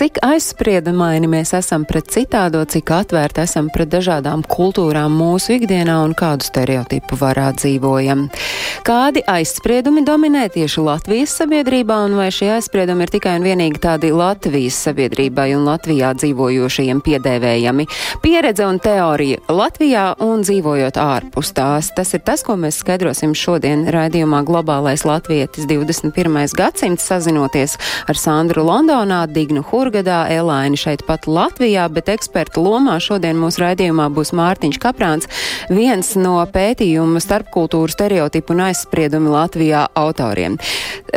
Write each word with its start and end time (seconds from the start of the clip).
Cik 0.00 0.16
aizspriedumaini 0.24 1.28
mēs 1.28 1.50
esam 1.52 1.82
pret 1.84 2.06
citādo, 2.08 2.62
cik 2.64 2.88
atvērti 2.96 3.42
esam 3.42 3.66
pret 3.68 3.90
dažādām 3.92 4.40
kultūrām 4.48 5.12
mūsu 5.12 5.58
ikdienā 5.58 5.98
un 6.06 6.14
kādu 6.16 6.46
stereotipu 6.46 7.18
varā 7.20 7.50
dzīvojam. 7.52 8.22
Kādi 8.88 9.20
aizspriedumi 9.28 10.00
dominē 10.08 10.46
tieši 10.54 10.80
Latvijas 10.86 11.34
sabiedrībā, 11.36 11.98
un 12.06 12.16
vai 12.16 12.30
šie 12.32 12.48
aizspriedumi 12.54 13.04
ir 13.04 13.12
tikai 13.12 13.34
un 13.36 13.44
vienīgi 13.44 13.82
tādi 13.84 14.08
Latvijas 14.16 14.78
sabiedrībai 14.86 15.50
un 15.58 15.68
Latvijā 15.68 16.14
dzīvojošajiem 16.16 17.04
piedēvējami? 17.04 17.86
Pieredze 18.24 18.70
un 18.70 18.80
teorija 18.80 19.44
Latvijā 19.52 20.06
un 20.24 20.46
dzīvojot 20.48 20.96
ārpus 20.96 21.52
tās. 21.60 21.92
Tas 21.92 22.14
ir 22.16 22.24
tas, 22.24 22.40
ko 22.48 22.56
mēs 22.56 22.80
skaidrosim 22.80 23.36
šodien 23.36 23.84
raidījumā 23.92 24.40
Globālais 24.48 25.04
Latvietis 25.04 25.68
21. 25.68 26.40
gadsimts, 26.56 27.04
sazinoties 27.12 27.76
ar 28.08 28.24
Sandru 28.24 28.64
Londonā, 28.64 29.26
Dignu 29.28 29.60
Hurgadā, 29.90 30.28
Elaini 30.30 30.78
šeit 30.78 31.00
pat 31.02 31.24
Latvijā, 31.26 31.88
bet 31.90 32.06
eksperta 32.12 32.62
lomā 32.62 33.00
šodien 33.02 33.34
mūsu 33.34 33.64
raidījumā 33.64 34.04
būs 34.14 34.30
Mārtiņš 34.38 34.76
Kaprāns, 34.78 35.26
viens 35.66 36.12
no 36.14 36.36
pētījuma 36.46 37.18
starpkultūru 37.18 37.90
stereotipu 37.90 38.54
un 38.54 38.62
aizspriedumi 38.68 39.32
Latvijā 39.32 39.88
autoriem. 39.98 40.60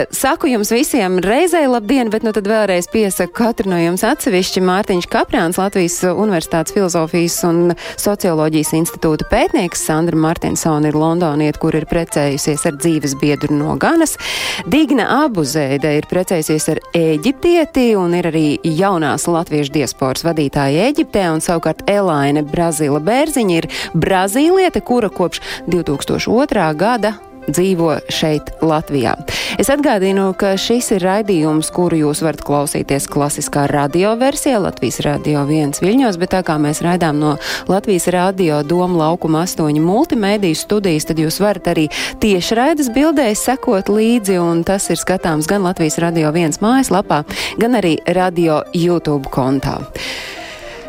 Saku 0.09 0.49
jums 0.49 0.71
visiem 0.73 1.19
reizē 1.21 1.61
labdien, 1.69 2.09
bet 2.09 2.25
nu 2.25 2.33
tad 2.33 2.49
vēlreiz 2.49 2.87
piesaku 2.89 3.35
katru 3.37 3.69
no 3.69 3.77
jums 3.77 4.01
atsevišķi 4.09 4.63
Mārtiņš 4.65 5.09
Kaprāns, 5.13 5.61
Latvijas 5.61 5.99
Universitātes 6.09 6.73
filozofijas 6.73 7.37
un 7.45 7.75
socioloģijas 7.77 8.73
institūta 8.79 9.29
pētnieks, 9.29 9.85
Sandra 9.85 10.17
Martinsona 10.17 10.89
ir 10.89 10.97
Londoniet, 10.97 11.61
kur 11.61 11.77
ir 11.77 11.85
precējusies 11.93 12.65
ar 12.71 12.81
dzīves 12.81 13.13
biedru 13.21 13.53
no 13.53 13.77
Ganas. 13.77 14.17
Digna 14.65 15.11
Abuzēde 15.21 15.93
ir 15.99 16.09
precējusies 16.09 16.69
ar 16.73 16.83
Ēģiptieti 16.97 17.91
un 17.99 18.17
ir 18.17 18.31
arī 18.31 18.47
jaunās 18.63 19.27
latviešu 19.27 19.75
diasporas 19.75 20.25
vadītāja 20.25 20.87
Ēģiptē, 20.89 21.27
un 21.35 21.43
savukārt 21.43 21.83
Elaine 21.91 22.45
Brazila 22.47 23.01
Bērziņa 23.03 23.59
ir 23.59 23.69
brazīliete, 23.93 24.81
kura 24.85 25.11
kopš 25.13 25.43
2002. 25.67 26.71
gada 26.79 27.15
dzīvo 27.47 27.97
šeit, 28.11 28.51
Latvijā. 28.63 29.15
Es 29.61 29.69
atgādinu, 29.73 30.31
ka 30.37 30.53
šis 30.59 30.91
ir 30.95 31.03
raidījums, 31.05 31.69
kuru 31.73 31.99
jūs 32.03 32.23
varat 32.25 32.43
klausīties 32.45 33.07
klasiskā 33.11 33.65
radioversijā 33.71 34.61
Latvijas 34.63 35.01
radio 35.05 35.43
viens 35.49 35.81
viļņos, 35.83 36.19
bet 36.21 36.33
tā 36.35 36.43
kā 36.45 36.57
mēs 36.61 36.83
raidām 36.85 37.19
no 37.21 37.35
Latvijas 37.71 38.07
radio 38.13 38.61
Doma 38.67 39.05
laukuma 39.05 39.43
astoņu 39.47 39.83
multimēdiju 39.83 40.57
studijas, 40.57 41.07
tad 41.09 41.21
jūs 41.21 41.39
varat 41.43 41.71
arī 41.73 41.87
tieši 42.23 42.59
raidas 42.59 42.91
bildēs 42.93 43.47
sekot 43.49 43.91
līdzi, 43.93 44.39
un 44.41 44.63
tas 44.67 44.89
ir 44.93 45.01
skatāms 45.01 45.49
gan 45.49 45.65
Latvijas 45.65 45.99
radio 46.03 46.31
viens 46.35 46.61
mājaslapā, 46.63 47.23
gan 47.61 47.81
arī 47.81 47.97
radio 48.15 48.63
YouTube 48.73 49.29
kontā. 49.33 49.79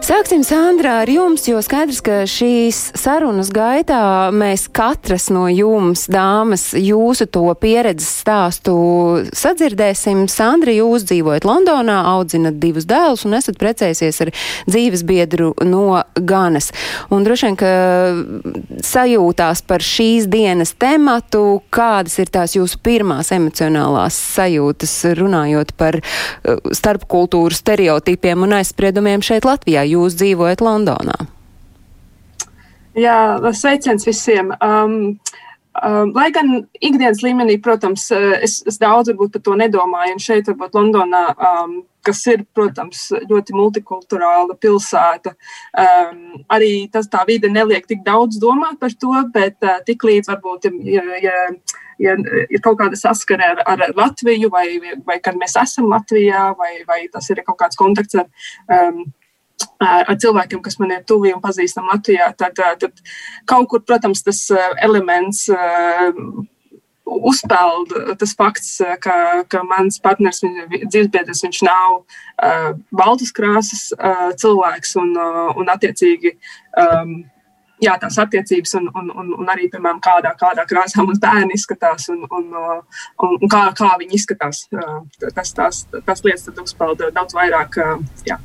Sāksim, 0.04 0.42
Sandra, 0.44 0.98
ar 1.00 1.08
jums, 1.08 1.46
jo 1.48 1.56
skaidrs, 1.64 2.02
ka 2.04 2.16
šīs 2.28 2.90
sarunas 3.00 3.48
gaitā 3.54 4.28
mēs 4.36 4.66
katras 4.68 5.30
no 5.32 5.46
jums, 5.48 6.02
dāmas, 6.12 6.74
jūsu 6.76 7.24
to 7.32 7.46
pieredzes 7.56 8.10
stāstu 8.20 8.74
sadzirdēsim. 9.32 10.26
Sandra, 10.28 10.74
jūs 10.76 11.06
dzīvojat 11.08 11.46
Londonā, 11.48 12.02
audzinat 12.10 12.58
divus 12.60 12.84
dēlus 12.90 13.24
un 13.24 13.38
esat 13.38 13.56
precējusies 13.62 14.20
ar 14.26 14.32
dzīves 14.68 15.06
biedru 15.08 15.54
no 15.64 16.02
Ganas. 16.20 16.68
Un 17.08 17.24
droši 17.24 17.48
vien, 17.48 17.56
ka 17.64 17.72
sajūtās 18.84 19.64
par 19.64 19.80
šīs 19.88 20.28
dienas 20.28 20.74
tematu, 20.76 21.62
kādas 21.72 22.18
ir 22.20 22.28
tās 22.28 22.58
jūsu 22.58 22.82
pirmās 22.84 23.32
emocionālās 23.32 24.20
sajūtas 24.36 24.98
runājot 25.16 25.72
par 25.80 26.02
uh, 26.04 26.60
starpkultūru 26.76 27.56
stereotipiem 27.56 28.44
un 28.44 28.58
aizspriedumiem 28.60 29.24
šeit 29.24 29.48
Latvijā 29.48 29.88
jūs 29.94 30.18
dzīvojat 30.20 30.64
Londonā? 30.64 31.16
Jā, 32.94 33.16
sveiciens 33.50 34.06
visiem. 34.06 34.52
Um, 34.62 35.16
um, 35.82 36.12
lai 36.14 36.28
gan 36.34 36.60
ikdienas 36.78 37.24
līmenī, 37.24 37.56
protams, 37.62 38.06
es, 38.14 38.60
es 38.68 38.78
daudz 38.78 39.10
varbūt 39.10 39.34
par 39.34 39.42
to 39.48 39.56
nedomāju, 39.58 40.14
un 40.14 40.22
šeit, 40.22 40.50
varbūt 40.50 40.78
Londonā, 40.78 41.24
um, 41.34 41.80
kas 42.06 42.20
ir, 42.30 42.44
protams, 42.54 43.08
ļoti 43.30 43.56
multikulturāla 43.56 44.54
pilsēta, 44.60 45.32
um, 45.80 46.44
arī 46.54 46.86
tas 46.92 47.08
tā 47.10 47.24
vide 47.26 47.50
neliek 47.50 47.88
tik 47.90 48.04
daudz 48.06 48.38
domāt 48.42 48.78
par 48.78 48.94
to, 48.94 49.16
bet 49.34 49.58
uh, 49.66 49.80
tik 49.88 50.06
līdz 50.06 50.30
varbūt, 50.30 50.70
ja, 50.86 51.04
ja, 51.24 51.34
ja 51.98 52.16
ir 52.46 52.62
kaut 52.62 52.78
kāda 52.78 53.00
saskara 53.00 53.56
ar, 53.56 53.64
ar 53.74 53.98
Latviju, 53.98 54.52
vai, 54.54 54.68
vai 55.02 55.18
kad 55.24 55.34
mēs 55.40 55.58
esam 55.64 55.90
Latvijā, 55.90 56.52
vai, 56.60 56.76
vai 56.86 57.04
tas 57.10 57.26
ir 57.34 57.42
kaut 57.42 57.58
kāds 57.64 57.80
kontakts 57.80 58.22
ar. 58.22 58.30
Um, 58.70 59.04
ar 59.84 60.16
cilvēkiem, 60.20 60.62
kas 60.64 60.78
man 60.80 60.94
ir 60.96 61.04
tuvi 61.08 61.34
un 61.34 61.42
pazīstami 61.44 61.92
Latvijā, 61.92 62.30
tad, 62.38 62.58
tad 62.80 63.04
kaut 63.50 63.68
kur, 63.70 63.84
protams, 63.86 64.24
tas 64.26 64.46
elements 64.82 65.46
uzpeld 67.04 67.92
tas 68.18 68.32
fakts, 68.36 68.78
ka, 69.04 69.44
ka 69.48 69.62
mans 69.68 70.00
partners, 70.02 70.40
dzīvesbiedrs, 70.44 71.44
viņš 71.44 71.60
nav 71.66 72.00
uh, 72.00 72.72
baltas 72.94 73.32
krāsas 73.36 73.90
uh, 73.98 74.32
cilvēks 74.40 74.96
un, 75.02 75.14
uh, 75.18 75.52
un 75.60 75.72
attiecīgi. 75.76 76.36
Um, 76.80 77.22
Jā, 77.82 77.96
tās 78.00 78.14
attiecības, 78.22 78.70
un, 78.78 78.84
un, 78.96 79.08
un, 79.18 79.32
un 79.42 79.48
arī, 79.50 79.66
piemēram, 79.68 79.98
kādā, 80.00 80.30
kādā 80.38 80.62
krāsā 80.70 81.02
mums 81.04 81.18
bērni 81.20 81.58
izskatās, 81.58 82.06
un, 82.14 82.22
un, 82.30 82.46
un, 82.54 83.34
un 83.34 83.50
kā, 83.50 83.64
kā 83.76 83.90
viņi 84.00 84.14
izskatās. 84.16 84.62
Tas, 85.34 85.52
tās, 85.58 85.82
tās 85.92 86.24
lietas 86.24 86.62
uzpeld 86.62 87.02
daudz 87.12 87.36
vairāk. 87.36 87.76
Jā. 88.30 88.38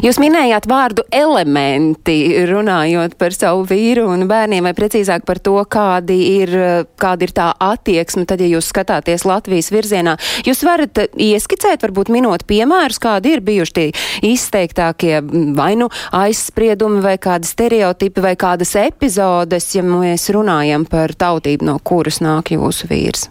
Jūs 0.00 0.16
minējāt 0.22 0.64
vārdu 0.70 1.02
elementi, 1.12 2.14
runājot 2.48 3.18
par 3.20 3.34
savu 3.36 3.66
vīru 3.68 4.06
un 4.08 4.24
bērniem, 4.30 4.64
vai 4.64 4.72
precīzāk 4.76 5.26
par 5.28 5.36
to, 5.44 5.58
kādi 5.68 6.16
ir, 6.38 6.52
kāda 6.96 7.26
ir 7.26 7.34
tā 7.36 7.50
attieksme, 7.60 8.24
tad, 8.28 8.40
ja 8.40 8.48
jūs 8.54 8.70
skatāties 8.72 9.26
Latvijas 9.28 9.68
virzienā. 9.74 10.16
Jūs 10.48 10.64
varat 10.64 11.02
ieskicēt, 11.12 11.84
varbūt 11.84 12.12
minot 12.14 12.46
piemērus, 12.48 13.02
kādi 13.02 13.34
ir 13.36 13.44
bijuši 13.44 13.76
tie 13.76 13.86
izteiktākie 14.32 15.20
vai 15.58 15.74
nu 15.76 15.90
aizspriedumi, 16.16 17.04
vai 17.04 17.18
kādi 17.20 17.52
stereotipi, 17.52 18.24
vai 18.24 18.32
kādas 18.40 18.72
epizodes, 18.80 19.74
ja 19.76 19.84
mēs 19.84 20.30
runājam 20.32 20.88
par 20.88 21.12
tautību, 21.12 21.68
no 21.68 21.76
kuras 21.84 22.22
nāk 22.24 22.54
jūsu 22.56 22.88
vīrs. 22.88 23.28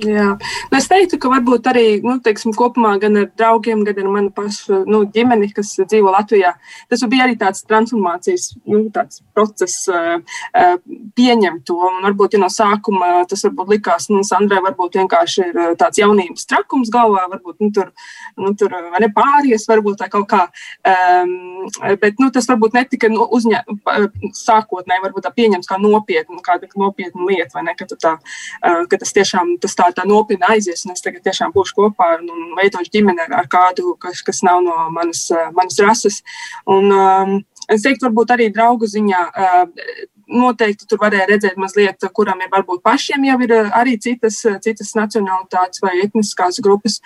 Jā, 0.00 0.38
nu 0.72 0.78
es 0.78 0.86
teiktu, 0.88 1.18
ka 1.20 1.28
varbūt 1.28 1.66
arī 1.68 1.84
nu, 2.00 2.14
teiksim, 2.24 2.54
kopumā 2.56 2.94
gan 3.00 3.18
ar 3.20 3.26
draugiem, 3.36 3.82
gan 3.84 3.98
ar 4.00 4.06
manu 4.08 4.30
pašu 4.32 4.78
nu, 4.88 5.02
ģimeni, 5.12 5.50
kas 5.52 5.74
dzīvo 5.82 6.14
Latvijā, 6.14 6.54
tas 6.88 7.02
bija 7.12 7.26
arī 7.26 7.34
tāds 7.36 7.60
transformācijas 7.68 8.54
nu, 8.64 8.86
tāds 8.94 9.20
process, 9.36 9.84
uh, 9.92 10.78
pieņemt 11.18 11.66
to. 11.68 11.76
Un 11.90 12.00
varbūt 12.06 12.38
ja 12.38 12.40
no 12.40 12.48
sākuma 12.48 13.26
tas 13.28 13.44
varbūt 13.44 13.74
likās, 13.74 14.08
nu, 14.08 14.22
Sandrai 14.24 14.62
varbūt 14.64 14.96
vienkārši 15.02 15.44
ir 15.50 15.60
tāds 15.76 16.00
jaunības 16.00 16.48
trakums 16.48 16.88
galvā, 16.94 17.26
varbūt 17.34 17.60
nu, 17.60 17.68
tur, 17.76 17.92
nu, 18.40 18.54
tur 18.56 18.72
ne 18.72 19.12
pāries, 19.12 19.68
varbūt 19.68 20.00
tā 20.00 20.08
kaut 20.12 20.24
kā. 20.32 20.46
Um, 20.88 21.68
bet 22.00 22.16
nu, 22.16 22.30
tas 22.32 22.48
varbūt 22.48 22.80
netika 22.80 23.12
nu, 23.12 23.28
uzņemts 23.28 24.40
sākotnēji, 24.40 25.04
varbūt 25.04 25.28
tā 25.28 25.36
pieņems 25.36 25.68
kā 25.68 25.76
nopietnu, 25.84 26.40
kā 26.40 26.56
nopietnu 26.80 27.28
lietu, 27.28 27.58
vai 27.58 27.68
ne, 27.68 27.76
ka, 27.76 27.92
tā, 27.92 28.16
uh, 28.16 28.82
ka 28.88 29.02
tas 29.04 29.12
tiešām 29.20 29.58
tas 29.60 29.76
tā, 29.76 29.81
tā 29.96 30.06
nopietni 30.08 30.46
aizies, 30.54 30.84
un 30.86 30.94
es 30.94 31.04
tagad 31.04 31.24
tiešām 31.26 31.52
būšu 31.54 31.76
kopā 31.78 32.12
un, 32.20 32.30
un 32.30 32.54
veidošu 32.58 32.92
ģimeni 32.94 33.26
ar, 33.26 33.48
kādu, 33.50 33.96
kas, 34.02 34.22
kas 34.26 34.42
nav 34.46 34.62
no 34.64 34.76
manas, 34.94 35.26
manas 35.56 35.80
rases. 35.82 36.22
Un, 36.70 36.90
um, 36.94 37.36
es 37.68 37.84
teiktu, 37.84 38.06
varbūt 38.08 38.34
arī 38.36 38.50
draugu 38.54 38.88
ziņā. 38.90 39.28
Uh, 39.32 40.08
Noteikti 40.32 40.86
tur 40.88 41.00
varēja 41.02 41.26
redzēt, 41.28 41.58
mazliet, 41.60 42.04
kuram 42.16 42.40
ir 42.40 42.48
varbūt 42.48 42.80
pašiem 42.86 43.26
jau 43.26 43.34
ir 43.44 43.50
arī 43.76 43.98
citas, 44.00 44.38
citas 44.64 44.94
nacionālitātes 44.96 45.82
vai 45.82 45.98
etniskās 46.06 46.60
grupas 46.64 47.00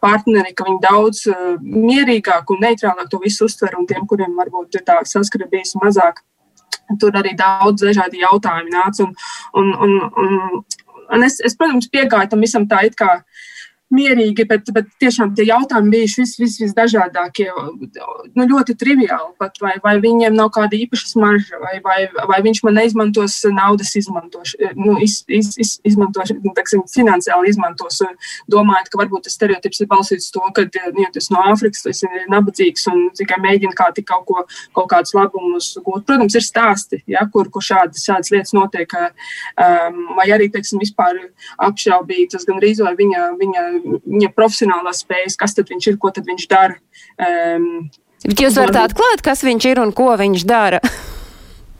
partneri, 0.00 0.54
ka 0.56 0.64
viņi 0.64 0.80
daudz 0.86 1.26
mierīgāk 1.60 2.54
un 2.54 2.64
neitrālāk 2.64 3.10
to 3.12 3.20
visu 3.20 3.50
uztver, 3.50 3.76
un 3.76 3.84
tiem, 3.90 4.06
kuriem 4.08 4.32
varbūt 4.38 4.80
ir 4.80 4.86
tā 4.86 4.96
saskara 5.04 5.50
bijis 5.50 5.74
mazāk, 5.82 6.22
tur 6.98 7.16
arī 7.20 7.34
daudz 7.38 7.84
dažādi 7.84 8.22
jautājumi 8.24 8.72
nāca. 8.72 9.04
Un, 9.04 9.14
un, 9.60 9.74
un, 9.84 9.96
un, 10.24 10.64
Un 11.10 11.26
es, 11.26 11.40
es, 11.44 11.56
protams, 11.58 11.88
piegāju 11.90 12.30
tam 12.32 12.44
visam 12.44 12.66
tā, 12.70 12.84
it 12.86 12.96
kā 12.98 13.20
mierīgi, 13.94 14.46
bet, 14.48 14.70
bet 14.74 14.88
tiešām 15.02 15.34
tie 15.34 15.46
jautājumi 15.48 15.92
bijuši 15.94 16.22
vis, 16.22 16.34
vis, 16.40 16.56
visdažādākie. 16.62 17.48
Nu, 18.36 18.46
ļoti 18.46 18.76
triviāli 18.78 19.32
pat, 19.40 19.58
vai, 19.62 19.74
vai 19.82 19.96
viņiem 20.02 20.36
nav 20.36 20.52
kāda 20.54 20.78
īpaša 20.78 21.10
smarža, 21.10 21.58
vai, 21.62 21.76
vai, 21.84 21.98
vai 22.30 22.40
viņš 22.46 22.62
man 22.66 22.78
neizmantos 22.78 23.40
naudas 23.50 23.92
izmantošanu, 23.98 24.70
nu, 24.78 24.96
iz, 25.02 25.20
iz, 25.26 25.52
iz, 25.60 25.74
izmantošanu, 25.90 26.44
nu, 26.46 26.54
teksim, 26.56 26.84
finansiāli 26.90 27.50
izmantos, 27.50 28.00
domājot, 28.50 28.92
ka 28.92 29.02
varbūt 29.02 29.26
tas 29.26 29.36
stereotips 29.38 29.82
ir 29.82 29.90
balstīts 29.90 30.30
to, 30.34 30.44
ka 30.54 30.66
ja 30.70 31.10
tas 31.14 31.30
no 31.34 31.42
Āfrikas, 31.50 31.82
tas 31.86 32.04
ir 32.06 32.28
nabadzīgs 32.30 32.86
un 32.92 33.08
tikai 33.18 33.40
mēģina 33.42 33.74
kā 33.78 33.90
tik 33.96 34.06
kaut 34.10 34.26
ko, 34.28 34.44
kaut 34.76 34.90
kādus 34.92 35.16
labumus 35.16 35.72
gūt. 35.82 36.06
Protams, 36.06 36.36
ir 36.38 36.46
stāsti, 36.46 37.02
ja, 37.10 37.24
kur, 37.32 37.50
kur 37.52 37.64
šādas, 37.64 38.04
šādas 38.06 38.30
lietas 38.34 38.54
notiek, 38.56 38.94
um, 38.94 40.00
vai 40.18 40.28
arī, 40.34 40.50
teiksim, 40.52 40.80
vispār 40.82 41.18
apšaubītas 41.66 42.46
gan 42.48 42.62
rīz 42.62 42.82
vai 42.84 42.94
viņa, 42.98 43.26
viņa 43.40 43.66
viņa 43.84 44.32
profesionālās 44.36 45.04
spējas, 45.04 45.38
kas 45.40 45.56
tad 45.56 45.70
viņš 45.72 45.92
ir, 45.92 46.00
ko 46.00 46.12
tad 46.14 46.28
viņš 46.28 46.48
dara. 46.50 46.76
Um, 47.20 47.88
Bet 48.26 48.42
jūs 48.42 48.58
varat 48.60 48.90
atklāt, 48.90 49.24
kas 49.24 49.44
viņš 49.46 49.70
ir 49.70 49.80
un 49.80 49.94
ko 49.96 50.12
viņš 50.20 50.44
dara? 50.48 50.82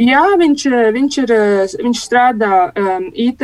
Jā, 0.01 0.23
viņš, 0.41 0.63
viņš, 0.97 1.17
ir, 1.21 1.33
viņš 1.85 1.99
strādā 2.01 2.71
um, 2.73 3.11
IT 3.13 3.43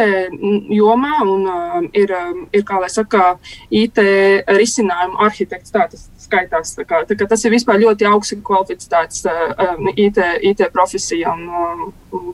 jomā 0.73 1.19
un 1.27 1.43
um, 1.53 1.89
ir, 1.93 2.15
um, 2.17 2.47
ir, 2.49 2.63
kā 2.65 2.79
lai 2.81 2.89
saka, 2.89 3.35
IT 3.69 4.01
risinājumu 4.57 5.21
arhitekts. 5.27 5.75
Tā 5.75 5.85
tas 5.93 6.07
skaitās. 6.25 6.73
Tā 6.79 6.87
kā, 6.89 7.03
tā 7.05 7.29
tas 7.29 7.45
ir 7.45 7.53
vispār 7.53 7.83
ļoti 7.83 8.09
augsts 8.09 8.41
kvalificēts 8.47 9.27
um, 9.29 9.91
IT, 9.93 10.23
IT 10.49 10.65
profesija. 10.73 11.37
Un, 11.37 11.93
um, 12.17 12.33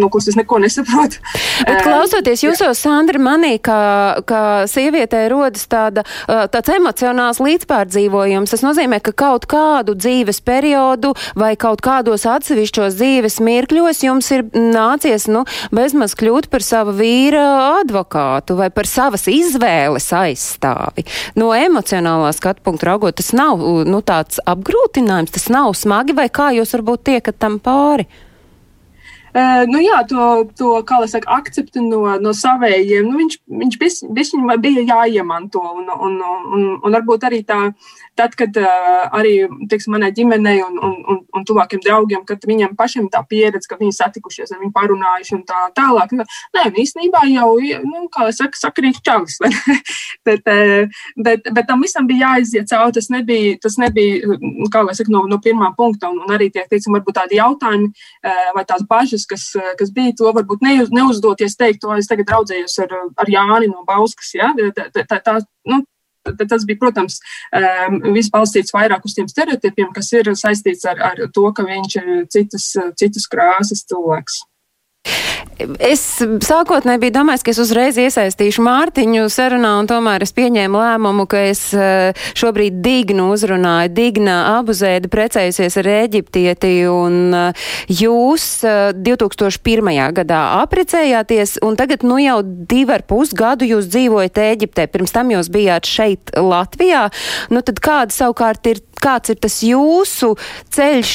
no 0.00 0.08
kuras 0.12 0.28
es 0.30 0.36
neko 0.38 0.58
nesaprotu. 0.62 1.20
Bet, 1.66 1.82
klausoties 1.84 2.42
jūsos, 2.44 2.80
Sandra, 2.82 3.20
manī, 3.22 3.56
kā, 3.62 3.78
kā 4.26 4.42
sievietē 4.70 5.26
rodas 5.32 5.66
tāda, 5.70 6.04
tāds 6.26 6.72
emocionāls 6.74 7.40
līdzpārdzīvojums. 7.42 8.52
Tas 8.52 8.64
nozīmē, 8.66 9.00
ka 9.04 9.14
kaut 9.16 9.46
kādu 9.50 9.96
dzīves 9.96 10.42
periodu 10.46 11.14
vai 11.38 11.54
kaut 11.60 11.82
kādos 11.84 12.26
atsevišķos 12.30 12.98
dzīves 12.98 13.40
mirkļos 13.44 14.02
jums 14.06 14.30
ir 14.34 14.46
nācies, 14.52 15.28
nu, 15.30 15.44
bezmaz 15.74 16.16
kļūt 16.18 16.50
par 16.52 16.64
sava 16.66 16.94
vīra 16.96 17.44
advokātu 17.82 18.58
vai 18.58 18.70
par 18.74 18.88
savas 18.90 19.26
izvēles 19.30 20.08
aizstāvi. 20.16 21.06
No 21.38 21.52
emocionālā 21.56 22.32
skatu 22.36 22.64
punktu 22.66 22.90
raugot, 22.90 23.18
tas 23.20 23.32
nav, 23.36 23.62
nu, 23.88 24.02
tāds 24.06 24.40
apgrūtinājums, 24.46 25.34
tas 25.36 25.50
nav 25.52 25.74
smagi 25.78 26.16
vai 26.16 26.28
kā 26.32 26.52
jūs 26.56 26.74
varbūt 26.76 27.06
tiekat 27.10 27.40
tam 27.42 27.60
pāri? 27.62 28.08
Uh, 29.36 29.66
nu, 29.68 29.82
jā, 29.84 29.98
to, 30.08 30.46
to 30.56 30.68
kā 30.88 30.96
lai 31.02 31.08
saka, 31.12 31.28
akceptu 31.42 31.82
no, 31.84 31.98
no 32.24 32.30
savējiem, 32.32 33.04
nu, 33.04 33.18
viņš, 33.20 33.34
viņš 33.62 33.74
bišķiņ 34.16 34.46
bija 34.62 34.84
jāiemanto. 34.88 35.60
Un, 35.60 35.90
un, 35.92 36.14
un, 36.24 36.62
un 36.80 36.96
varbūt 36.96 37.26
arī 37.28 37.42
tā, 37.44 37.58
tad, 38.16 38.34
kad 38.38 38.56
uh, 38.60 39.06
arī, 39.16 39.34
teiksim, 39.70 39.94
manai 39.94 40.10
ģimenei 40.16 40.60
un, 40.64 40.78
un, 40.82 40.94
un, 41.12 41.20
un 41.36 41.46
tuvākiem 41.46 41.82
draugiem, 41.84 42.24
kad 42.28 42.44
viņiem 42.48 42.74
pašiem 42.78 43.08
tā 43.12 43.22
pieredze, 43.28 43.68
ka 43.68 43.78
viņi 43.80 43.94
satikušies 43.96 44.52
ar 44.54 44.60
viņu 44.62 44.72
parunājuši 44.74 45.36
un 45.36 45.42
tā 45.48 45.62
tālāk. 45.76 46.14
Nu, 46.16 46.26
nē, 46.56 46.64
īstenībā 46.82 47.24
jau, 47.30 47.50
nu, 47.84 48.06
kā 48.12 48.26
lai 48.28 48.34
saka, 48.36 48.58
sakarīgi 48.60 49.02
čalis. 49.06 49.38
bet, 50.26 50.46
bet, 51.16 51.50
bet 51.50 51.68
tam 51.68 51.84
visam 51.84 52.08
bija 52.08 52.32
jāiziet 52.32 52.70
cauri. 52.72 52.96
Tas 52.96 53.10
nebija, 53.12 53.56
tas 53.62 53.76
nebija, 53.82 54.38
kā 54.72 54.84
lai 54.86 54.96
saka, 54.98 55.12
no, 55.12 55.24
no 55.30 55.40
pirmā 55.42 55.72
punkta. 55.78 56.10
Un, 56.12 56.22
un 56.24 56.36
arī 56.36 56.48
tie, 56.54 56.64
teiksim, 56.70 56.96
varbūt 56.96 57.18
tādi 57.20 57.40
jautājumi 57.40 57.92
vai 58.56 58.64
tās 58.68 58.84
bažas, 58.88 59.26
kas, 59.28 59.50
kas 59.78 59.92
bija, 59.94 60.14
to 60.16 60.32
varbūt 60.36 60.64
neuz, 60.64 60.92
neuzdoties 60.94 61.58
teikt, 61.60 61.82
to 61.84 61.92
es 61.96 62.08
tagad 62.10 62.30
draudzējos 62.30 62.78
ar, 62.86 62.96
ar 63.20 63.30
Jāni 63.30 63.70
no 63.72 63.84
Bauskas. 63.88 64.32
Ja? 64.36 64.52
Tā, 64.76 65.04
tā, 65.04 65.20
tā, 65.20 65.38
nu, 65.68 65.82
Tas 66.48 66.66
bija, 66.68 66.80
protams, 66.80 67.20
viss 68.14 68.32
balstīts 68.32 68.74
vairāk 68.74 69.06
uz 69.06 69.16
tiem 69.16 69.28
stereotipiem, 69.30 69.92
kas 69.96 70.12
ir 70.16 70.32
saistīts 70.38 70.86
ar, 70.90 71.00
ar 71.12 71.24
to, 71.34 71.46
ka 71.56 71.66
viņš 71.66 71.96
ir 72.02 72.12
citas, 72.32 72.68
citas 73.00 73.28
krāsas 73.30 73.84
cilvēks. 73.88 74.42
Es 75.56 76.02
sākotnēji 76.20 77.00
biju 77.06 77.14
domājis, 77.14 77.42
ka 77.44 77.52
es 77.54 77.60
uzreiz 77.62 77.96
iesaistīšu 78.00 78.60
Mārtiņu 78.66 79.24
sarunā, 79.32 79.72
un 79.80 79.88
tomēr 79.88 80.24
es 80.26 80.34
pieņēmu 80.36 80.80
lēmumu, 80.82 81.24
ka 81.30 81.46
es 81.48 81.62
eh, 81.72 82.12
šobrīd 82.36 82.82
Dignu 82.84 83.30
uzrunāju. 83.32 83.92
Digna 83.96 84.36
abuzēda 84.58 85.08
precējusies 85.12 85.78
ar 85.80 85.88
Eģiptieti, 85.94 86.72
un 86.92 87.32
eh, 87.38 87.68
jūs 87.88 88.48
2001. 89.00 89.92
Eh, 89.96 90.02
gadā 90.20 90.42
aprecējāties, 90.60 91.56
un 91.64 91.80
tagad 91.80 92.04
nu 92.04 92.20
jau 92.20 92.42
divi 92.44 92.92
ar 92.98 93.06
pus 93.08 93.32
gadu 93.36 93.68
jūs 93.68 93.88
dzīvojat 93.94 94.42
Eģiptē. 94.50 94.90
Pirms 94.92 95.16
tam 95.16 95.32
jūs 95.32 95.48
bijāt 95.52 95.88
šeit 95.88 96.36
Latvijā. 96.36 97.06
Nu 97.48 97.64
tad 97.64 97.80
kāda 97.80 98.12
savukārt 98.12 98.68
ir 98.68 98.84
kāds 99.02 99.32
ir 99.32 99.40
tas 99.42 99.58
jūsu 99.64 100.34
ceļš 100.74 101.12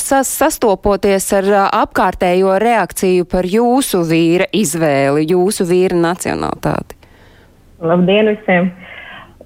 sas, 0.00 0.30
sastopoties 0.30 1.28
ar 1.38 1.50
apkārtējo 1.82 2.56
reakciju 2.62 3.28
par 3.28 3.48
jūsu 3.48 4.02
vīra 4.08 4.48
izvēli, 4.52 5.28
jūsu 5.32 5.66
vīra 5.68 5.98
nacionalitāti? 6.10 6.98
Labdien 7.82 8.30
visiem! 8.34 8.72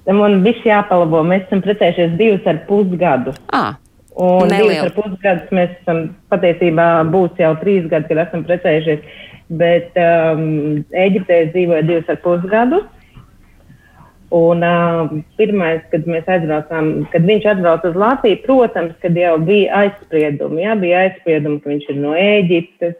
Man 0.07 0.39
viss 0.45 0.63
jāpalabo. 0.63 1.19
Mēs 1.27 1.43
esam 1.49 1.61
precējušies 1.65 2.15
divus 2.19 2.45
ar 2.47 2.61
pusgadu. 2.67 3.33
Ah, 3.51 3.75
un 4.15 4.47
nelielu. 4.47 4.69
divus 4.71 4.85
ar 4.85 4.93
pusgadus 4.95 5.55
mēs 5.55 5.73
esam 5.81 6.03
patiesībā 6.31 6.85
būs 7.11 7.41
jau 7.41 7.51
trīs 7.59 7.89
gadi, 7.91 8.07
kad 8.13 8.23
esam 8.23 8.45
precējušies. 8.47 9.17
Bet 9.59 9.95
um, 9.99 10.45
Eģiptē 10.91 11.41
dzīvoja 11.51 11.83
divus 11.87 12.11
ar 12.11 12.21
pusgadus. 12.23 12.87
Un 14.35 14.59
uh, 14.59 15.11
pirmais, 15.39 15.83
kad 15.87 16.07
mēs 16.09 16.25
aizbraucām, 16.27 17.05
kad 17.13 17.23
viņš 17.23 17.45
atbrauca 17.47 17.93
uz 17.93 17.95
Latviju, 17.95 18.41
protams, 18.43 18.97
kad 18.99 19.15
jau 19.15 19.37
bija 19.39 19.85
aizspriedumi, 19.85 20.65
jā, 20.65 20.73
bija 20.81 21.03
aizspriedumi, 21.05 21.61
ka 21.63 21.71
viņš 21.71 21.85
ir 21.93 22.01
no 22.03 22.11
Ēģiptes, 22.19 22.97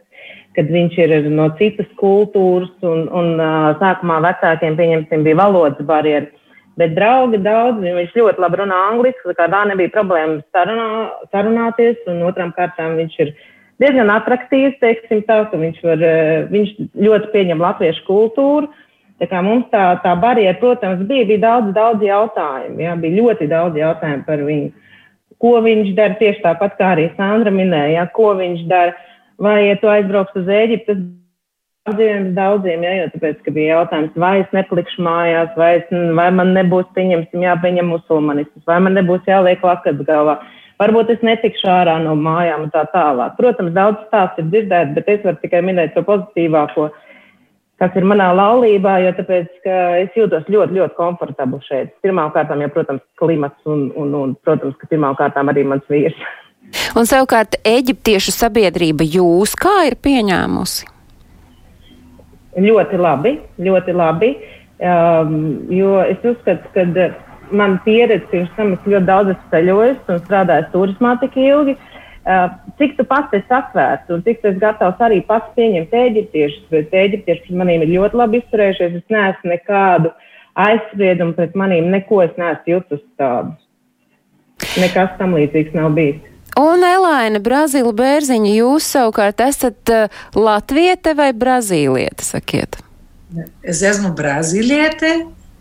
kad 0.56 0.71
viņš 0.71 0.95
ir 1.03 1.15
no 1.27 1.50
citas 1.59 1.89
kultūras, 2.00 2.71
un, 2.88 3.09
un 3.12 3.35
uh, 3.44 3.74
sākumā 3.81 4.21
vecākiem, 4.24 4.79
pieņemsim, 4.79 5.27
bija 5.27 5.41
valodas 5.44 5.83
barjeras. 5.89 6.31
Bet 6.79 6.95
draugi 6.95 7.41
daudz, 7.44 7.83
viņš 7.83 8.15
ļoti 8.15 8.41
labi 8.45 8.62
runā 8.62 8.80
angliski, 8.94 9.27
tā 9.27 9.35
kā 9.35 9.51
tā 9.51 9.62
nebija 9.68 9.91
problēma 9.97 10.39
sarunā, 10.56 10.88
sarunāties, 11.33 12.00
un 12.07 12.23
otram 12.30 12.53
kārtām 12.56 12.95
viņš 13.01 13.21
ir 13.25 13.31
diezgan 13.81 14.13
atraktīvs, 14.13 14.77
teiksim 14.80 15.23
tā, 15.27 15.41
ka 15.50 15.59
viņš 15.59 15.81
var, 15.83 16.03
viņš 16.53 16.75
ļoti 17.01 17.31
pieņem 17.33 17.63
latviešu 17.65 18.06
kultūru, 18.07 18.69
Tā 19.17 19.25
kā 19.31 19.41
mums 19.41 19.65
tā, 19.73 19.83
tā 20.03 20.13
barjera, 20.21 20.53
protams, 20.61 21.01
bija, 21.09 21.25
bija 21.25 21.41
daudz, 21.41 21.71
daudz 21.73 22.03
jautājumu. 22.05 22.81
Jā, 22.83 22.93
bija 23.01 23.17
ļoti 23.17 23.49
daudz 23.49 23.79
jautājumu 23.79 24.25
par 24.27 24.43
viņu. 24.45 24.67
Ko 25.41 25.53
viņš 25.65 25.93
dara 25.97 26.17
tieši 26.19 26.43
tāpat, 26.43 26.75
kā 26.77 26.91
arī 26.93 27.07
Sandra 27.17 27.53
minēja, 27.53 27.95
jā, 27.95 28.03
ko 28.13 28.33
viņš 28.37 28.65
dara. 28.69 28.93
Vai, 29.41 29.57
ja 29.67 29.77
tu 29.81 29.89
aizbrauks 29.89 30.37
uz 30.37 30.49
Ēģiptu, 30.49 30.93
tas 30.93 31.01
daudziem, 31.89 32.29
daudziem, 32.37 32.85
jā, 32.85 32.93
jo 32.99 33.07
tāpēc, 33.15 33.41
ka 33.45 33.53
bija 33.53 33.79
jautājums, 33.79 34.21
vai 34.21 34.31
es 34.43 34.53
nepalikšu 34.53 35.05
mājās, 35.05 35.49
vai, 35.57 35.71
es, 35.79 35.97
vai 36.19 36.29
man 36.37 36.53
nebūs, 36.57 36.89
pieņemsim, 36.97 37.45
jāpieņem 37.45 37.91
musulmanistus, 37.93 38.65
vai 38.69 38.79
man 38.85 38.97
nebūs 38.97 39.29
jāliek 39.29 39.65
lakats 39.65 40.06
galvā. 40.09 40.39
Varbūt 40.81 41.09
es 41.15 41.25
netikšu 41.25 41.69
ārā 41.73 41.97
no 42.03 42.13
mājām 42.18 42.68
un 42.68 42.73
tā 42.73 42.85
tālāk. 42.94 43.33
Protams, 43.37 43.73
daudz 43.73 44.03
stāstu 44.09 44.44
ir 44.44 44.49
dzirdēts, 44.53 44.94
bet 44.97 45.09
es 45.09 45.25
varu 45.25 45.42
tikai 45.42 45.63
minēt 45.65 45.95
to 45.97 46.06
pozitīvāko. 46.06 46.89
Uh, 46.92 47.06
kas 47.81 47.95
ir 47.97 48.07
manā 48.09 48.27
laulībā, 48.35 48.97
jo 49.05 49.13
tāpēc, 49.19 49.53
es 50.01 50.17
jūtos 50.17 50.49
ļoti, 50.51 50.77
ļoti 50.79 50.97
komfortabli 50.97 51.61
šeit. 51.67 51.93
Pirmkārt, 52.05 52.51
jau, 52.63 52.69
protams, 52.73 53.03
klimats 53.21 53.69
un, 53.69 53.87
un, 53.95 54.13
un 54.17 54.35
protams, 54.45 54.77
ka 54.81 54.89
pirmkārt 54.91 55.37
arī 55.41 55.65
mans 55.67 55.85
vīrs. 55.91 56.17
Un 56.99 57.07
savukārt 57.07 57.59
eģiptiešu 57.67 58.33
sabiedrība 58.35 59.05
jūs 59.07 59.53
kā 59.55 59.85
ir 59.87 59.95
pieņēmusi? 60.03 60.89
Ļoti 62.57 62.99
labi, 62.99 63.37
ļoti 63.61 63.93
labi. 63.95 64.33
Um, 64.77 65.37
jo 65.73 65.95
es 66.03 66.19
uzskatu, 66.25 66.69
ka 66.73 66.83
man 67.55 67.77
pieredze 67.85 68.27
pirms 68.33 68.49
tam 68.57 68.73
es 68.75 68.89
ļoti 68.89 69.07
daudz 69.07 69.31
esmu 69.33 69.53
ceļojis 69.53 70.11
un 70.11 70.19
strādājis 70.25 70.73
turismā 70.73 71.13
tik 71.21 71.37
ilgi. 71.39 71.77
Uh, 71.77 71.93
Uh, 71.93 71.96
cik 72.77 72.97
tu 72.97 73.05
pats 73.07 73.35
esi 73.37 73.53
atvērts 73.55 74.11
un 74.11 74.23
cik 74.25 74.41
tu 74.41 74.49
esi 74.51 74.59
gatavs 74.59 75.03
arī 75.03 75.21
pats 75.27 75.53
pieņemt 75.55 75.93
eģiptiešus, 75.95 76.65
bet 76.73 76.95
eģiptieši 76.95 77.45
pret 77.45 77.59
manīm 77.61 77.85
ir 77.85 77.93
ļoti 77.93 78.19
labi 78.19 78.41
izturējušies. 78.41 78.97
Es 78.99 79.13
neesmu 79.13 79.51
nekādu 79.53 80.11
aizspriedumu 80.57 81.37
pret 81.37 81.55
manīm, 81.55 81.91
neko 81.93 82.23
es 82.25 82.33
neesmu 82.39 82.73
jutus 82.73 83.03
tādu. 83.19 83.53
Nekas 84.81 85.13
tam 85.19 85.37
līdzīgs 85.37 85.77
nav 85.77 85.93
bijis. 85.95 86.19
Un 86.57 86.81
Elaina 86.81 87.39
Brazīla 87.43 87.93
Bērziņa, 87.93 88.49
jūs 88.57 88.87
savukārt 88.95 89.43
esat 89.45 89.91
uh, 89.93 90.19
latviete 90.33 91.13
vai 91.17 91.29
brazīliete, 91.37 92.25
sakiet? 92.25 92.79
Es 93.61 93.83
esmu 93.85 94.13
brazīliete, 94.17 95.11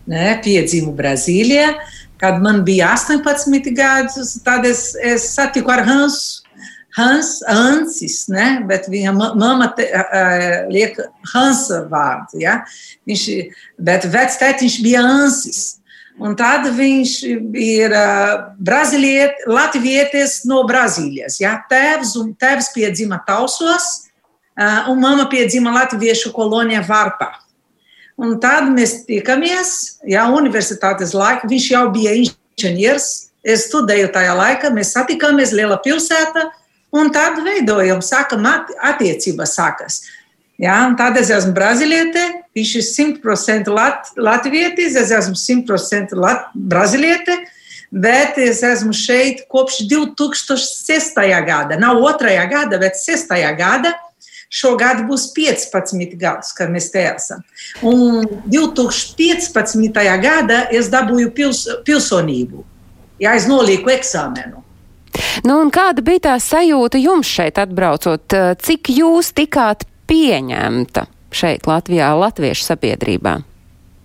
ne, 0.08 0.26
piedzimu 0.42 0.94
Brazīlijā. 0.96 1.75
Kad 2.16 2.40
man 2.40 2.62
bija 2.64 2.94
18 2.96 3.75
gadus, 3.76 4.38
tad 4.46 4.64
es, 4.64 4.94
es 5.04 5.28
satiku 5.35 5.75
ar 5.75 5.85
Hansu. 5.85 6.46
Hans 6.97 7.43
antes, 7.53 8.23
né? 8.33 8.62
Bet 8.69 8.87
viņa 8.88 9.12
mamma 9.17 9.69
te, 9.76 9.85
uh, 9.93 10.65
liek 10.73 10.97
Hansa 11.35 11.83
vārdu, 11.91 12.41
ja? 12.41 12.62
Viņš, 13.09 13.25
bet 13.76 14.09
vectētiņš 14.12 14.79
bija 14.85 15.03
ansis. 15.05 15.76
Un 16.17 16.33
tad 16.33 16.65
viņš 16.73 17.15
ir 17.61 17.93
uh, 17.93 18.49
Brazīliet, 18.57 19.45
Latvijas 19.53 20.41
no 20.49 20.62
Brazīlijas. 20.69 21.37
Ja? 21.43 21.59
Tēvs, 21.69 22.15
un, 22.17 22.33
tēvs 22.41 22.71
piedzima 22.73 23.21
Tausos, 23.26 24.07
uh, 24.57 24.88
un 24.88 25.03
mamma 25.03 25.29
piedzima 25.29 25.75
Latviešu 25.76 26.33
kolonijā 26.33 26.81
Varpā. 26.88 27.35
Un 28.17 28.38
tad 28.41 28.71
mēs 28.73 29.03
tikamies, 29.05 30.00
ja 30.09 30.25
universitātes 30.33 31.12
laikā 31.12 31.50
viņš 31.50 31.67
jau 31.75 31.85
bija 31.93 32.17
inženieris. 32.23 33.26
Es 33.47 33.69
studēju 33.69 34.09
tajā 34.15 34.33
laikā, 34.35 34.73
mēs 34.75 34.95
satikāmies 34.97 35.53
liela 35.55 35.76
pilsētā, 35.85 36.49
un 36.95 37.11
tad 37.14 37.40
veidojam, 37.45 38.02
sākam 38.05 38.47
attiecības 38.47 39.57
sākas. 39.59 40.00
Ja, 40.61 40.78
tad 40.97 41.19
es 41.21 41.28
esmu 41.33 41.52
brazīliete, 41.57 42.23
viņš 42.57 42.71
ir 42.78 42.87
100% 42.87 43.69
lat, 43.76 44.09
latvietis, 44.16 44.97
es 44.97 45.12
esmu 45.12 45.37
100% 45.37 46.16
lat, 46.16 46.49
brazīliete, 46.57 47.37
bet 47.93 48.38
es 48.40 48.62
esmu 48.64 48.95
šeit 48.97 49.45
kopš 49.52 49.83
2006. 49.90 51.21
gada. 51.47 51.76
Nav 51.81 52.00
otrajā 52.00 52.49
gada, 52.50 52.81
bet 52.81 52.97
6. 53.00 53.37
gada. 53.59 53.93
Šogad 54.47 55.02
būs 55.09 55.33
15 55.35 56.14
gadus, 56.16 56.52
kad 56.55 56.71
mēs 56.71 56.87
te 56.95 57.02
esam. 57.02 57.43
Un 57.83 58.23
2015. 58.47 59.90
gadā 60.23 60.61
es 60.71 60.87
dabūju 60.88 61.33
pils, 61.35 61.64
pilsonību, 61.85 62.62
ja 63.21 63.35
es 63.37 63.49
nolieku 63.50 63.90
eksāmenu. 63.90 64.62
Nu, 65.46 65.58
kāda 65.73 66.04
bija 66.04 66.25
tā 66.30 66.37
sajūta 66.42 67.00
jums 67.00 67.28
šeit 67.30 67.61
atbraucot? 67.62 68.37
Cik 68.62 68.92
jūs 68.94 69.32
tikāt 69.37 69.85
pieņemta 70.11 71.06
šeit 71.35 71.66
Latvijā, 71.68 72.14
latviešu 72.16 72.66
sabiedrībā? 72.70 73.37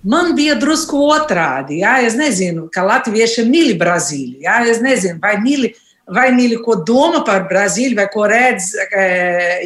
Man 0.04 0.34
bija 0.36 0.56
drusku 0.58 0.98
otrādi. 1.14 1.82
Jā, 1.84 2.00
es 2.06 2.18
nezinu, 2.18 2.66
ka 2.74 2.84
latvieši 2.88 3.46
mīl 3.46 3.76
Brazīliju. 3.78 4.42
Jā, 4.48 4.58
es 4.72 4.82
nezinu, 4.82 5.20
vai 5.22 5.36
mīl, 5.44 5.68
vai 6.10 6.32
mīl 6.34 6.58
ko 6.66 6.80
domā 6.88 7.22
par 7.26 7.46
Brazīliju, 7.50 8.00
vai 8.00 8.08
ko 8.14 8.26
redz 8.30 8.72
e, 8.82 9.06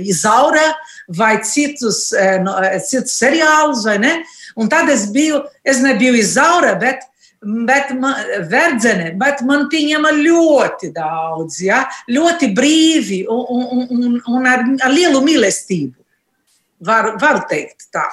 Izaura, 0.04 0.66
vai 1.16 1.38
citus, 1.48 2.10
e, 2.12 2.28
no, 2.44 2.58
citus 2.84 3.16
seriālus, 3.16 3.86
vai 3.88 3.96
ne. 4.04 4.14
Un 4.60 4.72
tad 4.72 4.92
es 4.92 5.08
biju, 5.16 5.40
es 5.64 5.80
nebiju 5.84 6.20
Izaura, 6.20 6.76
bet 6.84 7.08
bet 7.46 7.94
man, 8.00 8.18
verdzene, 8.50 9.12
bet 9.22 9.44
man 9.46 9.68
pieņēma 9.72 10.12
ļoti 10.18 10.92
daudz, 10.96 11.62
ja? 11.66 11.84
ļoti 12.12 12.52
brīvi 12.58 13.24
un, 13.30 13.46
un, 13.62 13.88
un, 13.90 14.20
un 14.20 14.50
ar, 14.50 14.66
ar 14.86 14.94
lielu 14.94 15.22
mīlestību. 15.26 15.96
Varu, 16.86 17.16
varu 17.22 17.46
teikt 17.50 17.90
tā. 17.94 18.06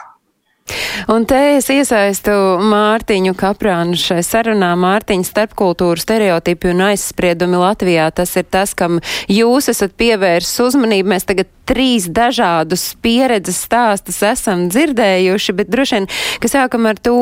Un 1.10 1.24
te 1.26 1.38
es 1.56 1.66
iesaistu 1.72 2.32
Mārtiņu 2.70 3.34
Kaprānu 3.38 3.98
šai 3.98 4.20
sarunā. 4.24 4.70
Mārtiņa 4.78 5.26
starpkultūru 5.26 6.00
stereotipi 6.00 6.70
un 6.70 6.84
aizspriedumi 6.86 7.58
Latvijā. 7.58 8.06
Tas 8.14 8.36
ir 8.38 8.46
tas, 8.46 8.74
kam 8.78 9.00
jūs 9.32 9.72
esat 9.72 9.96
pievērsis 9.98 10.62
uzmanību. 10.68 11.10
Mēs 11.12 11.26
tagad 11.28 11.50
trīs 11.68 12.06
dažādus 12.06 12.92
pieredzes 13.02 13.58
stāstus 13.66 14.22
esam 14.26 14.68
dzirdējuši, 14.70 15.56
bet 15.58 15.72
droši 15.72 15.98
vien, 15.98 16.10
ka 16.42 16.50
sākam 16.52 16.88
ar 16.90 17.00
to, 17.02 17.18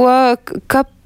kāpēc 0.71 1.00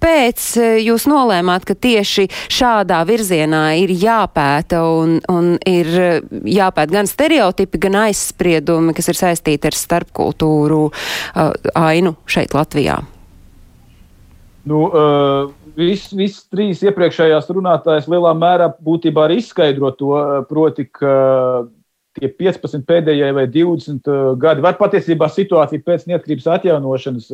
jūs 0.84 1.06
nolēmāt, 1.08 1.64
ka 1.64 1.74
tieši 1.74 2.26
šādā 2.52 3.00
virzienā 3.08 3.62
ir 3.80 3.92
jāpēta 3.96 4.82
un, 4.84 5.16
un 5.32 5.54
ir 5.64 5.88
jāpēta 6.28 6.92
gan 6.92 7.08
stereotipi, 7.08 7.80
gan 7.86 7.96
aizspriedumi, 8.04 8.92
kas 8.96 9.08
ir 9.08 9.18
saistīti 9.18 9.70
ar 9.70 9.78
starpkultūru 9.78 10.80
uh, 10.90 11.54
ainu 11.80 12.16
šeit 12.28 12.56
Latvijā? 12.56 13.00
Nu, 14.68 14.88
uh... 14.88 15.52
Viss 15.74 16.12
vis 16.14 16.36
trīs 16.46 16.84
iepriekšējās 16.86 17.48
runātājas 17.50 18.04
lielā 18.06 18.30
mērā 18.38 18.68
būtībā 18.86 19.24
arī 19.24 19.40
izskaidro 19.40 19.88
to, 19.98 20.12
proti, 20.46 20.84
ka 20.86 21.14
tie 22.14 22.28
15 22.30 22.84
pēdējie 22.86 23.32
vai 23.34 23.48
20 23.50 24.06
uh, 24.06 24.20
gadi, 24.38 24.62
vai 24.62 24.70
patiesībā 24.78 25.26
situācija 25.34 25.82
pēc 25.82 26.06
neatkarības 26.12 26.46
atjaunošanas 26.60 27.26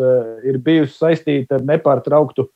ir 0.49 0.57
bijusi 0.65 0.97
saistīta 1.03 1.59
ar 1.59 1.69
nepārtrauktu 1.69 2.47
uh, 2.47 2.55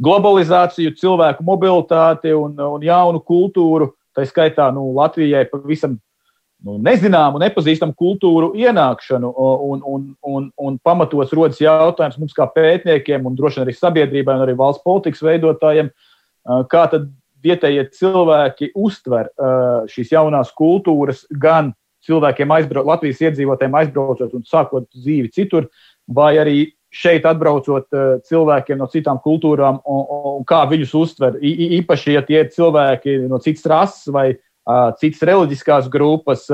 globalizāciju, 0.00 0.94
cilvēku 0.98 1.44
mobilitāti 1.46 2.32
un, 2.36 2.54
un 2.56 2.84
jaunu 2.84 3.20
kultūru. 3.24 3.92
Tā 4.16 4.24
skaitā 4.26 4.70
nu, 4.74 4.88
Latvijai 4.96 5.44
pavisam 5.50 5.94
nu, 6.64 6.76
nezināmu, 6.82 7.38
nepazīstamu 7.42 7.94
kultūru 7.98 8.50
ienākšanu. 8.58 9.30
Un, 9.70 9.82
un, 9.86 10.06
un, 10.26 10.48
un 10.58 10.78
pamatos 10.82 11.32
rodas 11.36 11.60
jautājums 11.62 12.18
mums, 12.20 12.34
kā 12.36 12.48
pētniekiem, 12.50 13.26
un 13.26 13.36
droši 13.38 13.60
vien 13.60 13.68
arī 13.68 13.76
sabiedrībai, 13.76 14.36
un 14.36 14.46
arī 14.46 14.56
valsts 14.58 14.84
politikas 14.84 15.22
veidotājiem, 15.24 15.92
kā 16.72 16.86
tad 16.92 17.10
vietējie 17.44 17.86
cilvēki 17.96 18.72
uztver 18.76 19.30
šīs 19.92 20.12
jaunās 20.16 20.50
kultūras, 20.56 21.22
gan 21.30 21.72
cilvēkiem, 22.04 22.52
aizbrauc, 22.56 22.88
Latvijas 22.88 23.22
iedzīvotājiem 23.28 23.76
aizbraucot 23.80 24.36
un 24.36 24.44
sākot 24.48 24.88
dzīvi 24.96 25.32
citur, 25.36 25.68
vai 26.08 26.34
arī 26.40 26.58
šeit 26.90 27.26
atbraucot 27.28 27.86
cilvēkiem 28.26 28.80
no 28.80 28.88
citām 28.90 29.20
kultūrām, 29.22 29.78
un, 29.86 30.00
un 30.40 30.46
kā 30.48 30.64
viņus 30.70 30.94
uztver. 30.98 31.38
I, 31.38 31.78
īpaši, 31.80 32.16
ja 32.16 32.22
tie 32.26 32.42
ir 32.42 32.50
cilvēki 32.54 33.20
no 33.30 33.38
citas 33.42 33.66
rases 33.70 34.10
vai 34.10 34.32
citas 35.00 35.22
reliģiskās 35.26 35.88
grupas. 35.92 36.48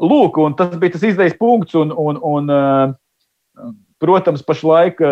Lūk, 0.00 0.38
tas 0.58 0.76
bija 0.80 0.94
tas 0.94 1.06
izdejas 1.10 1.36
punkts, 1.38 1.74
un, 1.78 1.90
un, 1.90 2.18
un 2.22 2.94
protams, 4.02 4.44
pašlaik 4.46 5.02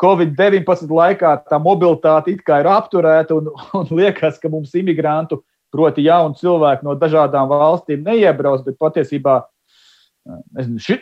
Covid-19 0.00 0.88
laikā 0.96 1.34
tā 1.48 1.58
mobilitāte 1.60 2.32
ir 2.32 2.68
apturēta, 2.72 3.36
un, 3.36 3.50
un 3.76 3.90
liekas, 3.98 4.38
ka 4.40 4.48
mums 4.52 4.72
imigrantu, 4.78 5.42
proti, 5.70 6.06
jaunu 6.08 6.34
cilvēku 6.38 6.86
no 6.86 6.96
dažādām 6.98 7.50
valstīm 7.50 8.02
neiebrauc, 8.06 8.64
bet 8.66 8.78
patiesībā 8.80 9.42
nezinu, 10.56 10.80
ši, 10.82 10.96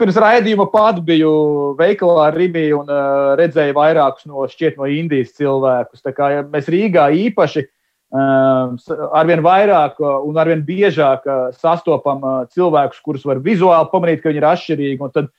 pirms 0.00 0.18
raidījuma 0.20 0.66
pats 0.72 1.02
biju 1.04 1.32
veikalā 1.78 2.30
Rīgā 2.34 2.70
un 2.78 2.88
uh, 2.88 3.34
redzēju 3.40 3.76
vairākus 3.76 4.26
no, 4.30 4.46
no 4.46 4.88
Indijas 4.90 5.36
cilvēkus. 5.36 6.02
Tā 6.06 6.14
kā 6.16 6.30
ja 6.34 6.46
mēs 6.46 6.70
Rīgā 6.72 7.10
īpaši 7.28 7.66
uh, 7.66 8.74
arvien 9.20 9.44
vairāk 9.44 10.00
un 10.00 10.40
arvien 10.40 10.64
biežāk 10.64 11.28
sastopam 11.60 12.24
uh, 12.24 12.40
cilvēkus, 12.50 13.04
kurus 13.04 13.28
var 13.28 13.42
vizuāli 13.44 13.92
pamanīt, 13.92 14.24
ka 14.24 14.32
viņi 14.32 14.42
ir 14.42 14.50
atšķirīgi. 14.54 15.12
Tad 15.14 15.30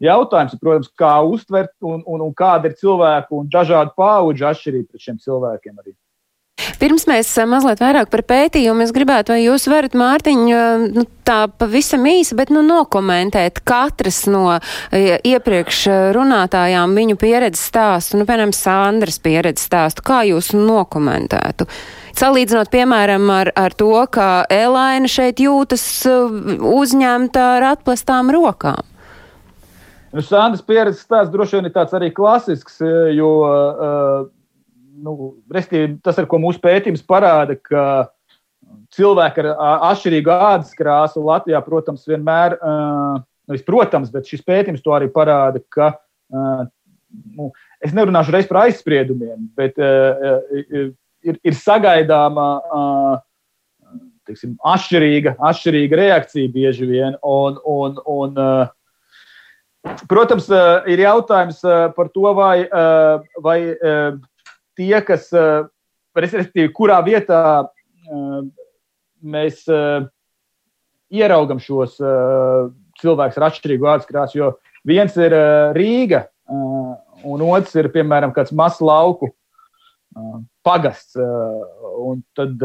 Jautājums 0.00 0.54
ir, 0.56 0.60
protams, 0.62 0.88
kā 0.96 1.12
uztvert 1.28 1.74
un, 1.84 2.00
un, 2.08 2.22
un 2.24 2.30
kāda 2.36 2.70
ir 2.70 2.76
cilvēku 2.80 3.42
un 3.42 3.50
dažādu 3.52 3.92
pauģu 4.00 4.46
atšķirība 4.48 4.94
pret 4.94 5.04
šiem 5.04 5.18
cilvēkiem 5.20 5.74
arī. 5.76 5.92
Pirms 6.80 7.04
mēs 7.04 7.28
eh, 7.36 7.44
mazliet 7.44 7.80
vairāk 7.82 8.08
par 8.08 8.22
pētījumu, 8.24 8.80
es 8.86 8.92
gribētu, 8.96 9.34
vai 9.34 9.42
jūs 9.42 9.66
varat, 9.68 9.92
Mārtiņ, 10.00 10.44
eh, 10.48 10.84
nu, 10.96 11.04
tā 11.28 11.42
pavisam 11.60 12.06
īsi, 12.08 12.32
bet 12.38 12.48
nu 12.54 12.62
nokomentēt 12.64 13.60
katras 13.68 14.22
no 14.30 14.46
eh, 14.56 15.18
iepriekš 15.28 15.82
runātājām 16.16 16.96
viņu 16.96 17.18
pieredzes 17.20 17.66
stāstu, 17.68 18.16
nu, 18.16 18.24
piemēram, 18.24 18.54
Sandras 18.56 19.20
pieredzes 19.20 19.68
stāstu. 19.68 20.06
Kā 20.08 20.22
jūs 20.30 20.54
nokomentētu? 20.56 21.68
Salīdzinot, 22.16 22.72
piemēram, 22.72 23.28
ar, 23.36 23.52
ar 23.60 23.76
to, 23.76 23.92
ka 24.08 24.30
Elaina 24.48 25.08
šeit 25.08 25.44
jūtas 25.44 25.84
uzņemta 26.08 27.46
ar 27.58 27.70
atplestām 27.74 28.32
rokām. 28.32 28.80
Nu, 30.16 30.24
Sandras 30.24 30.64
pieredzes 30.64 31.04
stāsts 31.04 31.30
droši 31.30 31.60
vien 31.60 31.68
ir 31.68 31.76
tāds 31.76 31.92
arī 31.94 32.08
klasisks, 32.16 32.80
jo 33.14 33.34
uh, 33.44 34.28
nu, 35.02 35.32
tas, 36.04 36.18
ar 36.18 36.28
ko 36.30 36.40
mūsu 36.42 36.60
pētījums 36.62 37.04
parāda, 37.06 37.56
ka 37.56 37.84
cilvēki 38.94 39.42
ar 39.42 39.50
atšķirīgu 39.90 40.32
ādas 40.34 40.74
krāsu 40.76 41.24
Latvijā, 41.26 41.60
protams, 41.64 42.06
vienmēr, 42.08 42.56
nevis 43.50 43.66
protams, 43.66 44.12
bet 44.14 44.28
šis 44.30 44.44
pētījums 44.46 44.84
to 44.84 44.94
arī 44.94 45.10
parāda, 45.12 45.62
ka 45.72 45.92
nu, 46.30 47.50
es 47.82 47.94
nerunāšu 47.96 48.34
reiz 48.34 48.50
par 48.50 48.64
aizspriedumiem, 48.66 49.48
bet 49.58 49.78
ir, 49.80 50.92
ir 51.42 51.58
sagaidāma 51.58 52.50
teiksim, 54.28 54.54
atšķirīga, 54.66 55.34
atšķirīga 55.50 55.98
reakcija 56.04 56.52
bieži 56.54 56.86
vien. 56.90 57.16
Un, 57.26 57.58
un, 57.64 57.98
un, 58.06 58.44
Protams, 60.10 60.44
ir 60.92 61.00
jautājums 61.00 61.62
par 61.96 62.10
to, 62.12 62.28
vai, 62.36 62.66
vai 63.40 63.54
tie, 64.78 64.94
kas, 65.06 65.28
respektīvi, 66.16 66.70
kurā 66.76 67.00
vietā 67.06 67.40
mēs 69.20 69.64
ieraugam 71.10 71.60
šos 71.62 71.98
cilvēkus 73.00 73.38
ar 73.40 73.46
atšķirīgu 73.48 73.86
vārdu 73.86 74.08
krāsu. 74.08 74.38
Jo 74.38 74.50
viens 74.86 75.16
ir 75.20 75.34
Rīga, 75.76 76.24
un 76.50 77.44
otrs 77.50 77.76
ir, 77.80 77.90
piemēram, 77.92 78.34
kāds 78.36 78.54
mazs 78.56 78.80
lauku 78.84 79.32
pagasts. 80.66 81.16
Un 82.00 82.22
tad 82.36 82.60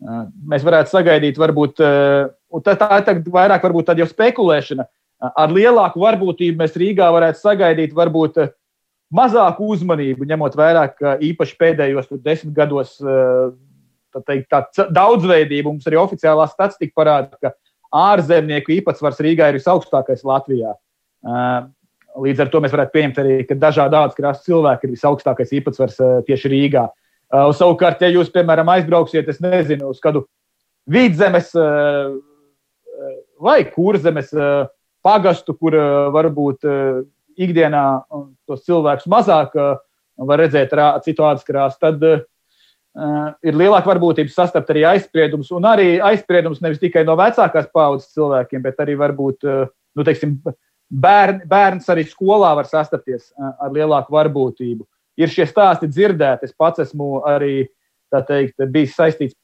mēs 0.00 0.64
varētu 0.64 0.94
sagaidīt, 0.94 1.40
varbūt, 1.40 1.82
un 1.82 2.64
tā, 2.64 2.76
tā 2.78 3.16
ir 3.16 3.22
vairāk 3.28 3.64
varbūt 3.66 3.92
jau 3.98 4.08
spekulēšana 4.08 4.86
ar 5.20 5.52
lielāku 5.52 6.00
varbūtību 6.00 6.60
mēs 6.60 6.76
Rīgā 6.80 7.10
varētu 7.12 7.40
sagaidīt 7.42 7.94
varbūt 7.96 8.38
mazāku 9.14 9.70
uzmanību, 9.74 10.28
ņemot 10.30 10.54
vērā, 10.58 10.84
ka 10.94 11.16
īpaši 11.24 11.58
pēdējos 11.60 12.12
desmit 12.22 12.54
gados 12.56 12.96
tā 14.10 14.22
teikt, 14.26 14.50
tā 14.50 14.86
daudzveidība 14.90 15.70
mums 15.70 15.86
arī 15.86 15.98
oficiālā 16.00 16.46
statistika 16.50 16.96
parāda, 16.98 17.36
ka 17.42 17.52
ārzemnieku 17.94 18.74
īpatsvars 18.78 19.20
Rīgā 19.22 19.50
ir 19.50 19.58
visaugstākais 19.58 20.22
Latvijā. 20.26 20.76
Līdz 22.20 22.42
ar 22.42 22.50
to 22.50 22.60
mēs 22.62 22.74
varētu 22.74 22.94
pieņemt 22.94 23.20
arī, 23.22 23.36
ka 23.46 23.58
dažādi 23.58 23.98
ātrās 23.98 24.42
cilvēki 24.46 24.88
ir 24.88 24.94
visaugstākais 24.96 25.54
īpatsvars 25.60 26.00
tieši 26.26 26.50
Rīgā. 26.50 26.88
Savukārt, 27.30 28.02
ja 28.02 28.10
jūs, 28.10 28.32
piemēram, 28.34 28.70
aizbrauksiet, 28.74 29.28
es 29.30 29.38
nezinu, 29.42 29.92
uz 29.94 30.02
kādu 30.02 30.24
vidzemes 30.90 31.52
vai 33.38 33.60
kurzemes 33.70 34.34
pagastu, 35.06 35.54
kur 35.54 35.76
varbūt 36.14 36.66
ikdienā 37.38 37.84
tos 38.48 38.64
cilvēkus 38.66 39.08
mazāk 39.10 39.54
var 40.26 40.42
redzēt 40.42 40.74
citu 41.04 41.24
ādas 41.24 41.44
krāsu, 41.46 41.78
tad 41.80 42.02
uh, 42.04 42.22
ir 43.46 43.56
lielāka 43.56 43.88
varbūtība 43.90 44.32
sastapt 44.32 44.70
arī 44.72 44.84
aizspriedumus. 44.92 45.50
Un 45.56 45.68
arī 45.68 45.94
aizspriedumus 46.04 46.62
nevis 46.64 46.80
tikai 46.82 47.04
no 47.08 47.16
vecākās 47.20 47.70
paudzes 47.74 48.12
cilvēkiem, 48.16 48.62
bet 48.64 48.80
arī 48.82 48.96
varbūt 49.00 49.48
uh, 49.48 49.66
nu, 49.96 50.06
teiksim, 50.06 50.36
bērn, 50.90 51.44
bērns 51.48 51.88
arī 51.92 52.06
skolā 52.08 52.52
var 52.58 52.68
sastapties 52.70 53.30
uh, 53.30 53.54
ar 53.64 53.74
lielāku 53.76 54.14
varbūtību. 54.16 54.86
Ir 55.20 55.32
šie 55.32 55.46
stāsti 55.48 55.88
dzirdēti. 55.90 56.48
Es 56.48 56.56
pats 56.56 56.84
esmu 56.86 57.20
arī 57.28 57.64
teikt, 58.10 58.58
bijis 58.72 58.96
saistīts 58.96 59.36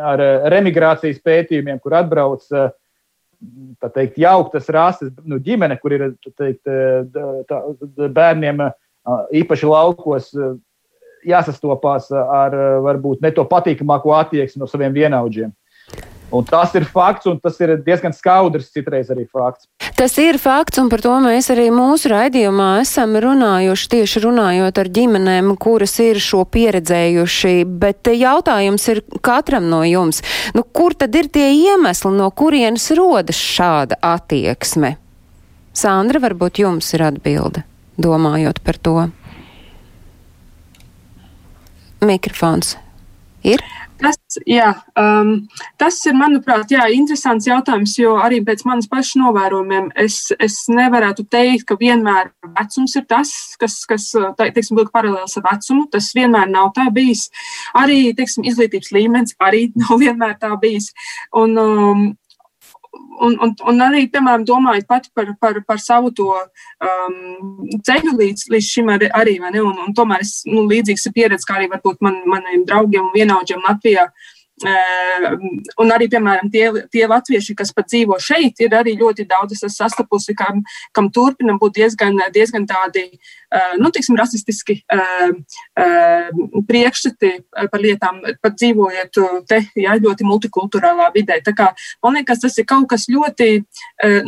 ar 0.00 0.20
remigrācijas 0.50 1.20
pētījumiem, 1.22 1.78
kur 1.82 1.94
atbrauc 1.98 2.46
uh, 2.54 2.70
teikt, 3.94 4.18
jauktas 4.20 4.68
rases 4.72 5.12
nu, 5.24 5.38
ģimene, 5.42 5.78
kur 5.80 5.94
ir 5.96 6.06
teikt, 6.38 6.62
tā, 7.48 7.60
bērniem 8.16 8.64
īpaši 9.40 9.70
laukos 9.70 10.30
jāsastopās 11.26 12.10
ar 12.12 12.56
varbūt 12.84 13.24
ne 13.24 13.32
to 13.36 13.44
patīkamāko 13.48 14.14
attieksmi 14.16 14.62
no 14.62 14.68
saviem 14.70 14.94
vienaudžiem. 14.96 15.52
Un 16.30 16.44
tas 16.46 16.74
ir 16.78 16.84
fakts, 16.86 17.26
un 17.26 17.40
tas 17.42 17.56
ir 17.58 17.72
diezgan 17.82 18.14
skaudrs, 18.14 18.70
citreiz 18.70 19.10
arī 19.10 19.24
fakts. 19.26 19.66
Tas 19.98 20.14
ir 20.22 20.38
fakts, 20.38 20.78
un 20.78 20.88
par 20.92 21.02
to 21.02 21.12
mēs 21.22 21.50
arī 21.50 21.66
mūsu 21.74 22.12
raidījumā 22.12 22.68
esam 22.84 23.16
runājuši, 23.20 23.88
tieši 23.96 24.22
runājot 24.24 24.78
ar 24.78 24.90
ģimenēm, 24.94 25.50
kuras 25.60 25.96
ir 26.02 26.20
šo 26.22 26.44
pieredzējuši. 26.46 27.54
Bet 27.82 28.10
jautājums 28.14 28.86
ir 28.92 29.02
katram 29.26 29.66
no 29.72 29.82
jums, 29.86 30.22
nu, 30.54 30.62
kur 30.62 30.94
tad 30.94 31.18
ir 31.18 31.30
tie 31.34 31.48
iemesli, 31.56 32.12
no 32.14 32.30
kurienes 32.30 32.86
rodas 32.96 33.40
šāda 33.40 33.98
attieksme? 34.14 34.94
Sandra, 35.74 36.22
varbūt 36.22 36.62
jums 36.62 36.92
ir 36.94 37.04
atbilde, 37.06 37.64
domājot 37.98 38.62
par 38.62 38.78
to. 38.78 38.96
Mikrofons 42.00 42.78
ir? 43.46 43.62
Tas, 44.00 44.16
jā, 44.48 44.70
um, 44.96 45.32
tas 45.80 45.98
ir, 46.08 46.14
manuprāt, 46.16 46.70
jā, 46.72 46.86
interesants 46.96 47.44
jautājums, 47.48 47.92
jo 48.00 48.14
arī 48.20 48.38
pēc 48.46 48.62
manas 48.64 48.88
pašas 48.88 49.18
novērojumiem 49.20 49.90
es, 50.00 50.30
es 50.40 50.56
nevarētu 50.72 51.26
teikt, 51.28 51.66
ka 51.68 51.76
vienmēr 51.80 52.30
vecums 52.56 52.96
ir 52.96 53.04
tas, 53.10 53.32
kas, 53.60 53.76
kas 53.90 54.08
teiksim, 54.38 54.78
būtu 54.78 54.94
paralēls 54.94 55.36
ar 55.36 55.44
vecumu. 55.50 55.84
Tas 55.92 56.08
vienmēr 56.16 56.48
nav 56.48 56.72
tā 56.78 56.88
bijis. 56.94 57.26
Arī 57.76 58.14
teiksim, 58.16 58.46
izglītības 58.48 58.94
līmenis 58.96 59.36
arī 59.44 59.66
nav 59.82 60.00
vienmēr 60.00 60.38
tā 60.40 60.54
bijis. 60.62 60.90
Un, 61.36 61.58
um, 61.60 62.06
un, 62.96 63.36
un, 63.44 63.54
un 63.70 63.84
arī, 63.84 64.06
piemēram, 64.12 64.44
domājot 64.48 64.88
pati 64.90 65.12
par, 65.14 65.30
par, 65.40 65.60
par 65.66 65.82
savu 65.82 66.10
to 66.16 66.28
um, 66.34 67.20
ceļu 67.86 68.16
līdz, 68.18 68.48
līdz 68.54 68.72
šim 68.74 68.90
arī, 68.96 69.10
arī 69.14 69.38
ne, 69.44 69.62
un, 69.62 69.78
un 69.86 69.94
tomēr 69.96 70.24
es, 70.24 70.40
nu, 70.48 70.66
līdzīgs 70.70 71.06
ir 71.06 71.16
pieredze, 71.16 71.46
kā 71.48 71.58
arī 71.58 71.70
varbūt 71.72 72.02
man, 72.04 72.20
maniem 72.30 72.66
draugiem 72.68 73.08
un 73.08 73.16
vienaudžiem 73.16 73.62
Latvijā. 73.68 74.08
Uh, 74.10 74.39
un 74.68 75.92
arī, 75.94 76.08
piemēram, 76.12 76.50
tie, 76.52 76.68
tie 76.92 77.06
latvieši, 77.10 77.56
kas 77.58 77.72
pat 77.76 77.88
dzīvo 77.90 78.18
šeit, 78.22 78.60
ir 78.60 78.76
arī 78.76 78.96
ļoti 79.00 79.26
daudz. 79.30 79.62
Sastapusi, 79.70 80.34
kam, 80.36 80.64
kam 80.96 81.10
turpinam 81.14 81.58
būt 81.60 81.78
diezgan, 81.80 82.18
diezgan 82.34 82.66
tādi 82.68 83.06
uh, 83.06 83.40
Eh, 83.54 83.76
nu, 83.78 83.90
tiksim, 83.90 84.14
rasistiski 84.16 84.76
eh, 84.86 85.30
eh, 85.82 86.28
priekšstati 86.68 87.30
par 87.72 87.82
lietām, 87.82 88.20
pat 88.38 88.54
dzīvojot 88.54 89.18
te, 89.50 89.58
ja, 89.74 89.96
ļoti 89.98 90.26
multikulturālā 90.28 91.08
vidē. 91.16 91.40
Tā 91.42 91.50
kā, 91.58 91.66
man 92.04 92.14
liekas, 92.20 92.44
tas 92.44 92.60
ir 92.62 92.68
kaut 92.70 92.86
kas 92.92 93.08
ļoti 93.10 93.48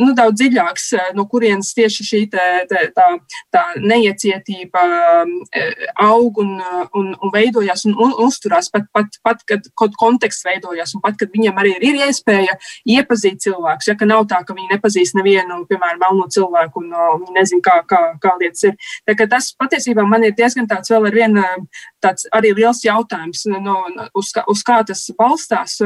nu, 0.01 0.09
daudz 0.17 0.41
dziļāks, 0.41 0.89
no 1.15 1.23
kurienes 1.31 1.71
tieši 1.77 2.05
šī 2.09 2.19
te, 2.33 2.43
te, 2.67 2.81
tā, 2.95 3.07
tā 3.53 3.63
neiecietība 3.79 4.83
aug 6.03 6.41
un, 6.43 6.51
un, 6.91 7.09
un 7.15 7.33
veidojās 7.33 7.87
un, 7.87 7.95
un 7.95 8.13
uzturās 8.27 8.69
pat, 8.73 8.89
pat, 8.91 9.17
pat, 9.23 9.47
kad 9.47 9.71
kaut 9.79 10.19
konteksts 10.23 10.45
veidojās 10.45 10.93
un 10.95 11.01
pat, 11.03 11.17
kad 11.19 11.31
viņiem 11.33 11.57
arī 11.59 11.73
ir 11.83 11.99
iespēja 12.07 12.55
iepazīt 12.87 13.41
cilvēkus, 13.43 13.89
ja, 13.89 13.95
nav 14.07 14.25
tā, 14.27 14.43
ka 14.45 14.55
viņi 14.55 14.71
nepazīst 14.71 15.17
nevienu, 15.17 15.65
piemēram, 15.67 15.99
melno 15.99 16.27
cilvēku 16.31 16.81
un 16.81 16.93
viņi 16.93 17.35
nezin, 17.35 17.61
kā, 17.63 17.81
kā, 17.87 17.99
kā 18.21 18.35
lietas 18.39 18.63
ir. 18.69 18.77
Tā, 19.05 19.27
tas 19.27 19.51
patiesībā 19.59 20.05
man 20.07 20.23
ir 20.23 20.35
diezgan 20.37 20.67
tāds 20.67 20.91
vēl 20.91 21.07
ar 21.09 21.17
vienu 21.17 21.43
tāds 22.03 22.27
arī 22.35 22.53
liels 22.55 22.83
jautājums, 22.83 23.45
no, 23.47 23.77
uz, 24.15 24.31
kā, 24.35 24.43
uz 24.47 24.63
kā 24.63 24.81
tas 24.87 25.03
balstās, 25.17 25.79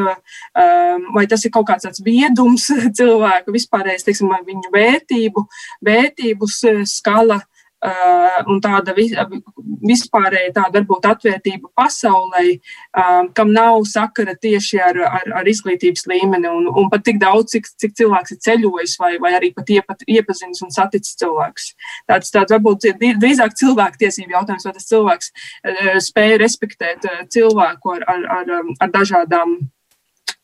vai 1.13 1.25
tas 1.29 1.45
ir 1.45 1.53
kaut 1.53 1.67
kāds 1.69 1.87
tāds 1.87 2.03
viedums 2.05 2.69
cilvēku 2.99 3.53
vispārējais, 3.55 4.07
teiksim, 4.07 4.33
viņu 4.47 4.73
vērtību, 4.73 5.47
vērtības 5.85 6.63
skala. 6.89 7.41
Uh, 7.77 8.39
un 8.49 8.57
tāda 8.57 8.89
vispārēja 8.97 10.49
tāda 10.55 10.79
varbūt 10.79 11.03
atvērtība 11.05 11.69
pasaulē, 11.77 12.55
uh, 12.57 13.27
kam 13.37 13.51
nav 13.53 13.83
sakara 13.85 14.33
tieši 14.33 14.79
ar, 14.81 14.97
ar, 15.05 15.27
ar 15.43 15.49
izglītības 15.51 16.07
līmeni 16.09 16.49
un, 16.49 16.65
un 16.73 16.89
pat 16.89 17.05
tik 17.05 17.21
daudz, 17.21 17.51
cik, 17.53 17.69
cik 17.77 17.93
cilvēks 18.01 18.33
ir 18.33 18.41
ceļojis 18.47 18.97
vai, 19.03 19.11
vai 19.21 19.35
arī 19.37 19.51
pat 19.53 19.69
iepat, 19.75 20.01
iepazinis 20.09 20.65
un 20.65 20.73
saticis 20.73 21.19
cilvēks. 21.21 21.69
Tāds, 22.09 22.33
tāds 22.33 22.57
varbūt 22.57 22.89
drīzāk 22.97 23.53
cilvēktiesību 23.61 24.39
jautājums, 24.39 24.65
vai 24.65 24.75
tas 24.79 24.89
cilvēks 24.89 25.31
uh, 25.37 25.95
spēja 26.01 26.41
respektēt 26.41 27.05
cilvēku 27.29 27.93
ar, 27.99 28.09
ar, 28.09 28.27
ar, 28.41 28.75
ar 28.87 28.95
dažādām, 28.97 29.59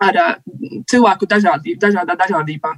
ar 0.06 0.26
cilvēku 0.86 1.34
dažādību, 1.34 1.82
dažādā 1.82 2.22
dažādībā. 2.28 2.78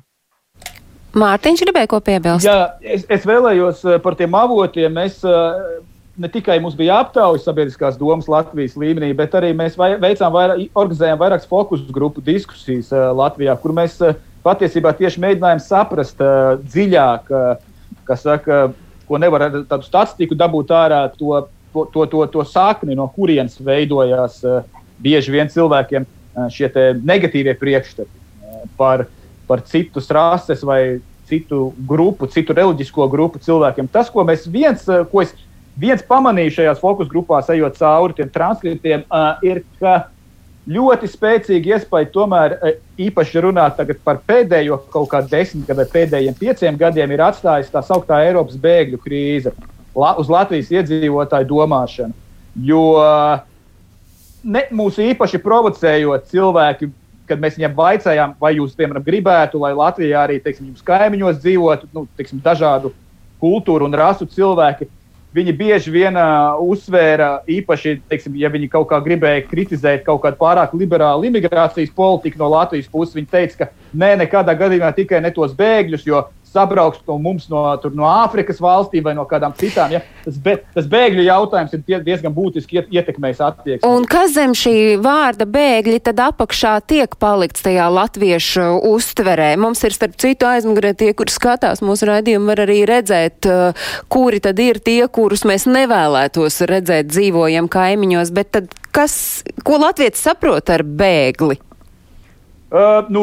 Mārtiņš 1.16 1.62
gribēja 1.64 1.88
ko 1.88 2.02
piebilst? 2.04 2.44
Jā, 2.44 2.76
es, 2.84 3.06
es 3.08 3.24
vēlējos 3.28 3.84
eh, 3.88 4.00
par 4.04 4.18
tiem 4.20 4.34
avotiem. 4.36 4.92
Mēs, 4.98 5.22
eh, 5.24 5.80
ne 6.20 6.30
tikai 6.32 6.58
mums 6.64 6.76
bija 6.76 7.00
aptaujas 7.06 7.46
sabiedriskās 7.48 7.96
domas 8.00 8.28
Latvijas 8.32 8.76
līmenī, 8.80 9.14
bet 9.16 9.36
arī 9.40 9.54
mēs 9.56 9.78
veicām 9.80 10.34
vairāk, 10.36 10.66
organizējām 10.74 11.22
vairākas 11.22 11.48
fokus 11.48 11.86
grupu 11.96 12.24
diskusijas 12.24 12.92
eh, 12.92 13.06
Latvijā, 13.16 13.56
kur 13.64 13.76
mēs 13.78 14.02
patiesībā 14.46 14.92
tieši 15.00 15.24
mēģinājām 15.24 15.62
saprast 15.64 16.20
dziļāk, 16.68 17.32
kas 18.06 18.22
saka, 18.22 18.60
ko 19.08 19.18
nevar 19.18 19.48
ar 19.48 19.56
tādu 19.66 19.88
statistiku 19.88 20.38
dabūt 20.38 20.70
ārā, 20.76 21.00
to, 21.18 21.40
to, 21.74 21.88
to, 21.96 22.06
to, 22.12 22.20
to 22.36 22.44
sakni, 22.46 22.94
no 22.94 23.08
kurienes 23.16 23.56
veidojās 23.58 24.44
bieži 25.02 25.34
vien 25.34 25.50
cilvēkiem 25.50 26.06
šie 26.54 26.70
negatīvie 27.02 27.56
priekšstati 27.58 28.70
par 28.78 29.08
par 29.48 29.64
citus 29.68 30.10
rases 30.14 30.64
vai 30.66 31.00
citu 31.30 31.74
grupu, 31.88 32.28
citu 32.30 32.54
reliģisko 32.54 33.08
grupu 33.10 33.42
cilvēkiem. 33.42 33.90
Tas, 33.92 34.10
ko 34.14 34.26
mēs 34.28 34.46
viens, 34.52 34.88
eh, 34.90 35.06
ko 35.12 35.22
es 35.22 35.34
viens 35.78 36.04
pamanīju 36.06 36.58
šajās 36.60 36.80
fokus 36.80 37.10
grupās, 37.12 37.50
ejot 37.50 37.78
cauri 37.78 38.14
tiem 38.16 38.30
transkriptiem, 38.32 39.04
uh, 39.12 39.42
ir, 39.44 39.64
ka 39.80 40.08
ļoti 40.72 41.10
spēcīgi 41.12 41.74
iespēja 41.76 42.12
tomēr 42.14 42.56
uh, 42.56 42.78
īpaši 42.98 43.44
runāt 43.44 43.82
par 44.06 44.22
pēdējo 44.24 44.78
kaut 44.94 45.10
kādu 45.12 45.34
desmit 45.34 45.68
gadu 45.68 45.84
vai 45.84 45.90
pēdējiem 45.92 46.38
pieciem 46.40 46.78
gadiem 46.80 47.12
ir 47.12 47.26
atstājusi 47.26 47.74
tā 47.74 47.84
sauktā 47.84 48.22
Eiropas 48.24 48.56
bēgļu 48.56 49.02
krīze 49.04 49.52
uz 49.96 50.32
Latvijas 50.32 50.72
iedzīvotāju 50.72 51.48
domāšanu. 51.52 52.16
Jo 52.64 52.82
ne, 54.44 54.64
mūsu 54.76 55.04
īpaši 55.12 55.40
provocējot 55.44 56.30
cilvēki 56.32 56.90
kad 57.30 57.42
mēs 57.42 57.58
viņiem 57.58 57.74
vaicājām, 57.78 58.36
vai 58.42 58.56
jūs, 58.58 58.76
piemēram, 58.78 59.04
gribētu, 59.06 59.62
lai 59.62 59.74
Latvijā 59.78 60.26
arī 60.26 60.38
teiksim, 60.44 60.74
kaimiņos 60.86 61.42
dzīvotu 61.42 61.90
nu, 61.96 62.06
teiksim, 62.18 62.42
dažādu 62.44 62.94
kultūru 63.42 63.88
un 63.90 63.98
rasu 63.98 64.28
cilvēki. 64.30 64.88
Viņi 65.36 65.52
bieži 65.52 65.92
vien 65.92 66.16
uh, 66.16 66.56
uzsvēra, 66.64 67.42
īpaši, 67.52 67.98
teiksim, 68.08 68.38
ja 68.40 68.48
viņi 68.54 68.70
kaut 68.72 68.88
kā 68.88 69.02
gribēja 69.04 69.42
kritizēt 69.50 70.06
kaut 70.06 70.22
kādu 70.24 70.40
pārāk 70.40 70.72
liberālu 70.80 71.28
imigrācijas 71.28 71.92
politiku 71.96 72.40
no 72.40 72.48
Latvijas 72.54 72.88
puses, 72.88 73.18
viņi 73.18 73.28
teica, 73.34 73.66
ka 73.66 73.68
nē, 73.92 74.14
nekādā 74.22 74.56
gadījumā 74.56 74.94
tikai 74.96 75.20
ne 75.20 75.34
tos 75.36 75.52
bēgļus, 75.58 76.08
jo 76.08 76.24
sabrauks 76.56 77.02
no 77.08 77.18
mums 77.22 77.50
no, 77.52 77.64
tur, 77.82 77.94
no 77.96 78.08
Āfrikas 78.10 78.62
valstīm 78.64 79.06
vai 79.06 79.16
no 79.18 79.26
kādām 79.30 79.56
citām. 79.60 79.94
Ja? 79.94 80.02
Tas, 80.26 80.38
be, 80.42 80.58
tas 80.76 80.88
bēgļu 80.92 81.26
jautājums 81.28 81.76
ir 81.76 82.04
diezgan 82.06 82.34
būtiski 82.36 82.82
ietekmējis 82.84 83.44
attieksmi. 83.46 83.90
Un 83.90 84.08
kas 84.10 84.36
zem 84.38 84.56
šī 84.58 84.76
vārda 85.04 85.48
bēgļi 85.50 86.02
tad 86.08 86.22
apakšā 86.30 86.78
tiek 86.88 87.18
palikts 87.22 87.66
tajā 87.66 87.88
latviešu 87.94 88.68
uztverē? 88.92 89.52
Mums 89.62 89.84
ir 89.88 89.96
starp 89.96 90.18
citu 90.22 90.50
aizmugurē 90.50 90.96
tie, 90.98 91.12
kur 91.18 91.32
skatās 91.32 91.84
mūsu 91.86 92.10
raidījumu, 92.10 92.50
var 92.52 92.64
arī 92.66 92.82
redzēt, 92.90 93.50
uh, 93.50 93.92
kuri 94.12 94.42
tad 94.44 94.60
ir 94.64 94.82
tie, 94.84 95.02
kurus 95.12 95.46
mēs 95.48 95.68
nevēlētos 95.70 96.64
redzēt 96.70 97.12
dzīvojam 97.12 97.70
kaimiņos, 97.72 98.34
bet 98.36 98.54
tad 98.56 98.74
kas, 98.96 99.44
ko 99.68 99.80
latvieši 99.84 100.22
saprot 100.30 100.72
ar 100.74 100.86
bēgli? 100.88 101.60
Uh, 102.76 103.06
nu, 103.08 103.22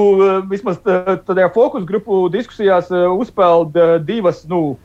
vismaz 0.48 0.78
tādā 0.80 1.44
fokus 1.52 1.84
grupu 1.84 2.22
diskusijās 2.32 2.86
uh, 2.88 3.10
uzpeld 3.20 3.74
uh, 3.76 3.98
divas, 4.00 4.46
nu, 4.48 4.78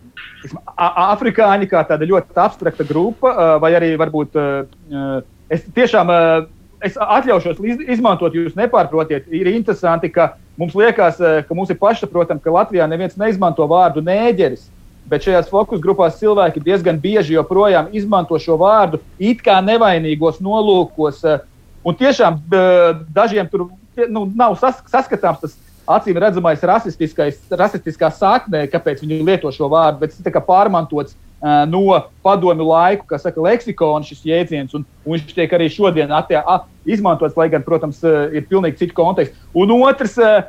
afrikāņi 0.76 1.70
kā 1.72 1.86
tāda 1.88 2.08
ļoti 2.10 2.36
abstrakta 2.36 2.84
grupa, 2.90 3.32
uh, 3.32 3.54
vai 3.64 3.72
arī 3.78 3.94
varbūt 3.96 4.36
uh, 4.36 5.22
es 5.48 5.64
tiešām 5.72 6.12
uh, 6.12 6.50
es 6.84 6.98
atļaušos 7.00 7.62
izmantot, 7.88 8.36
jūs 8.36 8.58
nepārprotiet. 8.58 9.30
Ir 9.34 9.50
interesanti, 9.54 10.12
ka 10.14 10.34
mums 10.60 10.76
liekas, 10.78 11.22
ka 11.48 11.58
mums 11.58 11.72
ir 11.72 11.80
pašsaprotami, 11.80 12.44
ka 12.44 12.54
Latvijā 12.54 12.88
neviens 12.90 13.18
neizmanto 13.18 13.66
vārdu 13.70 14.04
nēģeris. 14.06 14.68
Bet 15.08 15.24
šajās 15.24 15.48
fokus 15.48 15.80
grupās 15.80 16.20
cilvēki 16.20 16.62
diezgan 16.66 17.00
bieži 17.00 17.38
joprojām 17.38 17.88
izmanto 17.96 18.36
šo 18.44 18.58
vārdu 18.60 19.00
it 19.18 19.40
kā 19.46 19.62
nevainīgos 19.64 20.42
nolūkos. 20.44 21.24
Un 21.88 21.96
tiešām 21.96 22.42
dažiem 23.16 23.48
tur 23.48 23.70
nu, 24.06 24.28
nav 24.38 24.58
sas, 24.62 24.82
saskatāms 24.92 25.42
tas 25.42 25.56
acīm 25.88 26.20
redzamais 26.20 26.64
rasistiskā 26.64 28.12
saknē, 28.12 28.66
kāpēc 28.72 29.02
viņi 29.04 29.24
lieto 29.26 29.52
šo 29.56 29.70
vārdu, 29.72 30.02
bet 30.04 30.16
tas 30.16 30.28
ir 30.28 30.40
pārmantots 30.48 31.16
uh, 31.16 31.64
no 31.70 32.02
padomju 32.26 32.68
laiku, 32.68 33.08
kas 33.10 33.24
saka, 33.26 33.42
leksikona 33.44 34.08
šis 34.08 34.26
jēdziens, 34.28 34.76
un, 34.76 34.84
un 35.06 35.16
viņš 35.16 35.36
tiek 35.36 35.54
arī 35.56 35.70
šodien 35.72 36.12
attie, 36.16 36.40
a, 36.40 36.60
izmantots, 36.88 37.38
lai 37.40 37.48
gan, 37.54 37.64
protams, 37.66 38.02
uh, 38.06 38.28
ir 38.36 38.48
pilnīgi 38.50 38.84
cits 38.84 38.98
konteksts. 38.98 39.38
Un 39.56 39.72
otrs 39.80 40.18
uh, 40.20 40.42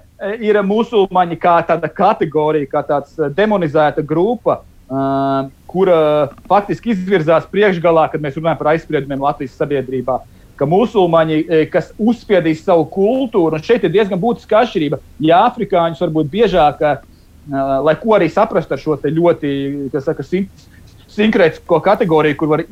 ir 0.43 0.59
musulmaņi 0.67 1.39
kā 1.41 1.61
tāda 1.69 1.91
kategorija, 1.93 2.71
kā 2.73 2.83
tāds 2.89 3.15
demonizēta 3.39 4.05
grupa. 4.07 4.63
Uh, 4.89 5.51
kura 5.69 6.31
faktiski 6.49 6.95
izvirzās 6.95 7.45
priekšgalā, 7.53 8.07
kad 8.09 8.23
mēs 8.25 8.39
runājam 8.39 8.57
par 8.57 8.71
aizspriedumiem 8.73 9.21
Latvijas 9.21 9.59
sabiedrībā. 9.61 10.15
Uh, 10.17 10.38
ka 10.59 10.67
musulmaņi, 10.69 11.39
e, 11.45 11.61
kas 11.73 11.93
uzspiedīs 11.99 12.65
savu 12.67 12.89
kultūru, 12.93 13.57
un 13.57 13.65
šeit 13.65 13.87
ir 13.87 13.95
diezgan 13.95 14.21
būtiska 14.23 14.65
atšķirība. 14.65 15.01
Ja 15.25 15.45
afrikāņus 15.47 16.03
varbūt 16.05 16.33
biežāk, 16.33 16.83
e, 16.83 16.95
lai 17.87 17.95
ko 18.01 18.17
arī 18.19 18.29
saprastu 18.33 18.77
ar 18.77 18.83
šo 18.83 18.99
ļoti, 19.05 19.53
kas 19.95 20.09
saka, 20.09 20.27
sinkrētisko 21.19 21.81
kategoriju, 21.83 22.39
kur 22.39 22.53
var 22.53 22.65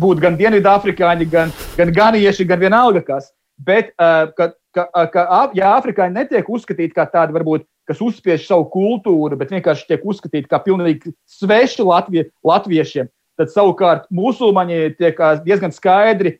būt 0.00 0.22
gan 0.22 0.38
dienvidāfrikāņi, 0.40 1.30
gan, 1.30 1.52
gan 1.78 1.92
ganieši, 1.94 2.46
gan 2.48 2.62
vienalga 2.62 3.04
kas. 3.06 3.30
Bet, 3.58 3.92
e, 3.94 4.10
ka, 4.38 4.50
ka, 4.74 4.88
ka, 5.12 5.28
ja 5.54 5.76
afrikāņi 5.78 6.18
netiek 6.18 6.48
uzskatīti 6.50 6.94
kā 6.96 7.06
tādi, 7.10 7.36
varbūt, 7.36 7.66
kas 7.88 8.00
uzspiež 8.00 8.46
savu 8.48 8.66
kultūru, 8.72 9.36
bet 9.38 9.52
vienkārši 9.52 9.90
tiek 9.90 10.06
uzskatīti 10.08 10.48
kā 10.50 10.58
pilnīgi 10.64 11.12
sveši 11.36 11.84
Latvie, 11.84 12.24
latviešiem, 12.46 13.10
Tad 13.34 13.50
savukārt 13.50 14.04
musulmaņi 14.14 14.94
tiek 14.98 15.18
diezgan 15.42 15.72
skaidri 15.74 16.36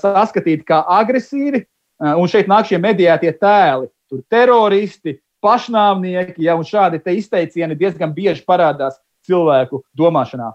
saskatīti 0.00 0.64
kā 0.68 0.80
agresīvi, 0.96 1.64
un 2.00 2.30
šeit 2.30 2.48
nāk 2.48 2.70
šie 2.70 2.78
mediētie 2.80 3.34
tēli. 3.36 3.90
Tur 4.08 4.22
teroristi, 4.32 5.18
pašnāvnieki, 5.44 6.40
ja, 6.46 6.56
un 6.56 6.64
šādi 6.64 7.02
izteicieni 7.18 7.76
diezgan 7.78 8.14
bieži 8.16 8.46
parādās 8.48 8.96
cilvēku 9.28 9.82
domāšanā. 9.98 10.48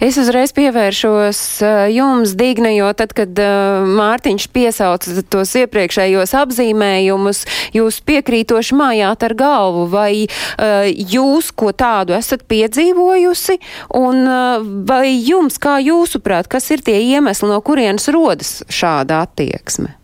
Es 0.00 0.16
uzreiz 0.20 0.54
pievēršos 0.56 1.40
eh, 1.62 1.80
jums, 1.96 2.32
Digna, 2.38 2.72
jo 2.72 2.88
tad, 2.96 3.12
kad 3.16 3.36
uh, 3.42 3.84
Mārtiņš 3.98 4.48
piesauca 4.54 5.24
tos 5.32 5.54
iepriekšējos 5.60 6.34
apzīmējumus, 6.38 7.42
jūs 7.76 8.00
piekrītoši 8.08 8.78
mājāt 8.78 9.26
ar 9.28 9.36
galvu, 9.38 9.86
vai 9.92 10.24
uh, 10.24 10.88
jūs 10.88 11.52
ko 11.52 11.72
tādu 11.76 12.16
esat 12.16 12.46
piedzīvojusi, 12.50 13.58
un 13.98 14.22
vai 14.88 15.06
jums, 15.12 15.58
kā 15.62 15.78
jūsuprāt, 15.82 16.48
kas 16.52 16.70
ir 16.74 16.84
tie 16.84 16.98
iemesli, 17.12 17.50
no 17.50 17.60
kurienes 17.64 18.08
rodas 18.14 18.60
šāda 18.72 19.22
attieksme? 19.26 20.01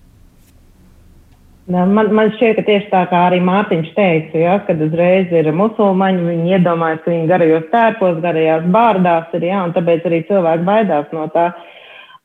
Man, 1.68 1.90
man 1.92 2.30
šķiet, 2.32 2.56
ka 2.56 2.62
tieši 2.64 2.88
tā 2.88 3.02
kā 3.10 3.18
arī 3.26 3.42
Mārtiņš 3.44 3.88
teica, 3.92 4.38
ja, 4.40 4.54
kad 4.64 4.78
uzreiz 4.80 5.28
ir 5.36 5.50
musulmaņi, 5.52 6.22
viņi 6.24 6.54
iedomājas, 6.56 7.02
ka 7.04 7.12
viņi 7.12 7.26
garajos 7.28 7.66
tērpos, 7.74 8.22
garajās 8.22 8.62
bārdās 8.72 9.34
ir, 9.36 9.44
ja, 9.50 9.58
un 9.66 9.74
tāpēc 9.74 10.06
arī 10.08 10.22
cilvēki 10.30 10.64
baidās 10.64 11.10
no 11.12 11.26
tā. 11.34 11.50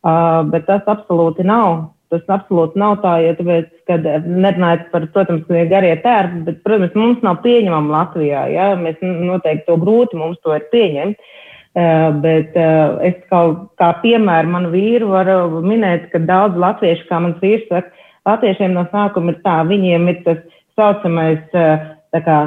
Uh, 0.04 0.46
bet 0.52 0.64
tas 0.70 0.88
absolūti 0.88 1.44
nav. 1.48 1.90
Tas 2.14 2.24
absolūti 2.32 2.80
nav 2.80 3.02
tā, 3.04 3.18
ja 3.26 3.34
tāpēc, 3.36 3.68
kad 3.90 4.08
nerunājot 4.24 4.86
par, 4.94 5.08
protams, 5.16 5.44
garie 5.72 5.96
tērpi, 6.06 6.40
bet, 6.48 6.62
protams, 6.64 6.96
mums 6.96 7.26
nav 7.26 7.42
pieņemama 7.44 7.96
Latvijā, 7.98 8.46
ja, 8.54 8.70
mēs 8.80 9.02
noteikti 9.02 9.68
to 9.68 9.76
grūti 9.82 10.20
mums 10.22 10.40
to 10.46 10.56
ir 10.56 10.70
pieņemt. 10.72 11.28
Uh, 11.74 12.14
bet 12.24 12.56
uh, 12.56 12.96
es 13.04 13.20
kaut 13.34 13.74
kā 13.82 13.92
piemēru 14.06 14.56
manu 14.56 14.72
vīru 14.72 15.10
varu 15.10 15.64
minēt, 15.66 16.08
ka 16.14 16.22
daudz 16.22 16.56
latviešu, 16.64 17.10
kā 17.10 17.20
mans 17.26 17.44
vīrs 17.44 17.66
saka, 17.68 18.03
Latviešiem 18.28 18.76
no 18.76 18.86
sākuma 18.92 19.34
ir 19.34 19.42
tā, 19.44 19.58
viņiem 19.68 20.08
ir 20.12 20.22
tas 20.24 20.40
saucamais 20.78 21.44
tā 21.54 22.22
kā 22.24 22.38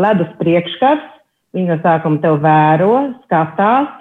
ledus 0.00 0.32
priekškars, 0.40 1.04
viņi 1.56 1.70
no 1.72 1.78
sākuma 1.84 2.20
tev 2.22 2.40
vēro, 2.44 2.92
skatās. 3.24 3.92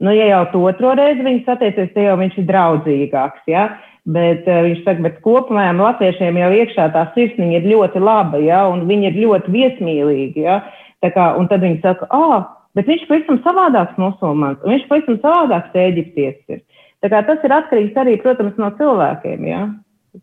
Nu, 0.00 0.12
ja 0.16 0.30
jau 0.30 0.44
to 0.52 0.62
otro 0.64 0.94
reizi 0.96 1.24
viņi 1.24 1.44
satiecies, 1.44 1.90
tad 1.92 2.06
jau 2.06 2.16
viņš 2.20 2.38
ir 2.40 2.46
draudzīgāks, 2.48 3.42
ja? 3.52 3.66
Bet 4.08 4.46
uh, 4.48 4.62
viņš 4.64 4.78
saka, 4.86 5.04
bet 5.04 5.18
kopumā 5.24 5.66
latviešiem 5.76 6.38
jau 6.40 6.48
iekšā 6.56 6.86
tā 6.94 7.02
sirsniņa 7.16 7.58
ir 7.58 7.68
ļoti 7.68 8.00
laba, 8.00 8.40
ja? 8.40 8.62
Un 8.72 8.86
viņi 8.88 9.10
ir 9.10 9.18
ļoti 9.26 9.52
viesmīlīgi, 9.52 10.46
ja? 10.46 10.62
Tā 11.04 11.12
kā, 11.12 11.34
un 11.36 11.48
tad 11.52 11.64
viņi 11.64 11.82
saka, 11.84 12.08
ah, 12.16 12.48
bet 12.76 12.88
viņš 12.88 13.04
pavisam 13.10 13.42
savādāks 13.44 14.00
musulmanis, 14.00 14.60
un 14.64 14.74
viņš 14.76 14.88
pavisam 14.88 15.20
savādāks 15.20 15.76
eģiptietis 15.84 16.56
ir. 16.56 16.64
Tā 17.04 17.12
kā 17.12 17.20
tas 17.28 17.44
ir 17.44 17.56
atkarīgs 17.56 18.00
arī, 18.00 18.16
protams, 18.24 18.56
no 18.60 18.72
cilvēkiem, 18.80 19.44
ja? 19.48 19.62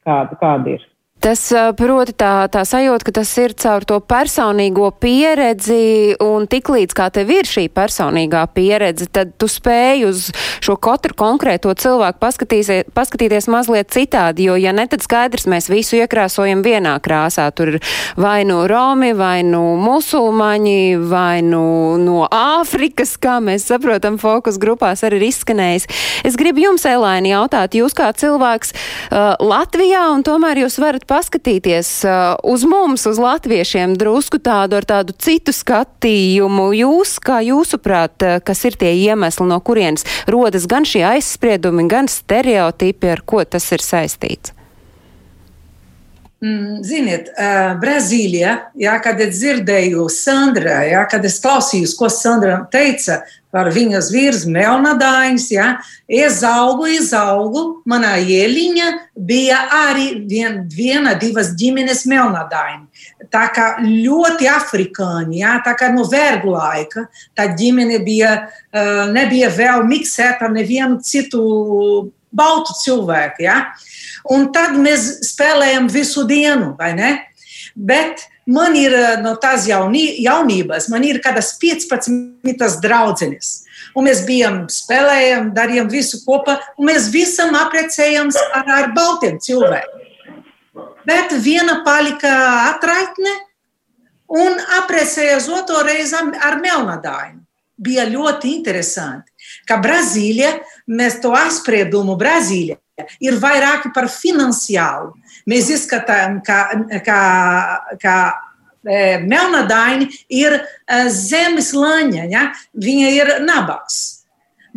Kāda, 0.05 0.37
kāda 0.41 0.77
ir. 0.77 0.85
Tas 1.23 1.41
proti 1.79 2.13
tā, 2.13 2.45
tā 2.53 2.61
sajūta, 2.67 3.07
ka 3.07 3.11
tas 3.19 3.31
ir 3.41 3.55
caur 3.57 3.85
to 3.89 3.97
personīgo 4.05 4.91
pieredzi, 5.01 6.13
un 6.21 6.45
tiklīdz 6.47 6.93
kā 6.95 7.07
tev 7.13 7.31
ir 7.33 7.49
šī 7.49 7.65
personīgā 7.73 8.43
pieredze, 8.53 9.07
tad 9.09 9.33
tu 9.41 9.49
spēj 9.49 10.05
uz 10.07 10.27
šo 10.63 10.75
katru 10.77 11.17
konkrēto 11.17 11.73
cilvēku 11.73 12.21
paskatīties 12.21 13.49
mazliet 13.49 13.89
citādi, 13.95 14.45
jo, 14.45 14.59
ja 14.61 14.75
ne, 14.77 14.85
tad 14.87 15.01
skaidrs, 15.01 15.47
mēs 15.49 15.71
visu 15.73 15.97
iekrāsojam 15.97 16.61
vienā 16.65 16.93
krāsā. 17.01 17.49
Tur 17.57 17.73
ir 17.73 17.79
vai 18.19 18.43
nu 18.45 18.61
Romi, 18.69 19.11
vai 19.17 19.41
nu 19.47 19.63
musulmaņi, 19.81 21.01
vai 21.09 21.41
nu 21.41 21.97
no 21.97 22.27
Āfrikas, 22.29 23.15
kā 23.17 23.39
mēs 23.41 23.65
saprotam, 23.71 24.19
fokus 24.21 24.61
grupās 24.61 25.01
arī 25.07 25.21
ir 25.21 25.27
izskanējis. 25.31 25.89
Es 26.27 26.37
gribu 26.37 26.67
jums, 26.67 26.85
Elaini, 26.85 27.33
jautāt, 27.33 27.73
jūs 27.77 27.97
kā 27.97 28.11
cilvēks 28.13 28.73
uh, 28.75 29.33
Latvijā, 29.41 30.07
un 30.13 30.25
tomēr 30.27 30.61
jūs 30.61 30.77
varat 30.83 31.06
paskatīties 31.07 31.91
uh, 32.07 32.35
uz 32.47 32.65
mums, 32.67 33.05
uz 33.09 33.21
latviešiem, 33.21 33.95
drusku 33.99 34.41
tādu 34.43 34.79
ar 34.79 34.87
tādu 34.87 35.15
citu 35.17 35.55
skatījumu. 35.55 36.69
Jūs, 36.77 37.17
kā 37.23 37.39
jūsuprāt, 37.45 38.17
uh, 38.25 38.37
kas 38.43 38.65
ir 38.67 38.77
tie 38.79 38.93
iemesli, 39.07 39.47
no 39.49 39.61
kurienes 39.63 40.07
rodas 40.27 40.67
gan 40.69 40.87
šie 40.87 41.05
aizspriedumi, 41.15 41.87
gan 41.91 42.11
stereotipi, 42.11 43.15
ar 43.15 43.23
ko 43.25 43.43
tas 43.47 43.71
ir 43.75 43.83
saistīts? 43.85 44.56
Mm, 46.37 46.83
ziniet, 46.85 47.31
uh, 47.33 47.71
Brazīlijā, 47.81 48.51
jā, 48.77 48.91
kad 49.01 49.17
es 49.25 49.39
dzirdēju 49.39 50.03
Sandra, 50.13 50.83
jā, 50.85 50.99
kad 51.09 51.23
es 51.25 51.39
klausījos, 51.41 51.95
ko 51.97 52.11
Sandra 52.13 52.59
teica 52.69 53.23
par 53.49 53.71
viņas 53.73 54.11
vīrs 54.13 54.43
Melnadainis, 54.45 55.47
jā, 55.49 55.65
izaugu, 56.05 56.91
izaugu, 56.93 57.63
manā 57.89 58.19
ieliņa 58.21 58.91
bija 59.17 59.63
arī 59.79 60.11
vien, 60.29 60.59
viena, 60.69 61.15
divas 61.17 61.55
ģimenes 61.57 62.03
Melnadaini. 62.05 62.85
Tā 63.33 63.47
kā 63.55 63.65
ļoti 63.81 64.45
afrikāņi, 64.51 65.39
jā, 65.41 65.55
tā 65.65 65.73
kā 65.79 65.89
no 65.95 66.05
vergu 66.05 66.53
laika, 66.53 67.07
tā 67.33 67.47
ģimene 67.57 67.97
bija, 68.05 68.35
uh, 68.45 69.07
nebija 69.09 69.49
vēl 69.57 69.89
miksēta 69.89 70.53
nevienu 70.53 71.01
citu 71.01 71.41
baltu 72.35 72.75
cilvēku, 72.83 73.45
jā. 73.45 73.59
Ja? 73.61 73.93
Un 74.33 74.49
tad 74.55 74.75
mēs 74.79 75.07
spēlējam 75.29 75.87
visu 75.91 76.25
dienu, 76.27 76.73
vai 76.79 76.91
ne? 76.97 77.11
Bet 77.77 78.25
man 78.49 78.75
ir 78.75 78.95
eh, 78.95 79.15
no 79.21 79.35
tās 79.41 79.67
jaunī, 79.69 80.17
jaunības, 80.23 80.89
man 80.91 81.05
ir 81.07 81.21
kādas 81.23 81.53
15 81.61 82.81
draudzenes. 82.83 83.53
Un 83.97 84.07
mēs 84.09 84.23
bijām, 84.27 84.65
spēlējām, 84.71 85.51
darījām 85.55 85.87
visu 85.89 86.19
kopā, 86.25 86.57
un 86.77 86.89
mēs 86.89 87.07
visam 87.13 87.55
apprecējām 87.57 88.29
ar, 88.53 88.71
ar 88.79 88.91
baltiem 88.97 89.39
cilvēkiem. 89.41 90.03
Bet 91.07 91.31
viena 91.41 91.79
palika 91.85 92.33
atraitne, 92.73 93.33
un 94.27 94.57
aprecējās 94.81 95.47
otro 95.53 95.81
reizi 95.87 96.17
ar 96.19 96.59
Melnadainu. 96.61 97.45
Bija 97.77 98.07
ļoti 98.09 98.51
interesanti, 98.57 99.31
ka 99.67 99.77
Brazīlija, 99.83 100.57
mēs 100.87 101.19
to 101.23 101.33
aizspriedumu 101.37 102.17
Brazīlijā, 102.19 102.79
ir 103.23 103.39
vairāk 103.41 103.91
par 103.95 104.09
finansiālu. 104.11 105.13
Mēs 105.49 105.69
izskatām, 105.75 106.41
ka, 106.45 106.59
ka, 107.05 107.21
ka 108.01 108.15
e, 108.81 109.17
Melnadaini 109.23 110.09
ir 110.33 110.57
e, 110.57 110.63
zemes 111.13 111.73
laņa, 111.77 112.27
ja? 112.31 112.49
viņa 112.73 113.13
ir 113.19 113.33
nabaks. 113.45 114.01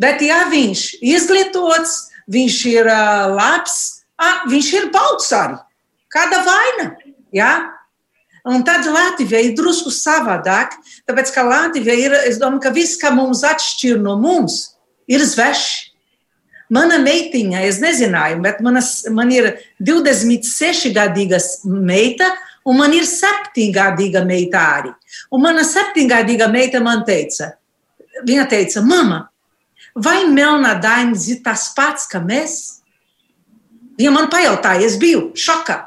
Bet, 0.00 0.22
ja 0.24 0.46
viņš 0.48 0.86
ir 1.00 1.18
izglītots, 1.18 1.96
viņš 2.30 2.56
ir 2.70 2.88
uh, 2.88 3.26
labs, 3.34 4.04
ah, 4.20 4.46
viņš 4.48 4.70
ir 4.78 4.88
balts 4.94 5.28
arī. 5.36 5.58
Kāda 6.10 6.40
vaina? 6.46 6.86
Ja? 7.34 7.52
Un 8.48 8.64
tad 8.64 8.86
Latvija 8.88 9.42
ir 9.44 9.54
drusku 9.58 9.92
savādāk, 9.92 10.72
tāpēc 11.08 11.32
ka 11.34 11.44
Latvija 11.44 11.96
ir, 11.98 12.16
es 12.24 12.38
domāju, 12.40 12.64
ka 12.64 12.72
viss, 12.74 12.98
kas 13.00 13.12
mums 13.14 13.44
atšķir 13.44 14.00
no 14.00 14.16
mums, 14.20 14.70
ir 15.10 15.24
svešs. 15.26 15.90
Mana 16.70 17.00
meitiņa, 17.02 17.64
es 17.66 17.80
nezināju, 17.82 18.38
bet 18.44 18.60
manas, 18.62 18.92
man 19.10 19.32
ir 19.34 19.48
26 19.82 20.92
gadīga 20.94 21.40
meita, 21.66 22.28
un 22.62 22.78
man 22.78 22.94
ir 22.94 23.08
7 23.10 23.72
gadīga 23.74 24.22
meita 24.22 24.62
arī. 24.76 24.92
Un 25.34 25.42
mana 25.42 25.64
7 25.66 26.06
gadīga 26.06 26.46
meita 26.46 26.78
man 26.84 27.02
teica, 27.08 27.56
viņa 28.22 28.46
teica, 28.52 28.84
mama, 28.86 29.24
vai 29.98 30.28
melnā 30.30 30.76
daina 30.78 31.18
ir 31.18 31.42
tas 31.42 31.72
pats, 31.74 32.06
kā 32.06 32.22
mēs? 32.22 32.60
Viņa 33.98 34.12
man 34.14 34.30
pajautāja, 34.32 34.86
es 34.86 34.94
biju 35.00 35.32
šokā. 35.34 35.80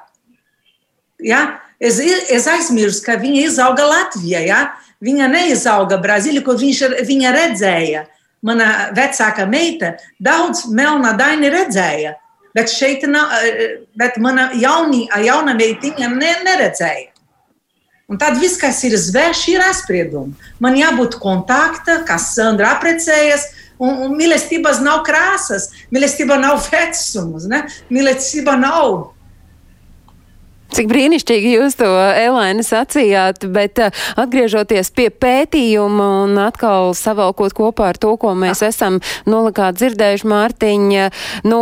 Ja? 1.24 1.62
Es, 1.80 1.98
es 2.04 2.48
aizmirsu, 2.52 3.02
ka 3.06 3.16
viņa 3.20 3.48
izauga 3.48 3.88
Latvijā. 3.88 4.44
Ja? 4.46 4.60
Viņa 5.04 5.32
neizauga 5.32 5.98
Brazīlijā, 6.04 6.44
ko 6.46 6.56
viņš, 6.60 6.84
viņa 7.08 7.32
redzēja. 7.36 8.04
Mana 8.44 8.92
vecākā 8.96 9.46
meita 9.48 9.94
daudz 10.20 10.66
melnā 10.68 11.14
daini 11.16 11.48
redzēja, 11.54 12.18
bet 12.56 12.72
šeit 12.72 13.06
nav, 13.08 13.32
bet 13.96 14.20
mana 14.22 14.50
jauni, 14.60 15.06
jauna 15.24 15.56
meitiņa 15.56 16.12
ne, 16.12 16.36
neredzēja. 16.44 17.14
Un 18.12 18.20
tad 18.20 18.36
viss, 18.38 18.60
kas 18.60 18.82
ir 18.84 18.98
zvērš, 19.00 19.42
ir 19.54 19.64
aizspriedumi. 19.64 20.36
Man 20.62 20.76
jābūt 20.76 21.16
kontakta, 21.24 22.02
kas 22.06 22.34
Sandra 22.36 22.76
aprecējas, 22.76 23.48
un, 23.80 23.96
un 24.06 24.18
mīlestības 24.20 24.84
nav 24.84 25.06
krāsas, 25.08 25.70
mīlestība 25.94 26.38
nav 26.42 26.60
vecums, 26.68 27.48
ne? 27.50 27.64
mīlestība 27.94 28.58
nav 28.60 29.14
Cik 30.74 30.88
brīnišķīgi 30.90 31.52
jūs 31.54 31.76
to, 31.78 31.86
Elēna, 31.86 32.64
sacījāt, 32.66 33.44
bet 33.54 33.78
uh, 33.78 33.94
atgriežoties 34.18 34.90
pie 34.98 35.12
pētījuma 35.14 36.08
un 36.24 36.40
atkal 36.42 36.96
savalkot 36.98 37.54
kopā 37.54 37.92
ar 37.92 38.00
to, 38.02 38.16
ko 38.18 38.32
mēs 38.38 38.64
esam 38.66 38.98
nolikā 39.30 39.70
dzirdējuši, 39.78 40.30
Mārtiņa, 40.32 41.04
nu, 41.46 41.60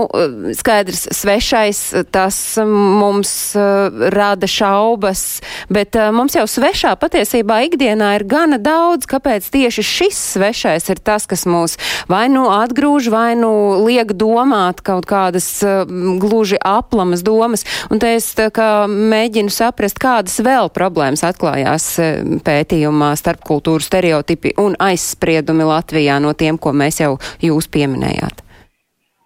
skaidrs, 0.56 1.10
svešais, 1.18 1.82
tas 2.16 2.38
mums 2.64 3.34
uh, 3.60 3.92
rada 4.16 4.48
šaubas, 4.48 5.42
bet 5.68 6.00
uh, 6.00 6.14
mums 6.16 6.38
jau 6.40 6.46
svešā 6.48 6.94
patiesībā 7.02 7.62
ikdienā 7.68 8.14
ir 8.16 8.28
gana 8.32 8.62
daudz, 8.64 9.10
kāpēc 9.12 9.52
tieši 9.52 9.86
šis 9.88 10.24
svešais 10.38 10.88
ir 10.94 11.04
tas, 11.04 11.28
kas 11.28 11.44
mūs 11.50 11.76
vai 12.08 12.30
nu 12.32 12.48
atgrūž, 12.54 13.12
vai 13.12 13.36
nu 13.36 13.52
liek 13.84 14.16
domāt 14.16 14.80
kaut 14.88 15.10
kādas 15.10 15.52
gluži 15.92 16.60
aplamas 16.64 17.28
domas. 17.28 17.68
Un 17.92 18.00
te 18.00 18.16
es 18.16 18.32
tā 18.38 18.48
kā 18.56 18.72
mēģinu 19.02 19.52
saprast, 19.54 20.00
kādas 20.02 20.38
vēl 20.44 20.70
problēmas 20.74 21.24
atklājās 21.28 21.88
e, 22.00 22.08
pētījumā 22.46 23.12
starpkultūru 23.20 23.84
stereotipi 23.84 24.54
un 24.62 24.78
aizspriedumi 24.82 25.68
Latvijā 25.68 26.20
no 26.24 26.34
tiem, 26.38 26.60
ko 26.62 26.74
mēs 26.76 27.02
jau 27.02 27.16
jūs 27.44 27.70
pieminējāt. 27.74 28.44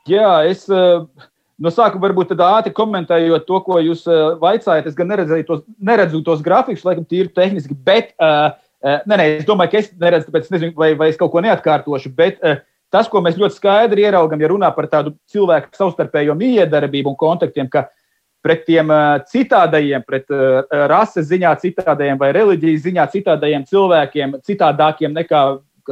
Jā, 0.10 0.44
es 0.50 0.68
e, 0.70 0.84
no 1.58 1.74
sākuma 1.74 2.08
varbūt 2.08 2.36
ātri 2.36 2.76
komentējot 2.76 3.48
to, 3.50 3.62
ko 3.66 3.80
jūs 3.84 4.06
e, 4.08 4.20
vaicājat. 4.42 4.92
Es 4.92 4.98
gan 4.98 5.12
neredzēju 5.14 5.50
tos, 5.50 5.66
neredzu 5.80 6.24
tos 6.26 6.46
grafikus, 6.46 6.86
laikam 6.88 7.08
tīri 7.10 7.34
tehniski, 7.34 7.76
bet 7.76 8.14
uh, 8.20 8.54
nē, 8.84 9.18
nē, 9.18 9.26
es 9.42 9.50
domāju, 9.50 9.74
ka 9.74 9.84
es 9.84 9.92
neredzu, 10.00 10.30
tāpēc 10.30 10.50
nezinu, 10.54 10.78
vai, 10.78 10.94
vai 11.00 11.10
es 11.12 11.20
kaut 11.20 11.34
ko 11.34 11.42
neatkārtošu. 11.44 12.14
Bet, 12.16 12.42
uh, 12.46 12.62
Tas, 12.94 13.10
ko 13.12 13.20
mēs 13.24 13.36
ļoti 13.36 13.58
skaidri 13.58 14.06
ieraugam, 14.06 14.40
ja 14.40 14.48
runā 14.52 14.70
par 14.72 14.86
tādu 14.88 15.16
cilvēku 15.34 15.74
savstarpējo 15.76 16.36
miedarbību 16.40 17.12
un 17.12 17.18
kontaktiem, 17.20 17.68
ka 17.72 17.90
pret 18.46 18.66
tiem 18.68 18.92
citādajiem, 19.32 20.04
pret 20.06 20.30
rases 20.92 21.26
ziņā 21.32 21.56
citādajiem 21.64 22.20
vai 22.22 22.30
reliģijas 22.36 22.84
ziņā 22.86 23.08
citādajiem 23.16 23.66
cilvēkiem, 23.72 24.36
citādākiem 24.46 25.16
nekā 25.18 25.42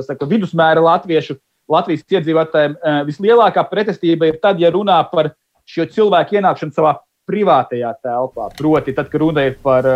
saka, 0.06 0.30
vidusmēra 0.30 0.84
latviešu, 0.84 1.40
Latvijas 1.72 2.04
iedzīvotājiem. 2.12 2.74
Vislielākā 3.08 3.64
pretestība 3.70 4.28
ir 4.28 4.36
tad, 4.44 4.60
ja 4.60 4.68
runā 4.74 4.98
par 5.08 5.32
šo 5.64 5.86
cilvēku 5.88 6.36
ienākšanu 6.36 6.76
savā 6.76 6.98
privātajā 7.30 7.94
telpā. 8.04 8.50
Proti, 8.58 8.94
tad, 8.94 9.08
kad 9.10 9.24
runa 9.24 9.46
ir 9.48 9.56
par, 9.64 9.88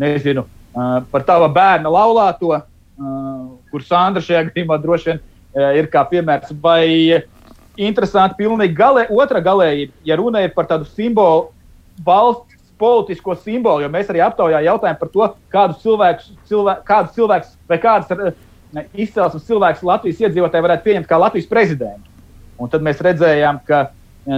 nezinu, 0.00 0.44
par 1.10 1.24
tava 1.24 1.48
bērna 1.48 1.88
laulāto, 1.90 2.58
kur 3.72 3.86
Sandra 3.88 4.22
šajā 4.22 4.50
gadījumā 4.50 4.78
droši 4.82 5.10
vien 5.10 5.24
ir 5.80 5.88
kā 5.90 6.04
piemērs, 6.12 6.52
vai 6.60 7.24
interesanti, 7.80 8.36
pilnīgi 8.42 8.76
galē, 8.76 9.08
otra 9.10 9.40
galējība, 9.42 9.96
ja 10.04 10.20
runa 10.20 10.44
ir 10.44 10.52
par 10.54 10.68
tādu 10.68 10.86
simbolu 10.92 11.53
valsts 12.04 12.54
politisko 12.78 13.36
simbolu, 13.38 13.84
jo 13.84 13.90
mēs 13.92 14.08
arī 14.10 14.22
aptaujā 14.24 14.64
jautājām 14.66 14.98
par 14.98 15.10
to, 15.12 15.28
kādus 15.52 15.82
cilvēkus, 15.84 16.32
cilvē, 16.50 16.74
kādus 16.86 17.14
cilvēkus 17.16 17.52
vai 17.70 17.78
kādas 17.82 18.34
izcelsmes 18.98 19.44
cilvēkus 19.46 19.84
Latvijas 19.86 20.24
iedzīvotāji 20.24 20.66
varētu 20.66 20.86
pieņemt 20.88 21.10
kā 21.10 21.20
Latvijas 21.20 21.50
prezidentu. 21.50 22.10
Un 22.58 22.70
tad 22.70 22.84
mēs 22.86 23.02
redzējām, 23.02 23.60
ka, 23.66 23.80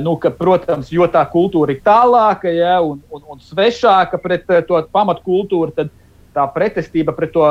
nu, 0.02 0.16
ka 0.20 0.32
protams, 0.34 0.90
jo 0.92 1.08
tā 1.12 1.22
kultūra 1.32 1.74
ir 1.74 1.82
tālāka 1.84 2.52
ja, 2.52 2.78
un, 2.84 3.00
un, 3.12 3.24
un 3.34 3.42
svešāka 3.42 4.20
pret 4.20 4.48
eh, 4.52 4.62
to 4.68 4.80
pamatkultūru, 4.92 5.74
tad 5.76 5.92
tā 6.36 6.46
pretestība 6.52 7.14
pret 7.16 7.32
to 7.32 7.44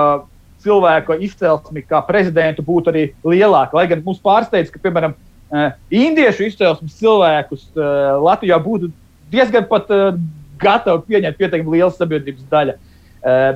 cilvēku 0.66 1.18
izcelsmi 1.26 1.84
kā 1.86 2.02
prezidentu 2.06 2.66
būtu 2.66 2.92
arī 2.94 3.08
lielāka. 3.26 3.78
Lai 3.78 3.88
gan 3.90 4.02
mums 4.06 4.22
pārsteidz, 4.24 4.72
ka, 4.74 4.82
piemēram, 4.82 5.14
eh, 5.54 5.74
indiešu 6.06 6.50
izcelsmes 6.50 6.98
cilvēkus 7.02 7.68
eh, 7.74 7.90
Latvijā 8.26 8.62
būtu 8.62 8.94
diezgan 9.32 9.70
pat 9.70 9.90
uh, 9.94 10.18
gatavi 10.62 11.06
pieņemt 11.10 11.40
pietiekami 11.40 11.78
liela 11.78 11.94
sabiedrības 11.94 12.52
daļa. 12.52 12.76
Uh, 13.26 13.56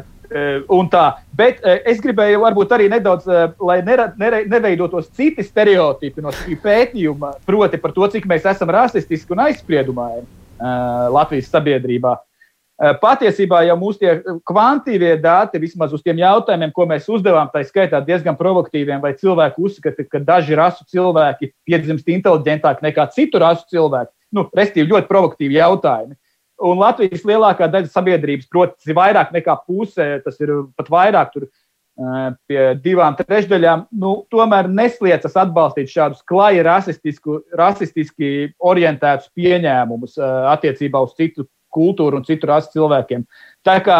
Un 0.69 0.85
tā, 0.93 1.03
bet 1.33 1.63
es 1.89 1.97
gribēju 2.03 2.43
varbūt 2.43 2.73
arī 2.75 2.85
nedaudz, 2.91 3.25
lai 3.65 3.79
nera, 3.81 4.11
nere, 4.19 4.43
neveidotos 4.45 5.07
citi 5.17 5.41
stereotipi 5.41 6.21
no 6.21 6.29
šī 6.29 6.57
pētījuma, 6.61 7.31
proti 7.49 7.79
par 7.81 7.95
to, 7.95 8.05
cik 8.13 8.27
mēs 8.29 8.45
esam 8.51 8.69
rasistiski 8.75 9.33
un 9.33 9.41
aizspriedumaini 9.47 10.27
Latvijas 11.15 11.49
sabiedrībā. 11.49 12.13
Patiesībā 13.01 13.63
jau 13.67 13.79
mūsu 13.81 14.13
kvantīvie 14.47 15.15
dati, 15.19 15.59
vismaz 15.59 15.97
uz 15.97 16.05
tiem 16.05 16.21
jautājumiem, 16.21 16.69
ko 16.77 16.85
mēs 16.87 17.09
uzdevām, 17.09 17.49
tā 17.51 17.65
skaitā 17.65 17.97
diezgan 18.05 18.37
provokatīviem, 18.37 19.01
vai 19.01 19.15
cilvēki 19.17 19.65
uzskata, 19.65 20.05
ka 20.05 20.21
daži 20.29 20.55
rasu 20.61 20.85
cilvēki 20.93 21.49
piedzimst 21.67 22.07
inteliģentāki 22.07 22.85
nekā 22.85 23.09
citu 23.17 23.41
rasu 23.41 23.65
cilvēki 23.73 24.13
nu, 24.35 24.45
restīvi 24.55 24.89
ļoti 24.91 25.09
provokatīvi 25.09 25.57
jautājumi. 25.59 26.17
Un 26.69 26.81
Latvijas 26.81 27.23
lielākā 27.27 27.69
daļa 27.71 27.87
sabiedrības, 27.93 28.49
protams, 28.51 28.87
ir 28.87 28.97
vairāk 28.97 29.31
nekā 29.31 29.55
puse, 29.63 30.07
tas 30.25 30.39
ir 30.43 30.51
pat 30.75 30.91
vairāk, 30.91 31.31
tur 31.35 31.47
pie 32.47 32.59
divām 32.79 33.15
trešdaļām, 33.19 33.85
nu, 33.99 34.13
tomēr 34.31 34.69
nesliecas 34.71 35.35
atbalstīt 35.39 35.91
šādus 35.91 36.23
klaji 36.27 36.63
rasistiski 36.63 38.31
orientētus 38.59 39.31
pieņēmumus 39.35 40.15
attiecībā 40.53 41.01
uz 41.03 41.15
citu 41.17 41.47
kultūru 41.75 42.19
un 42.19 42.27
citu 42.27 42.49
rasu 42.49 42.71
cilvēkiem. 42.77 43.25
Tā 43.67 43.77
kā 43.85 43.99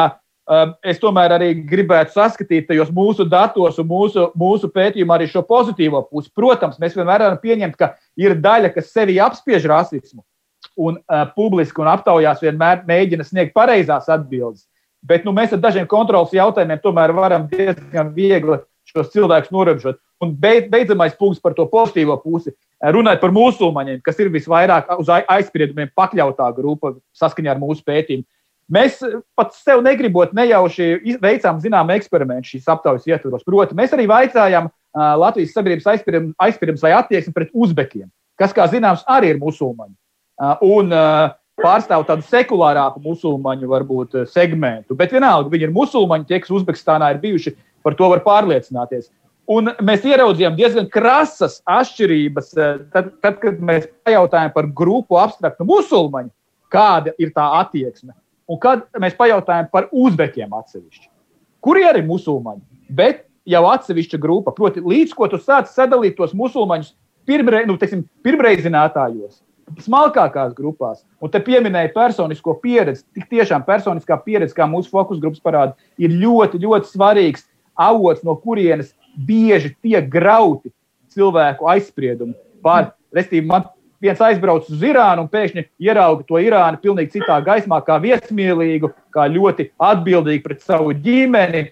es 0.82 0.98
tomēr 1.02 1.36
arī 1.36 1.52
gribētu 1.68 2.16
saskatīt 2.16 2.68
tajos 2.70 2.90
mūsu 2.94 3.26
datos 3.30 3.78
un 3.82 3.88
mūsu, 3.90 4.30
mūsu 4.40 4.70
pētījumā 4.74 5.20
arī 5.20 5.28
šo 5.30 5.44
pozitīvo 5.46 6.02
pusi. 6.10 6.32
Protams, 6.36 6.80
mēs 6.82 6.98
vienmēr 6.98 7.26
varam 7.28 7.38
pieņemt, 7.42 7.78
ka 7.78 7.94
ir 8.18 8.38
daļa, 8.42 8.74
kas 8.74 8.90
sevi 8.94 9.20
apspiež 9.22 9.68
rasismu 9.70 10.24
un 10.80 10.98
uh, 10.98 11.28
publiski 11.36 11.82
un 11.84 11.92
aptaujās 11.92 12.42
vienmēr 12.44 12.84
mēģina 12.88 13.28
sniegt 13.28 13.54
pareizās 13.56 14.10
atbildes. 14.12 14.66
Bet 15.06 15.24
nu, 15.24 15.32
mēs 15.36 15.54
ar 15.56 15.62
dažiem 15.64 15.88
kontrols 15.88 16.34
jautājumiem 16.36 16.82
tomēr 16.84 17.14
varam 17.16 17.46
diezgan 17.52 18.12
viegli 18.16 18.58
šos 18.90 19.12
cilvēkus 19.14 19.54
norobežot. 19.54 20.00
Un 20.20 20.34
beid, 20.36 20.68
beidzamais 20.72 21.14
punkts 21.16 21.40
par 21.40 21.54
to 21.56 21.64
pozitīvo 21.72 22.18
pusi. 22.20 22.52
Runājot 22.84 23.22
par 23.22 23.32
musulmaņiem, 23.36 24.02
kas 24.04 24.20
ir 24.20 24.32
visvairāk 24.34 24.92
uz 25.00 25.12
aizspriedumiem 25.12 25.92
pakļautā 25.96 26.50
grupa 26.58 26.96
saskaņā 27.16 27.54
ar 27.54 27.62
mūsu 27.62 27.86
pētījumu. 27.88 28.28
Mēs 28.70 29.00
pat 29.34 29.56
sev 29.58 29.82
negribot 29.82 30.36
nejauši 30.38 31.18
veicām 31.24 31.58
zināmu 31.62 31.96
eksperimentu 31.96 32.52
šīs 32.52 32.70
aptaujas 32.70 33.08
ietvaros. 33.10 33.46
Proti, 33.48 33.78
mēs 33.78 33.96
arī 33.96 34.06
vaicājām 34.10 34.70
Latvijas 34.94 35.56
sabiedrības 35.58 35.90
aizspriedums 36.38 36.84
vai 36.86 36.94
attieksmi 36.98 37.34
pret 37.34 37.50
uzbekiem, 37.54 38.08
kas, 38.38 38.54
kā 38.54 38.68
zināms, 38.70 39.02
arī 39.10 39.34
ir 39.34 39.42
musulmaņi. 39.42 39.96
Un 40.66 40.94
pārstāv 41.60 42.06
tādu 42.08 42.26
sekulārāku 42.30 43.02
musulmaņu 43.04 43.70
varbūt, 43.70 44.20
segmentu. 44.32 44.96
Bet 44.98 45.14
vienalga, 45.16 45.52
viņi 45.52 45.68
ir 45.68 45.74
musulmaņi, 45.76 46.28
tie, 46.30 46.40
kas 46.44 46.54
Uzbekistānā 46.60 47.10
ir 47.16 47.24
bijuši, 47.24 47.56
par 47.84 47.98
to 48.00 48.10
var 48.14 48.24
pārliecināties. 48.26 49.10
Un 49.50 49.72
mēs 49.82 50.06
ieraudzījām 50.06 50.54
diezgan 50.58 50.88
krasas 50.94 51.58
atšķirības, 51.66 52.52
tad, 52.94 53.12
tad 53.18 53.40
kad 53.42 53.58
mēs 53.66 53.90
pajautājām 54.06 54.54
par 54.54 54.70
grupu 54.78 55.18
abstraktu 55.18 55.66
musulmaņu, 55.66 56.30
kāda 56.70 57.16
ir 57.18 57.34
tā 57.34 57.48
attieksme. 57.58 58.14
Un 58.50 58.58
kad 58.62 58.88
mēs 59.02 59.18
pajautājām 59.18 59.68
par 59.70 59.90
uzbekiem 59.94 60.54
atsevišķi, 60.58 61.10
kuri 61.62 61.84
arī 61.86 62.02
ir 62.02 62.10
musulmaņi, 62.10 62.64
bet 62.90 63.28
jau 63.50 63.66
atsevišķa 63.70 64.18
grupa, 64.22 64.54
proti, 64.56 64.82
līdz 64.82 65.14
ko 65.18 65.28
tu 65.30 65.38
sāc 65.42 65.70
sadalīt 65.74 66.18
tos 66.18 66.34
musulmaņus 66.38 66.96
pirmre, 67.30 67.62
nu, 67.70 67.78
teiksim, 67.78 68.02
pirmreizinātājos, 68.26 69.44
smalkākās 69.86 70.56
grupās, 70.58 71.04
un 71.22 71.30
te 71.30 71.42
pieminēja 71.46 71.92
personisko 71.94 72.56
pieredzi. 72.64 73.06
Tik 73.14 73.30
tiešām 73.30 73.66
personiskā 73.68 74.18
pieredze, 74.26 74.56
kā 74.58 74.66
mūsu 74.70 74.90
fokus 74.94 75.22
grupas 75.22 75.44
parāda, 75.46 75.78
ir 76.02 76.16
ļoti, 76.18 76.62
ļoti 76.64 76.90
svarīgs 76.90 77.46
avots, 77.80 78.26
no 78.26 78.34
kurienes 78.42 78.96
bieži 79.28 79.76
tiek 79.84 80.10
grauti 80.10 80.74
cilvēku 81.14 81.70
aizspriedumi 81.70 82.34
par, 82.66 82.94
restīvi, 83.16 83.46
man 83.50 83.70
viens 84.02 84.22
aizbrauc 84.24 84.70
uz 84.72 84.86
Irānu 84.86 85.26
un 85.26 85.32
pēkšņi 85.32 85.66
ierauga 85.86 86.26
to 86.28 86.40
Irānu 86.42 86.80
pilnīgi 86.84 87.20
citā 87.20 87.40
gaismā, 87.46 87.82
kā 87.86 88.00
viesmīlīgu, 88.04 88.92
kā 89.16 89.28
ļoti 89.32 89.70
atbildīgu 89.90 90.46
pret 90.46 90.64
savu 90.66 90.96
ģimeni. 90.96 91.70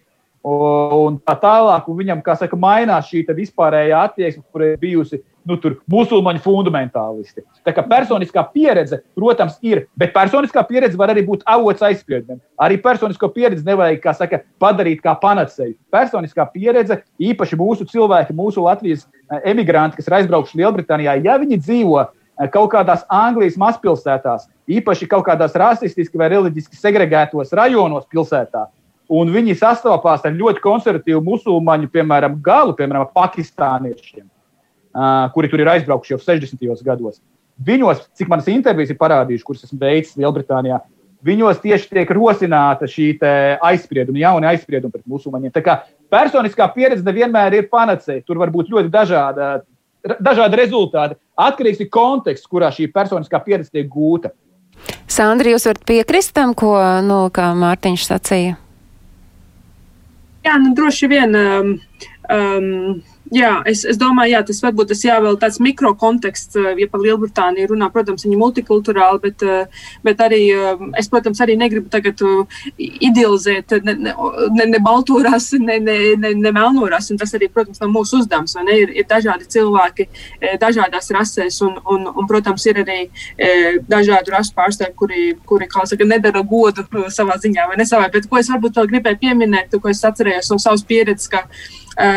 Un 0.47 1.17
tā 1.27 1.33
tālāk, 1.41 1.87
un 1.91 1.97
viņam, 1.97 2.21
kā 2.23 2.37
saka, 2.39 2.55
mainās 2.55 3.09
šī 3.09 3.25
vispārējā 3.35 4.03
attieksme, 4.07 4.45
kur 4.53 4.63
ir 4.63 4.77
bijusi 4.79 5.19
nu, 5.47 5.57
musulmaņu 5.91 6.41
fundamentālisti. 6.43 7.43
Tā 7.65 7.73
kā 7.75 7.83
personiskā 7.87 8.43
pieredze, 8.53 9.01
protams, 9.17 9.57
ir, 9.65 9.85
bet 9.99 10.13
personiskā 10.15 10.63
pieredze 10.67 10.99
var 10.99 11.13
arī 11.13 11.23
būt 11.27 11.45
avots 11.47 11.83
aizspriedumiem. 11.87 12.39
Arī 12.63 12.79
personisko 12.83 13.29
pieredzi 13.33 13.65
nevajag, 13.67 13.99
kā 14.03 14.13
saka, 14.17 14.41
padarīt 14.61 15.01
kā 15.03 15.15
panacēju. 15.21 15.75
Personiskā 15.93 16.47
pieredze, 16.53 17.01
īpaši 17.19 17.59
mūsu 17.59 17.87
cilvēki, 17.91 18.35
mūsu 18.37 18.63
Latvijas 18.67 19.05
eh, 19.07 19.41
emigranti, 19.53 19.99
kas 19.99 20.09
ir 20.09 20.19
aizbraukuši 20.21 20.61
Lielbritānijā, 20.61 21.17
ja 21.23 21.37
viņi 21.41 21.59
dzīvo 21.63 22.07
kaut 22.54 22.71
kādās 22.73 23.06
Anglijas 23.10 23.58
mazpilsētās, 23.60 24.47
īpaši 24.69 25.08
kaut 25.10 25.26
kādās 25.28 25.56
rasistiski 25.58 26.19
vai 26.19 26.30
reliģiski 26.36 26.78
segregētos 26.78 27.54
rajonos 27.58 28.06
pilsētā, 28.12 28.67
un 29.10 29.32
viņi 29.34 29.56
sastopās 29.58 30.26
ar 30.28 30.36
ļoti 30.36 30.62
konservatīvu 30.63 31.23
musulmaņu, 31.26 31.89
piemēram, 31.93 32.38
galu, 32.43 32.76
piemēram, 32.78 33.08
pakistāniešiem, 33.15 34.28
kuri 35.34 35.50
tur 35.50 35.63
ir 35.63 35.71
aizbraukuši 35.78 36.15
jau 36.15 36.21
60. 36.21 36.86
gados. 36.86 37.21
Viņos, 37.65 38.04
cik 38.13 38.30
manas 38.30 38.50
intervijas 38.54 38.93
ir 38.93 39.00
parādījušas, 39.00 39.45
kuras 39.45 39.65
esmu 39.65 39.80
veicis 39.82 40.17
Lielbritānijā, 40.19 40.78
viņos 41.26 41.62
tieši 41.63 41.89
tiek 41.89 42.12
rosināta 42.13 42.86
šī 42.86 43.15
aizsprieduma, 43.65 44.19
jauna 44.21 44.52
aizsprieduma 44.52 44.93
pret 44.93 45.08
musulmaņiem. 45.10 45.54
Tā 45.56 45.63
kā 45.65 45.80
personiskā 46.13 46.67
pieredze 46.76 47.06
nevienmēr 47.08 47.58
ir 47.58 47.71
panacēja. 47.71 48.21
Tur 48.28 48.38
var 48.43 48.54
būt 48.54 48.69
ļoti 48.69 48.93
dažāda, 48.93 49.63
dažādi 50.05 50.60
rezultāti. 50.60 51.17
Atkarīgs 51.38 51.81
no 51.81 51.89
konteksta, 51.93 52.49
kurā 52.51 52.69
šī 52.73 52.89
personiskā 52.93 53.41
pieredze 53.45 53.73
tiek 53.73 53.89
gūta. 53.91 54.33
Sandra, 55.10 55.51
jūs 55.53 55.65
varat 55.67 55.83
piekrist 55.88 56.33
tam, 56.38 56.53
ko 56.57 56.75
nu, 57.05 57.27
Mārtiņš 57.33 58.07
sacīja? 58.10 58.57
Jā, 60.45 60.57
nu, 60.63 60.73
droši 60.77 61.10
vien. 61.12 61.33
Um, 61.36 61.71
um, 62.31 63.01
Jā, 63.33 63.57
es, 63.67 63.81
es 63.83 63.97
domāju, 63.99 64.31
jā, 64.37 64.39
tas 64.47 64.61
varbūt 64.63 64.91
tas 64.93 65.01
jāvēl 65.03 65.35
tāds 65.41 65.57
mikrokonteksts, 65.63 66.55
eh, 66.61 66.67
ja 66.79 66.87
par 66.91 67.01
Lielbritāniju 67.03 67.73
runā, 67.73 67.89
protams, 67.91 68.23
viņi 68.23 68.35
ir 68.37 68.39
multikulturāli, 68.39 69.19
bet, 69.23 69.43
eh, 69.43 69.87
bet 70.05 70.21
arī 70.23 70.39
eh, 70.55 70.83
es, 71.01 71.09
protams, 71.11 71.41
arī 71.43 71.57
negribu 71.59 71.89
tagad 71.91 72.21
idealizēt 72.77 73.73
ne, 73.83 73.95
ne, 74.05 74.67
ne, 74.71 74.79
rasi, 75.27 75.59
ne, 75.59 75.79
ne, 75.83 75.97
ne, 76.15 76.31
ne 76.39 76.51
melno 76.55 76.87
rasi, 76.87 77.11
un 77.13 77.19
tas 77.19 77.33
arī, 77.35 77.49
protams, 77.51 77.81
nav 77.81 77.91
mūsu 77.91 78.21
uzdevums, 78.21 78.55
vai 78.55 78.63
ne, 78.69 78.77
ir, 78.83 78.93
ir 79.01 79.07
dažādi 79.09 79.49
cilvēki 79.57 80.07
dažādās 80.61 81.11
rasēs, 81.17 81.59
un, 81.65 81.75
un, 81.85 82.07
un 82.07 82.29
protams, 82.29 82.65
ir 82.69 82.79
arī 82.83 82.99
dažādu 83.89 84.31
rasu 84.35 84.55
pārstāvji, 84.55 84.95
kuri, 84.95 85.25
kuri, 85.47 85.67
kā 85.71 85.83
saka, 85.89 86.07
nedara 86.07 86.43
godu 86.47 86.85
savā 87.13 87.35
ziņā, 87.43 87.67
vai 87.67 87.81
ne 87.81 87.87
savā, 87.89 88.07
bet 88.13 88.29
ko 88.29 88.39
es 88.39 88.51
varbūt 88.53 88.79
vēl 88.79 88.93
gribēju 88.93 89.21
pieminēt, 89.25 89.75
ko 89.81 89.91
es 89.91 90.05
atcerējos 90.07 90.53
no 90.53 90.61
savas 90.61 90.85
pieredzes, 90.87 91.27
ka 91.33 91.43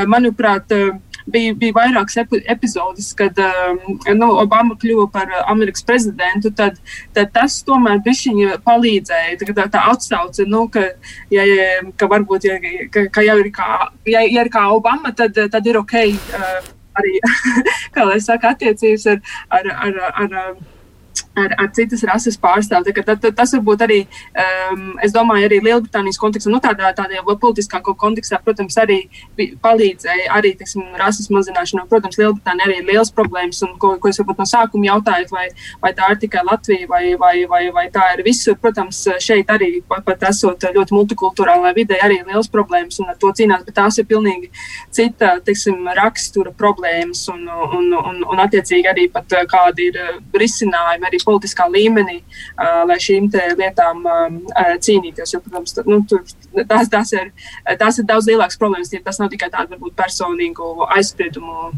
manuprāt, 0.06 0.72
eh, 0.72 0.90
bija, 1.30 1.54
bija 1.54 1.72
vairākas 1.76 2.18
epi, 2.22 2.40
epizodes, 2.52 3.12
kad 3.16 3.38
eh, 3.38 4.14
nu, 4.14 4.30
Obama 4.42 4.76
kļuva 4.80 5.06
par 5.12 5.32
Amerikas 5.46 5.84
prezidentu, 5.86 6.52
tad, 6.56 6.80
tad 7.16 7.32
tas 7.36 7.60
tomēr 7.66 8.02
viņa 8.04 8.60
palīdzēja. 8.66 9.38
Tā, 9.56 9.68
tā 9.72 9.84
atsauce, 9.92 10.44
nu, 10.46 10.66
ka, 10.68 10.90
ja, 11.32 11.46
ka 11.96 12.10
varbūt, 12.10 12.48
ja, 12.50 12.58
ka, 12.92 13.06
ka 13.12 13.24
jau 13.24 13.38
ir 13.40 13.52
kā, 13.54 13.70
ja, 14.06 14.24
ja 14.26 14.44
ir 14.44 14.52
kā 14.52 14.66
Obama, 14.74 15.14
tad, 15.16 15.38
tad 15.50 15.66
ir 15.66 15.80
ok. 15.80 15.96
Arī, 17.00 17.16
kā 17.94 18.04
lai 18.04 18.18
saka, 18.20 18.52
attiecības 18.56 19.06
ar, 19.14 19.20
ar, 19.56 19.72
ar, 19.86 20.00
ar, 20.26 20.54
ar 21.36 21.54
ar, 21.58 21.70
citas 21.72 22.02
rases 22.02 22.36
tad, 23.06 23.24
tas 23.36 23.52
varbūt 23.54 23.84
arī, 23.86 24.00
um, 24.72 24.96
es 25.04 25.12
domāju, 25.14 25.46
arī 25.46 25.60
Lielbritānijas 25.62 26.18
kontekstā, 26.18 26.50
nu, 26.50 26.60
tādā, 26.62 26.90
tādā 26.96 27.22
politiskā 27.22 27.80
kontekstā, 27.82 28.40
protams, 28.44 28.76
arī 28.80 28.98
palīdzēja 29.36 30.30
arī 30.34 30.54
teiksim, 30.58 30.82
rases 30.98 31.30
mazināšanā. 31.30 31.86
Protams, 31.90 32.18
Lielbritānija 32.18 32.66
arī 32.66 32.80
ir 32.80 32.88
liels 32.90 33.12
problēmas, 33.14 33.62
un 33.66 33.76
ko, 33.78 33.94
ko 34.02 34.10
es 34.10 34.18
varbūt 34.20 34.42
no 34.42 34.48
sākuma 34.48 34.90
jautāju, 34.90 35.30
vai, 35.30 35.46
vai 35.82 35.92
tā 35.96 36.10
ir 36.14 36.20
tikai 36.24 36.44
Latvija, 36.46 36.88
vai, 36.90 37.14
vai, 37.20 37.34
vai, 37.50 37.62
vai 37.74 37.86
tā 37.94 38.10
ir 38.16 38.24
visur. 38.26 38.58
Protams, 38.60 39.04
šeit 39.22 39.50
arī 39.52 39.70
pat, 39.86 40.04
pat 40.06 40.26
esot 40.30 40.66
ļoti 40.74 40.96
multikulturālā 40.96 41.72
vidē, 41.76 42.00
arī 42.02 42.20
ir 42.20 42.30
liels 42.30 42.50
problēmas, 42.50 43.00
un 43.00 43.14
ar 43.14 43.18
to 43.20 43.32
cīnās, 43.36 43.64
bet 43.66 43.78
tās 43.78 44.00
ir 44.00 44.08
pilnīgi 44.10 44.50
cita, 44.90 45.36
teiksim, 45.46 45.86
rakstura 45.96 46.52
problēmas, 46.56 47.22
un, 47.32 47.46
un, 47.48 47.90
un, 48.00 48.22
un 48.26 48.44
attiecīgi 48.44 48.90
arī 48.90 49.06
pat 49.12 49.38
kādi 49.50 49.90
ir 49.90 50.00
risinājumi 50.36 51.06
arī 51.06 51.19
politiskā 51.26 51.66
līmenī, 51.70 52.20
lai 52.58 52.98
šīm 53.02 53.28
lietām 53.58 54.04
cīnīties. 54.84 55.34
Jo, 55.34 55.40
protams, 55.44 55.76
nu, 55.86 56.00
tur, 56.08 56.22
tās, 56.68 56.90
tās, 56.92 57.12
ir, 57.16 57.30
tās 57.80 58.00
ir 58.00 58.06
daudz 58.08 58.30
lielākas 58.30 58.60
problēmas. 58.60 58.92
Tas 59.04 59.20
nav 59.22 59.30
tikai 59.32 59.50
tādu 59.52 59.76
varbūt, 59.76 59.96
personīgu 59.98 60.70
aizspriedumu 60.96 61.70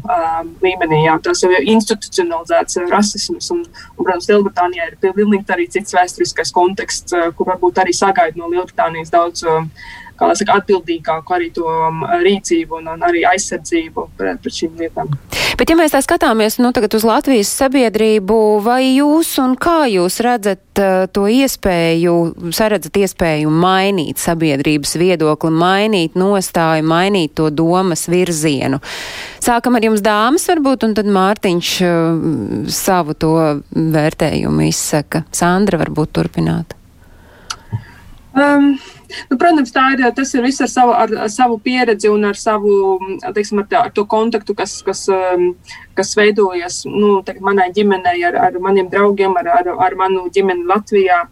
līmenī, 0.63 1.03
jā, 1.07 1.17
tas 1.25 1.43
jau 1.43 1.51
ir 1.53 1.67
institucionalizēts 1.75 2.81
rasisms. 2.91 3.51
Un, 3.55 3.65
un, 3.65 3.99
protams, 4.03 4.29
Lielbritānijā 4.31 4.91
ir 4.91 4.99
pilnīgi 5.03 5.45
arī 5.55 5.67
cits 5.71 5.95
vēsturiskais 5.95 6.53
konteksts, 6.55 7.15
kur 7.37 7.53
varbūt 7.53 7.83
arī 7.83 7.95
sagaida 7.97 8.39
no 8.39 8.51
Lielbritānijas 8.53 9.13
daudz. 9.13 9.45
Uh, 9.47 9.67
saka, 10.37 10.59
atbildīgāku 10.61 11.35
arī 11.35 11.51
to 11.55 11.67
um, 11.67 12.03
rīcību 12.23 12.79
un, 12.79 12.91
un 12.95 13.05
arī 13.07 13.23
aizsardzību 13.33 14.09
pret, 14.17 14.41
pret 14.43 14.59
šīm 14.61 14.79
lietām. 14.79 15.11
Bet, 15.53 15.69
ja 15.69 15.77
mēs 15.77 15.93
tā 15.93 15.99
skatāmies 16.01 16.57
nu, 16.57 16.71
uz 16.73 17.03
Latvijas 17.05 17.51
sabiedrību, 17.53 18.37
vai 18.65 18.95
jūs 18.95 19.35
un 19.43 19.53
kā 19.59 19.85
jūs 19.91 20.17
redzat 20.25 20.81
uh, 20.81 21.05
to 21.13 21.27
iespēju, 21.29 22.15
saredzat 22.55 22.97
iespēju 23.03 23.51
mainīt 23.53 24.21
sabiedrības 24.21 24.95
viedokli, 24.97 25.53
mainīt 25.53 26.17
nostāju, 26.17 26.85
mainīt 26.89 27.35
to 27.37 27.51
domas 27.53 28.07
virzienu? 28.09 28.81
Sākam 29.43 29.77
ar 29.77 29.85
jums 29.85 30.01
dāmas 30.05 30.47
varbūt, 30.49 30.87
un 30.87 30.97
tad 30.97 31.11
Mārtiņš 31.13 31.73
uh, 31.85 32.23
savu 32.73 33.13
to 33.13 33.35
vērtējumu 33.71 34.65
izsaka. 34.71 35.25
Sandra 35.31 35.83
varbūt 35.83 36.15
turpināt. 36.17 36.73
Um, 38.33 38.79
Nu, 39.29 39.37
protams, 39.37 39.73
ir, 39.93 40.03
tas 40.15 40.33
ir 40.33 40.43
viss 40.45 40.61
ar 40.63 40.69
savu, 40.71 40.93
ar, 40.97 41.13
ar 41.25 41.31
savu 41.31 41.59
pieredzi 41.63 42.09
un 42.11 42.25
ar 42.25 42.37
savu 42.39 42.99
teiksim, 43.35 43.61
ar 43.63 43.67
tā, 43.69 43.81
ar 43.87 43.93
to 43.95 44.05
kontaktu, 44.09 44.55
kas, 44.57 44.75
kas, 44.85 45.05
um, 45.13 45.51
kas 45.97 46.13
veidojas 46.17 46.83
nu, 46.89 47.15
teiksim, 47.25 47.45
manai 47.47 47.69
ģimenei, 47.75 48.19
ar, 48.29 48.39
ar 48.47 48.59
maniem 48.63 48.89
draugiem, 48.91 49.35
ar, 49.41 49.51
ar, 49.59 49.71
ar 49.87 49.97
manu 49.99 50.25
ģimeni 50.33 50.67
Latvijā. 50.69 51.23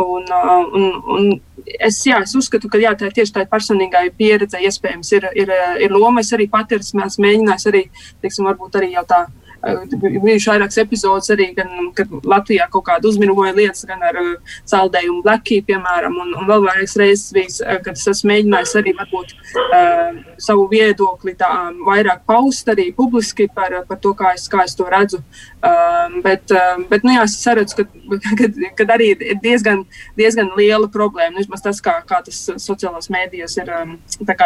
Un, 0.00 0.28
uh, 0.28 0.56
un, 0.76 0.86
un 1.16 1.30
es, 1.78 2.00
jā, 2.06 2.20
es 2.24 2.34
uzskatu, 2.38 2.70
ka 2.70 2.80
jā, 2.80 2.94
tā 2.98 3.10
ir 3.10 3.18
tieši 3.20 3.36
tā 3.36 3.46
personīgā 3.50 4.06
pieredze, 4.16 4.60
iespējams, 4.60 5.12
ir, 5.18 5.28
ir, 5.44 5.52
ir 5.86 5.94
loma. 5.94 6.24
Es 6.24 6.32
arī 6.36 6.48
pati 6.50 6.78
esmu 6.78 7.06
mēģinājis 7.26 7.70
arī, 7.72 7.84
teiksim, 8.24 8.48
varbūt 8.50 8.80
arī 8.80 8.94
jau 8.96 9.06
tā 9.08 9.26
bijuši 9.60 10.50
vairākas 10.50 10.80
epizodes 10.80 11.30
arī, 11.34 11.50
gan, 11.56 11.90
kad 11.96 12.12
Latvijā 12.24 12.66
kaut 12.72 12.86
kāda 12.88 13.08
uzmirumoja 13.10 13.52
lietas, 13.56 13.84
gan 13.88 14.02
ar 14.06 14.16
uh, 14.20 14.54
saldējumu 14.70 15.22
blekī, 15.26 15.60
piemēram, 15.68 16.16
un, 16.22 16.32
un 16.38 16.48
vēl 16.48 16.64
vairākas 16.64 16.96
reizes 17.00 17.34
bijis, 17.36 17.60
kad 17.84 17.92
es 17.96 18.06
esmu 18.14 18.32
mēģinājis 18.32 18.74
arī 18.80 18.94
varbūt 18.98 19.34
uh, 19.34 20.20
savu 20.40 20.66
viedokli 20.70 21.36
tā 21.38 21.50
vairāk 21.86 22.24
paust 22.28 22.68
arī 22.72 22.90
publiski 22.96 23.48
par, 23.54 23.82
par 23.88 24.00
to, 24.00 24.14
kā 24.16 24.34
es, 24.36 24.48
kā 24.50 24.64
es 24.64 24.76
to 24.78 24.88
redzu. 24.90 25.20
Um, 25.60 26.20
bet, 26.24 26.48
um, 26.56 26.86
bet 26.88 27.04
nu, 27.04 27.12
jā, 27.18 27.26
es 27.28 27.36
redzu, 27.60 27.82
ka 27.82 27.84
kad, 28.40 28.60
kad 28.78 28.94
arī 28.96 29.12
ir 29.12 29.40
diezgan, 29.44 29.84
diezgan 30.18 30.54
liela 30.56 30.88
problēma. 30.92 31.34
Nu, 31.34 31.42
vismaz 31.44 31.62
tas, 31.64 31.82
kā, 31.84 31.98
kā 32.08 32.22
tas 32.26 32.38
sociālās 32.62 33.10
mēdījos 33.12 33.58
ir 33.60 33.70
um, 33.76 33.92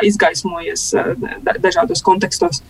izgaismojies 0.05 0.89
uh, 0.99 1.15
dažādos 1.63 2.03
kontekstos. 2.05 2.61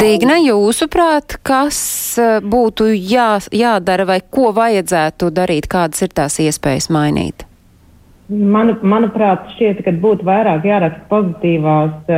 Dīgna, 0.00 0.40
jūsuprāt, 0.42 1.38
kas 1.46 1.75
kas 1.76 2.42
būtu 2.42 2.88
jā, 2.94 3.36
jādara 3.52 4.06
vai 4.08 4.20
ko 4.20 4.52
vajadzētu 4.56 5.30
darīt, 5.30 5.68
kādas 5.68 6.02
ir 6.02 6.14
tās 6.16 6.38
iespējas 6.40 6.88
mainīt? 6.88 7.44
Manu, 8.28 8.74
manuprāt, 8.82 9.44
šķiet, 9.54 9.84
ka 9.84 9.92
būtu 10.02 10.26
vairāk 10.26 10.64
jāraksta 10.66 11.04
pozitīvās, 11.10 12.08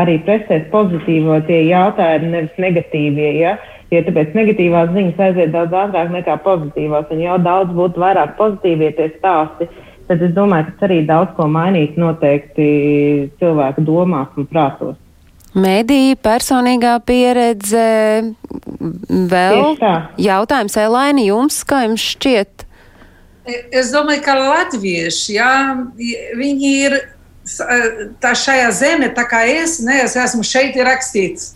arī 0.00 0.16
presēs 0.24 0.70
pozitīvo 0.72 1.42
tie 1.48 1.66
jautājumi, 1.68 2.30
nevis 2.32 2.62
negatīvie. 2.62 3.30
Ja? 3.42 3.58
Jo 3.92 4.00
tāpēc 4.06 4.32
negatīvās 4.32 4.94
ziņas 4.94 5.20
aiziet 5.20 5.52
daudz 5.52 5.74
ātrāk 5.76 6.14
nekā 6.14 6.38
pozitīvās, 6.46 7.10
un 7.12 7.20
jau 7.26 7.36
daudz 7.42 7.74
būtu 7.76 8.00
vairāk 8.00 8.38
pozitīvie 8.38 8.94
tie 8.96 9.10
stāsti. 9.18 9.68
Tad 10.08 10.22
es 10.24 10.32
domāju, 10.34 10.70
ka 10.70 10.78
tas 10.78 10.88
arī 10.88 11.02
daudz 11.08 11.34
ko 11.36 11.44
mainīs 11.50 11.98
noteikti 12.00 12.70
cilvēku 13.42 13.84
domās 13.84 14.32
un 14.40 14.48
prātos. 14.48 14.96
Mēdīja 15.52 16.16
personīgā 16.24 16.94
pieredze 17.04 17.86
vēl 19.32 19.74
jautājums 20.20 20.76
Elaini 20.80 21.26
jums, 21.26 21.58
kā 21.68 21.82
jums 21.84 22.04
šķiet? 22.14 22.64
Es 23.74 23.90
domāju, 23.92 24.22
ka 24.24 24.36
latvieši, 24.38 25.34
jā, 25.36 25.52
viņi 26.38 26.70
ir 26.86 26.96
tā 28.22 28.32
šajā 28.38 28.70
zemē, 28.78 29.10
tā 29.16 29.26
kā 29.28 29.42
es, 29.50 29.80
ne, 29.82 29.98
es 30.06 30.16
esmu 30.16 30.46
šeit 30.46 30.78
rakstīts. 30.78 31.52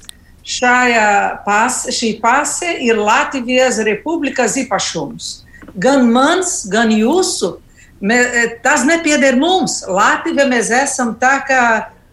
Šajā 0.47 1.42
pas, 1.47 1.80
šī 1.90 2.12
pase 2.22 2.76
ir 2.84 3.01
Latvijas 3.01 3.80
republikas 3.82 4.55
īpašums. 4.61 5.30
Gan 5.74 6.07
mans, 6.12 6.61
gan 6.70 6.92
jūsu. 6.94 7.57
Me, 7.99 8.20
tas 8.62 8.84
nepieder 8.86 9.34
mums. 9.40 9.80
Latvija 9.88 10.47
mēs 10.47 10.70
esam 10.70 11.16
tā 11.18 11.40
kā 11.49 11.62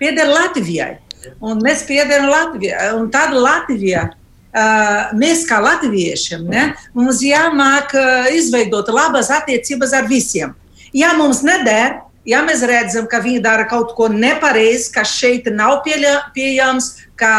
pieder 0.01 0.31
Latvijai. 0.31 1.02
Un 1.43 1.61
mēs 1.63 1.86
piederam 1.88 2.30
Latvijai. 2.32 2.91
Un 2.97 3.09
tad 3.13 3.36
Latvija 3.36 4.09
mēs, 5.17 5.47
kā 5.49 5.57
latviešiem, 5.63 6.45
ne, 6.45 6.74
mums 6.93 7.24
jāmāk 7.26 7.95
izveidot 8.34 8.89
labas 8.93 9.32
attiecības 9.34 9.93
ar 9.97 10.07
visiem. 10.07 10.53
Ja 10.93 11.13
mums 11.17 11.41
neder, 11.41 12.01
ja 12.26 12.43
mēs 12.45 12.61
redzam, 12.61 13.07
ka 13.09 13.19
viņi 13.24 13.41
dara 13.41 13.65
kaut 13.65 13.95
ko 13.97 14.07
nepareizi, 14.13 14.91
kas 14.93 15.15
šeit 15.17 15.49
nav 15.49 15.82
pieļa, 15.86 16.30
pieejams, 16.36 16.91
kā 17.17 17.34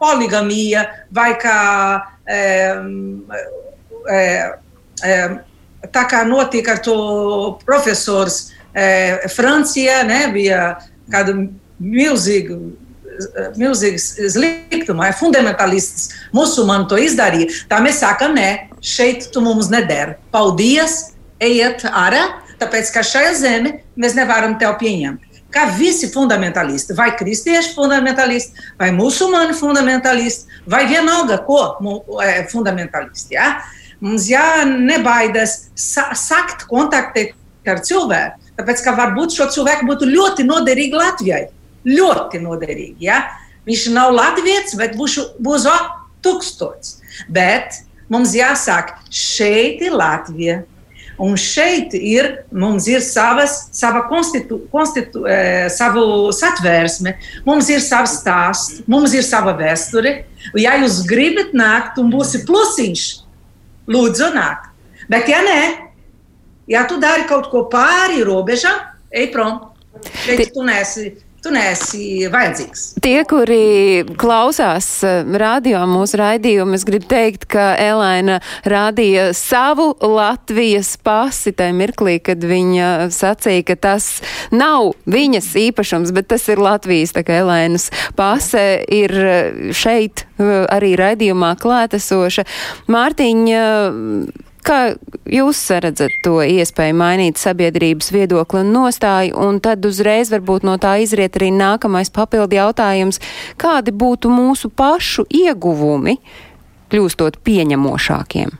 poligamija 0.00 0.86
vai 1.12 1.34
kā 1.40 1.60
um, 2.24 3.28
um, 4.08 5.38
tā 5.92 6.06
kā 6.08 6.24
notika 6.24 6.76
ar 6.76 6.82
to 6.84 6.96
profesors 7.66 8.46
um, 8.48 9.28
Francijā, 9.36 10.02
ne, 10.08 10.24
bija 10.32 10.76
kāda 11.12 11.36
milzīga 11.80 12.56
milzīgs 13.58 14.08
sliktums, 14.34 15.00
vai 15.00 15.12
fundamentālists 15.16 16.08
musulmaņi 16.36 16.88
to 16.90 16.98
izdarīja, 17.02 17.52
tā 17.70 17.80
mēs 17.84 18.00
sakām, 18.02 18.36
nē, 18.36 18.48
šeit 18.84 19.30
tu 19.34 19.42
mums 19.44 19.70
neder. 19.72 20.16
Paldies, 20.34 21.12
ejiet 21.42 21.86
ārā, 21.90 22.24
tāpēc 22.60 22.92
ka 22.94 23.04
šajā 23.06 23.32
zemē 23.40 23.78
mēs 23.98 24.16
nevaram 24.18 24.56
tevi 24.60 24.76
pieņemt. 24.82 25.22
Kā 25.52 25.68
visi 25.78 26.10
fundamentālisti, 26.12 26.96
vai 26.98 27.12
kristieši 27.16 27.72
fundamentālisti, 27.76 28.66
vai 28.80 28.90
musulmaņi 28.92 29.54
fundamentālisti, 29.56 30.60
vai 30.68 30.82
vienalga 30.90 31.38
ko 31.46 31.60
fundamentālisti. 32.50 33.36
Ja? 33.38 33.62
Mums 34.02 34.26
jānebaidās 34.28 35.70
sa 35.78 36.10
sakt, 36.18 36.66
kontaktēt 36.68 37.32
ar 37.66 37.80
cilvēku, 37.82 38.52
tāpēc 38.58 38.82
ka 38.84 38.92
varbūt 38.98 39.38
šo 39.38 39.48
cilvēku 39.54 39.88
būtu 39.88 40.10
ļoti 40.10 40.44
noderīgi 40.46 40.98
Latvijai 40.98 41.46
ļoti 41.86 42.42
noderīgi. 42.42 43.06
Ja? 43.06 43.22
Viņš 43.66 43.88
nav 43.94 44.14
latviečs, 44.14 44.76
bet 44.78 44.94
būs, 44.98 45.18
būs 45.42 45.66
o, 45.70 45.76
tūkstots. 46.24 47.00
Bet 47.32 47.82
mums 48.12 48.34
jāsāk, 48.36 48.96
šeit 49.10 49.82
ir 49.86 49.96
Latvija. 49.96 50.62
Un 51.16 51.32
šeit 51.40 51.94
ir, 51.96 52.26
mums 52.52 52.84
ir 52.92 53.00
savas, 53.00 53.70
sava 53.72 54.02
konstitu, 54.04 54.58
konstitu, 54.68 55.22
e, 55.24 55.70
savu 55.72 56.28
satvērsme, 56.36 57.14
mums 57.46 57.70
ir 57.72 57.80
savs 57.80 58.18
stāsts, 58.18 58.82
mums 58.84 59.14
ir 59.16 59.24
sava 59.24 59.54
vēsture. 59.56 60.26
Ja 60.60 60.74
jūs 60.82 61.00
gribat 61.08 61.56
nākt 61.56 61.96
un 62.02 62.12
būsi 62.12 62.42
plusiņš, 62.44 63.06
lūdzu, 63.88 64.28
nākt. 64.36 64.68
Bet, 65.08 65.30
ja 65.32 65.40
nē, 65.46 65.60
ja 66.68 66.84
tu 66.84 67.00
dari 67.00 67.24
kaut 67.30 67.48
ko 67.48 67.64
pāri 67.72 68.20
robežām, 68.26 68.84
ej 69.08 69.30
prom. 69.32 69.62
Šeit 70.26 70.52
tu 70.52 70.60
neesi 70.66 71.14
tu 71.46 71.54
neesi 71.54 72.26
vajadzīgs. 72.32 72.84
Tie, 73.04 73.16
kuri 73.28 74.04
klausās 74.18 74.88
eh, 75.06 75.22
radio 75.38 75.84
mūsu 75.90 76.18
raidījumu, 76.20 76.74
es 76.76 76.86
gribu 76.88 77.06
teikt, 77.10 77.46
ka 77.52 77.68
Elēna 77.80 78.40
rādīja 78.66 79.28
savu 79.36 79.92
Latvijas 80.02 80.96
pasi 81.06 81.54
tajā 81.56 81.76
mirklī, 81.76 82.18
kad 82.24 82.42
viņa 82.42 83.10
sacīja, 83.14 83.66
ka 83.70 83.78
tas 83.88 84.08
nav 84.54 84.94
viņas 85.10 85.52
īpašums, 85.66 86.14
bet 86.16 86.30
tas 86.34 86.48
ir 86.50 86.62
Latvijas, 86.62 87.14
tā 87.16 87.22
kā 87.26 87.40
Elēnas 87.44 87.90
pase 88.18 88.66
ir 88.90 89.14
eh, 89.14 89.62
šeit 89.76 90.26
eh, 90.26 90.66
arī 90.72 90.96
raidījumā 90.98 91.54
klātesoša. 91.62 92.46
Mārtiņa, 92.90 93.62
Kā 94.66 94.96
jūs 95.30 95.60
redzat 95.78 96.10
to 96.26 96.40
iespēju 96.42 96.96
mainīt 96.98 97.38
sabiedrības 97.38 98.08
viedokli 98.10 98.64
un 98.64 98.72
nostāju, 98.74 99.36
un 99.38 99.60
tad 99.62 99.86
uzreiz 99.86 100.32
varbūt 100.32 100.66
no 100.66 100.74
tā 100.82 100.96
izriet 101.04 101.38
arī 101.38 101.52
nākamais 101.54 102.10
papildi 102.10 102.58
jautājums, 102.58 103.20
kādi 103.62 103.94
būtu 103.94 104.32
mūsu 104.32 104.72
pašu 104.74 105.28
ieguvumi, 105.30 106.16
kļūstot 106.90 107.38
pieņemošākiem? 107.46 108.56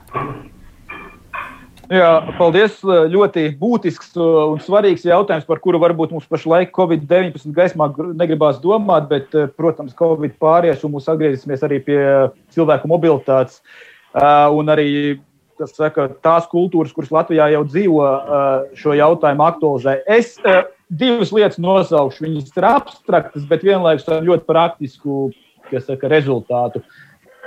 Jā, 1.91 2.09
paldies. 2.39 2.79
Ļoti 2.83 3.45
būtisks 3.59 4.15
un 4.19 4.63
svarīgs 4.63 5.03
jautājums, 5.07 5.47
par 5.47 5.59
kuru 5.63 5.83
varbūt 5.83 6.15
mums 6.15 6.31
pašlaik 6.31 6.71
Covid-19 6.75 7.51
gaismā 7.55 7.91
negribās 8.15 8.63
domāt, 8.63 9.11
bet, 9.11 9.35
protams, 9.59 9.95
Covid 9.95 10.39
pāries 10.39 10.83
un 10.87 10.95
mūs 10.95 11.11
atgriezīsimies 11.11 11.63
arī 11.67 11.83
pie 11.83 12.01
cilvēku 12.55 12.91
mobilitātes. 12.91 13.59
Un 14.15 14.71
arī 14.71 14.89
kas 15.57 15.73
saka, 15.77 16.07
tās 16.23 16.47
kultūras, 16.51 16.93
kuras 16.95 17.11
Latvijā 17.13 17.49
jau 17.53 17.63
dzīvo, 17.67 18.05
šo 18.77 18.95
jautājumu 18.97 19.45
aktualizē. 19.47 19.97
Es 20.05 20.35
divas 20.89 21.33
lietas 21.35 21.59
nosaukšu. 21.61 22.25
Viņas 22.27 22.55
ir 22.55 22.69
abstraktas, 22.69 23.45
bet 23.49 23.65
vienlaikus 23.65 24.07
ar 24.11 24.25
ļoti 24.25 24.47
praktisku 24.47 25.27
saka, 25.83 26.09
rezultātu. 26.11 26.83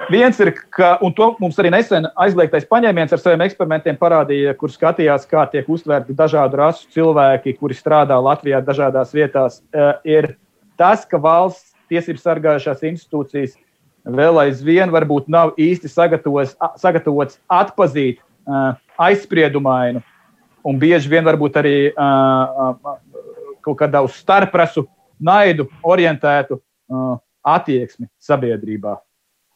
Viens 0.09 0.39
ir, 0.41 0.55
ka, 0.73 0.95
un 1.05 1.13
to 1.13 1.27
mums 1.43 1.59
arī 1.61 1.71
nesen 1.75 2.07
aizliegtais 2.17 2.65
paņēmiens 2.69 3.13
ar 3.13 3.21
saviem 3.21 3.43
eksperimentiem 3.45 3.99
parādīja, 4.01 4.55
kur 4.57 4.73
skatījās, 4.73 5.27
kā 5.29 5.45
tiek 5.53 5.69
uztvērti 5.69 6.17
dažādu 6.17 6.57
rasu 6.57 6.89
cilvēki, 6.95 7.59
kuri 7.61 7.77
strādā 7.77 8.17
Latvijā 8.17 8.63
dažādās 8.65 9.13
vietās, 9.13 9.61
ir 10.09 10.33
tas, 10.81 11.05
ka 11.05 11.21
valsts 11.21 11.75
tiesību 11.93 12.23
sargājušās 12.23 12.87
institūcijas 12.89 13.59
vēl 14.05 14.41
aizvien 14.47 14.91
varbūt 14.93 15.29
nav 15.29 15.55
īsti 15.61 15.91
sagatavots, 15.91 16.57
sagatavots 16.81 17.41
atzīt 17.49 18.21
uh, 18.21 18.75
aizspriedumainu 19.01 20.03
un 20.65 20.79
bieži 20.81 21.11
vien 21.11 21.25
varbūt 21.25 21.59
arī 21.61 21.77
uh, 21.91 22.73
uh, 22.81 22.99
kaut 23.65 23.79
kādā 23.81 24.03
uz 24.05 24.17
starprasu 24.21 24.87
naidu 25.21 25.69
orientētu 25.83 26.59
uh, 26.59 27.17
attieksmi 27.45 28.09
sabiedrībā. 28.21 28.97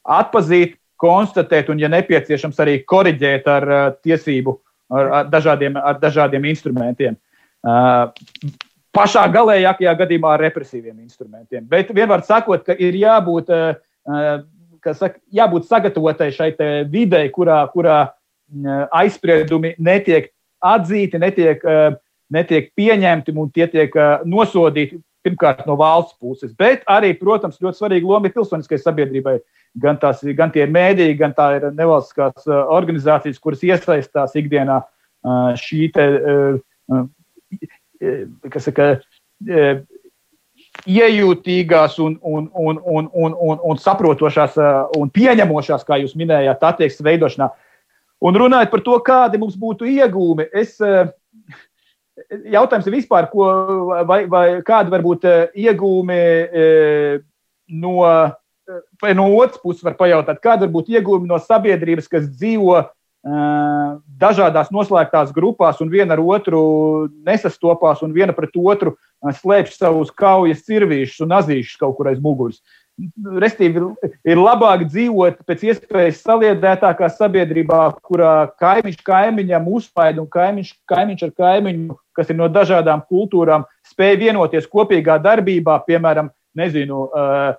Atpazīt, 0.05 0.76
konstatēt 1.01 1.70
un, 1.72 1.80
ja 1.80 1.90
nepieciešams, 1.92 2.61
arī 2.61 2.78
koriģēt 2.88 3.49
ar 3.51 3.68
uh, 3.68 3.86
tiesību, 4.05 4.59
ar, 4.92 5.11
ar, 5.20 5.32
dažādiem, 5.32 5.76
ar 5.80 5.99
dažādiem 6.01 6.47
instrumentiem. 6.53 7.16
Uh, 7.64 8.12
pašā 8.95 9.24
galējākajā 9.32 9.97
gadījumā 10.05 10.36
ar 10.36 10.45
represīviem 10.47 11.01
instrumentiem. 11.03 11.64
Bet 11.68 11.90
vienmēr 11.97 12.24
sakot, 12.28 12.64
ka 12.66 12.76
ir 12.76 12.97
jābūt 13.01 13.53
uh, 13.53 13.74
saka, 14.05 15.19
jābūt 15.33 15.69
sagatavotai 15.71 16.31
šai 16.35 16.53
videi, 16.91 17.31
kurā, 17.33 17.63
kurā 17.73 17.99
aizspriedumi 18.95 19.75
netiek 19.79 20.31
atzīti, 20.65 21.19
netiek, 21.21 21.65
netiek 22.33 22.71
pieņemti 22.77 23.35
un 23.37 23.51
tie 23.51 23.67
tiek 23.73 23.97
nosodīti 24.29 25.01
pirmkārt 25.25 25.65
no 25.65 25.77
valsts 25.81 26.19
puses. 26.21 26.53
Bet 26.53 26.85
arī, 26.91 27.15
protams, 27.17 27.61
ļoti 27.63 27.81
svarīga 27.81 28.09
loma 28.09 28.29
ir 28.29 28.35
pilsoniskai 28.37 28.79
sabiedrībai. 28.81 29.39
Gan, 29.81 29.97
tās, 29.99 30.21
gan 30.39 30.53
tie 30.55 30.63
ir 30.67 30.71
mēdīji, 30.71 31.17
gan 31.19 31.33
tā 31.35 31.49
ir 31.57 31.65
nevalstiskās 31.75 32.45
organizācijas, 32.47 33.41
kuras 33.43 33.65
iesaistās 33.67 34.37
ikdienā 34.39 34.77
šī 35.59 35.89
te, 35.97 36.05
saka, 38.63 38.87
iejūtīgās 40.91 41.99
un, 42.05 42.16
un, 42.22 42.49
un, 42.55 42.80
un, 42.85 43.11
un, 43.12 43.37
un, 43.41 43.61
un 43.64 43.80
saprotošās 43.80 44.59
un 44.99 45.11
pieņemošās, 45.14 45.85
kā 45.87 45.99
jūs 46.03 46.16
minējāt, 46.18 46.64
attieksmes 46.64 47.07
veidošanā. 47.09 47.51
Un 48.24 48.39
runājot 48.41 48.72
par 48.72 48.82
to, 48.85 48.99
kādi 49.05 49.41
mums 49.41 49.57
būtu 49.61 49.89
iegūmi, 49.91 50.47
es, 50.57 50.76
jautājums 52.53 52.89
ir 52.89 52.97
vispār, 52.99 53.28
ko, 53.32 53.49
vai, 54.09 54.24
vai 54.30 54.47
kādi 54.64 54.93
var 54.95 55.05
būt 55.05 55.28
iegūmi 55.53 56.22
no 57.82 57.95
no 59.14 59.26
otras 59.37 59.61
puses 59.61 59.85
var 59.85 59.97
pajautāt, 59.99 60.41
kāda 60.41 60.64
var 60.64 60.72
būt 60.78 60.93
iegūmi 60.95 61.28
no 61.28 61.37
sabiedrības, 61.43 62.09
kas 62.09 62.28
dzīvo 62.30 62.78
dažādās 63.25 64.68
noslēgtās 64.68 65.33
grupās 65.33 65.81
un 65.81 65.89
viena 65.89 66.12
ar 66.12 66.20
otru 66.20 67.09
nesastopās 67.25 68.03
un 68.05 68.12
viena 68.12 68.35
pret 68.37 68.53
otru 68.53 68.97
slēpj 69.25 69.72
savus 69.72 70.11
kaujas 70.12 70.64
cirvīšus 70.66 71.25
un 71.25 71.33
azīšus 71.33 71.81
kaut 71.81 71.97
kur 71.97 72.11
aiz 72.11 72.20
muguras. 72.20 72.61
Restīvi 73.41 73.81
ir 74.29 74.39
labāk 74.39 74.85
dzīvot 74.87 75.41
pēc 75.49 75.64
iespējas 75.66 76.20
saliedētākā 76.22 77.09
sabiedrībā, 77.11 77.81
kurā 78.05 78.53
kaimiņš 78.61 79.01
kaimiņam 79.03 79.66
uzspaida 79.72 80.22
un 80.22 80.29
kaimiņš, 80.31 80.75
kaimiņš 80.93 81.25
ar 81.27 81.33
kaimiņu, 81.41 81.97
kas 82.14 82.31
ir 82.31 82.39
no 82.39 82.47
dažādām 82.53 83.03
kultūrām, 83.09 83.64
spēj 83.89 84.20
vienoties 84.20 84.68
kopīgā 84.70 85.16
darbībā, 85.25 85.81
piemēram, 85.89 86.29
nezinu, 86.55 87.09
uh, 87.09 87.57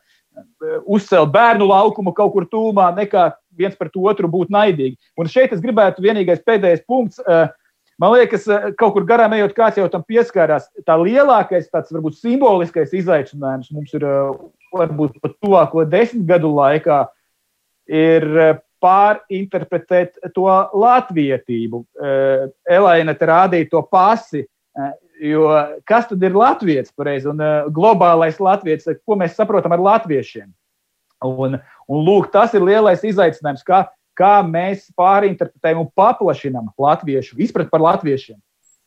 uzcelt 0.85 1.31
bērnu 1.33 1.67
laukumu 1.67 2.13
kaut 2.15 2.33
kur 2.35 2.47
tūmā, 2.51 2.89
nekā 2.95 3.29
viens 3.57 3.77
pret 3.77 3.95
otru 3.97 4.29
būt 4.31 4.53
naidīgi. 4.53 4.97
Un 5.19 5.29
šeit 5.31 5.53
es 5.55 5.63
gribētu 5.63 6.03
vienīgais 6.05 6.43
pēdējais 6.45 6.85
punkts. 6.87 7.21
Uh, 7.25 7.47
Man 7.95 8.11
liekas, 8.11 8.43
kaut 8.75 8.91
kur 8.91 9.05
garām 9.07 9.31
ejot, 9.37 9.53
kāds 9.55 9.77
jau 9.79 9.85
tam 9.87 10.01
pieskārās. 10.03 10.65
Tā 10.83 10.97
lielākais, 10.99 11.69
tāds 11.71 11.93
varbūt 11.95 12.17
simboliskais 12.19 12.91
izaicinājums 12.91 13.69
mums 13.71 13.93
ir 13.95 14.03
varbūt 14.75 15.21
pat 15.23 15.37
tuvāko 15.39 15.85
desmit 15.87 16.25
gadu 16.27 16.51
laikā, 16.57 17.05
ir 17.87 18.27
pārinterpretēt 18.83 20.19
to 20.35 20.49
latvietību. 20.75 21.85
Elaina 22.67 23.15
te 23.15 23.31
rādīja 23.31 23.71
to 23.71 23.85
pasi, 23.87 24.43
Jo 25.23 25.47
kas 25.87 26.09
tad 26.09 26.23
ir 26.27 26.33
Latvijas 26.35 26.89
pareizi 26.91 27.29
un 27.31 27.39
globālais 27.71 28.35
Latvijas, 28.43 28.83
ko 29.07 29.15
mēs 29.15 29.37
saprotam 29.37 29.71
ar 29.71 29.79
latviešiem? 29.79 30.49
Un, 31.23 31.55
un 31.91 32.05
lūk, 32.05 32.31
tas 32.33 32.53
ir 32.55 32.65
lielais 32.65 33.03
izaicinājums, 33.05 33.63
kā, 33.65 33.85
kā 34.17 34.39
mēs 34.47 34.87
pārinterpretējam 34.97 35.83
un 35.83 35.91
paplašinām 35.95 36.71
latviešu 36.79 37.39
izpratni 37.41 37.71
par 37.71 37.83
latviešiem. 37.85 38.39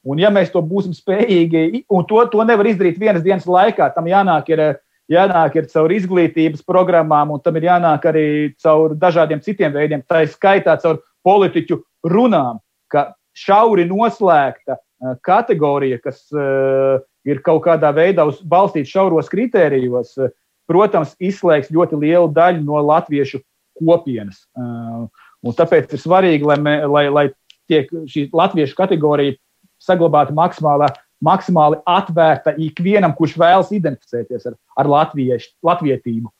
Un 0.09 0.20
ja 0.22 0.30
mēs 0.32 0.53
to 0.55 0.62
būsim 0.64 0.94
spējīgi, 0.96 1.84
un 1.90 2.07
to, 2.09 2.20
to 2.32 2.44
nevar 2.46 2.68
izdarīt 2.70 3.01
vienas 3.01 3.24
dienas 3.24 3.49
laikā, 3.49 3.90
tam 3.94 4.09
jānāk 4.09 4.49
ir, 4.55 4.62
jānāk 5.11 5.59
ir 5.59 5.68
caur 5.72 5.92
izglītības 5.92 6.64
programmām, 6.64 7.34
un 7.34 7.42
tam 7.44 7.59
ir 7.59 7.68
jānāk 7.68 8.07
arī 8.09 8.26
caur 8.62 8.94
dažādiem 8.96 9.42
citiem 9.44 9.74
veidiem, 9.74 10.05
tā 10.07 10.24
ir 10.24 10.32
skaitā 10.32 10.78
caur 10.80 11.03
politiķu 11.26 11.82
runām, 12.09 12.62
ka 12.88 13.11
šauri 13.36 13.84
noslēgta 13.90 14.78
Eh, 14.99 15.14
kategorija, 15.22 16.01
kas 16.03 16.24
eh, 16.34 16.99
ir 17.30 17.38
kaut 17.46 17.62
kādā 17.68 17.92
veidā 17.94 18.24
balstīta 18.51 18.90
šauros 18.90 19.30
kritērijos, 19.30 20.16
eh, 20.18 20.32
protams, 20.69 21.16
izslēgs 21.21 21.73
ļoti 21.75 21.99
lielu 21.99 22.31
daļu 22.35 22.62
no 22.66 22.81
latviešu 22.85 23.41
kopienas. 23.79 24.45
Un 24.59 25.55
tāpēc 25.57 25.95
ir 25.95 26.03
svarīgi, 26.03 26.47
lai, 26.47 26.59
me, 26.62 26.79
lai, 26.91 27.05
lai 27.12 27.27
tiek 27.71 27.91
šī 28.11 28.29
latviešu 28.35 28.77
kategorija 28.79 29.37
saglabāta 29.83 30.35
maksimāli, 30.35 30.89
maksimāli 31.25 31.79
atvērta 31.89 32.55
ikvienam, 32.62 33.14
kurš 33.19 33.37
vēlas 33.39 33.71
identificēties 33.75 34.49
ar, 34.51 34.59
ar 34.79 34.91
latviešu, 34.91 35.55
latvietību. 35.66 36.31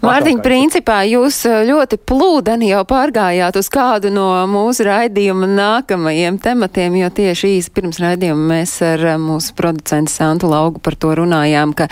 Mārtiņ, 0.00 0.38
principā 0.44 1.00
jūs 1.08 1.42
eh, 1.48 1.62
ļoti 1.68 1.98
plūdeni 2.08 2.70
jau 2.70 2.82
pārgājāt 2.88 3.58
uz 3.60 3.68
kādu 3.72 4.12
no 4.14 4.28
mūsu 4.50 4.86
raidījuma 4.86 5.48
nākamajiem 5.50 6.38
tematiem, 6.42 6.96
jo 7.02 7.10
tieši 7.20 7.54
īsi 7.58 7.72
pirms 7.74 8.00
raidījuma 8.02 8.46
mēs 8.54 8.76
ar 8.86 9.04
eh, 9.12 9.18
mūsu 9.20 9.54
producentu 9.58 10.12
Santu 10.12 10.50
Laugu 10.50 10.80
par 10.82 10.96
to 11.00 11.12
runājām, 11.18 11.74
ka 11.76 11.88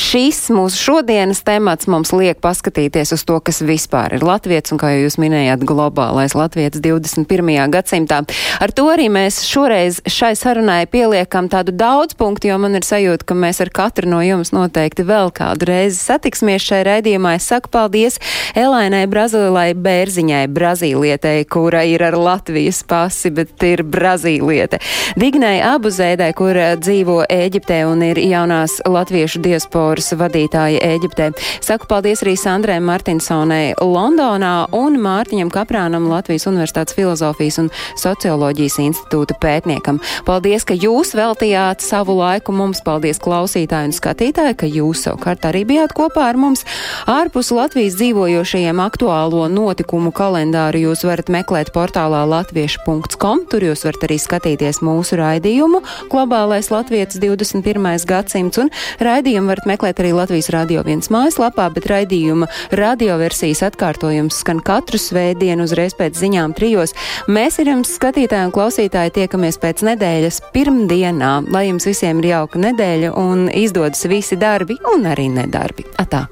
šis 0.00 0.48
mūsu 0.54 0.80
šodienas 0.80 1.42
temats 1.46 1.88
mums 1.90 2.14
liek 2.16 2.40
paskatīties 2.42 3.14
uz 3.16 3.26
to, 3.28 3.38
kas 3.44 3.62
vispār 3.66 4.16
ir 4.16 4.26
latviets 4.26 4.74
un, 4.74 4.80
kā 4.82 4.94
jūs 4.96 5.18
minējāt, 5.22 5.64
globālais 5.68 6.34
latviets 6.38 6.82
21. 6.82 7.52
gadsimtā. 7.72 8.22
Ar 8.62 8.74
to 8.74 8.88
arī 8.92 9.08
mēs 9.12 9.42
šoreiz 9.46 10.00
šai 10.08 10.32
sarunai 10.38 10.82
pieliekam 10.90 11.50
tādu 11.52 11.74
daudz 11.76 12.16
punktu, 12.18 12.50
jo 12.50 12.58
man 12.62 12.78
ir 12.78 12.86
sajūta, 12.86 13.28
ka 13.28 13.38
mēs 13.38 13.62
ar 13.64 13.72
katru 13.74 14.10
no 14.10 14.22
jums 14.24 14.52
noteikti 14.54 15.06
vēl 15.06 15.32
kādu 15.34 15.68
reizi 15.70 16.00
satiksimies 16.00 16.66
šai 16.66 16.82
raidījumā. 16.88 17.36
Saku 17.42 17.70
paldies 17.72 18.18
Elainai 18.56 19.06
Brazilai 19.10 19.72
Bērziņai, 19.74 20.46
Brazīlietei, 20.52 21.44
kura 21.50 21.82
ir 21.88 22.04
ar 22.06 22.16
Latvijas 22.18 22.82
pasi, 22.88 23.32
bet 23.34 23.62
ir 23.66 23.82
Brazīliete. 23.82 24.78
Dignai 25.18 25.58
Abuzēdai, 25.66 26.30
kur 26.38 26.56
dzīvo 26.80 27.22
Ēģiptē 27.32 27.82
un 27.88 28.04
ir 28.06 28.20
jaunās 28.22 28.78
latviešu 28.88 29.42
diasporas 29.44 30.12
vadītāja 30.18 30.82
Ēģiptē. 30.94 31.30
Saku 31.64 31.88
paldies 31.90 32.22
arī 32.24 32.36
Sandrē 32.38 32.78
Martinsonai 32.82 33.74
Londonā 33.80 34.68
un 34.76 34.98
Mārtiņam 35.02 35.50
Kaprānam 35.52 36.08
Latvijas 36.10 36.46
Universitātes 36.50 36.96
filozofijas 36.96 37.58
un 37.62 37.70
socioloģijas 38.00 38.78
institūta 38.82 39.36
pētniekam. 39.42 40.00
Paldies, 40.28 40.66
ka 40.68 40.76
jūs 40.76 41.14
veltījāt 41.18 41.84
savu 41.84 42.16
laiku 42.18 42.54
mums. 42.56 42.82
Paldies 42.84 43.20
klausītāji 43.22 43.90
un 43.90 43.96
skatītāji, 43.96 44.58
ka 44.58 44.68
jūs 44.68 45.06
savukārt 45.06 45.46
arī 45.48 45.64
bijāt 45.68 45.94
kopā 45.96 46.28
ar 46.32 46.36
mums. 46.40 46.64
Ārpus 47.06 47.21
Ārpus 47.22 47.52
Latvijas 47.54 47.94
dzīvojošajiem 48.00 48.80
aktuālo 48.82 49.44
notikumu 49.46 50.10
kalendāru 50.10 50.80
jūs 50.80 51.04
varat 51.06 51.28
meklēt 51.30 51.68
portālā 51.70 52.24
latviešu.com. 52.26 53.44
Tur 53.46 53.62
jūs 53.62 53.84
varat 53.86 54.06
arī 54.08 54.16
skatīties 54.18 54.80
mūsu 54.82 55.20
raidījumu 55.20 55.84
Globālais 56.10 56.72
Latvijas 56.74 57.20
21. 57.22 57.86
gadsimts, 58.10 58.58
un 58.58 58.72
raidījumu 58.98 59.52
varat 59.52 59.70
meklēt 59.70 60.02
arī 60.02 60.10
Latvijas 60.18 60.50
radio 60.50 60.82
viens 60.88 61.12
mājaslapā, 61.14 61.68
bet 61.76 61.86
raidījuma 61.92 62.50
radioversijas 62.74 63.62
atkārtojums 63.70 64.42
skan 64.42 64.58
katru 64.58 64.98
svētdienu 64.98 65.68
uzreiz 65.70 65.94
pēc 65.94 66.18
ziņām 66.18 66.58
trijos. 66.58 66.96
Mēs 67.30 67.62
ar 67.62 67.70
jums 67.76 67.94
skatītāji 68.02 68.50
un 68.50 68.54
klausītāji 68.58 69.14
tiekamies 69.22 69.62
pēc 69.62 69.86
nedēļas 69.92 70.42
pirmdienā. 70.56 71.36
Lai 71.54 71.68
jums 71.70 71.86
visiem 71.86 72.18
ir 72.24 72.32
jauka 72.34 72.66
nedēļa 72.66 73.14
un 73.14 73.46
izdodas 73.46 74.08
visi 74.10 74.42
darbi 74.42 74.80
un 74.96 75.12
arī 75.14 75.30
nedarbi. 75.38 75.86
Atā! 76.02 76.26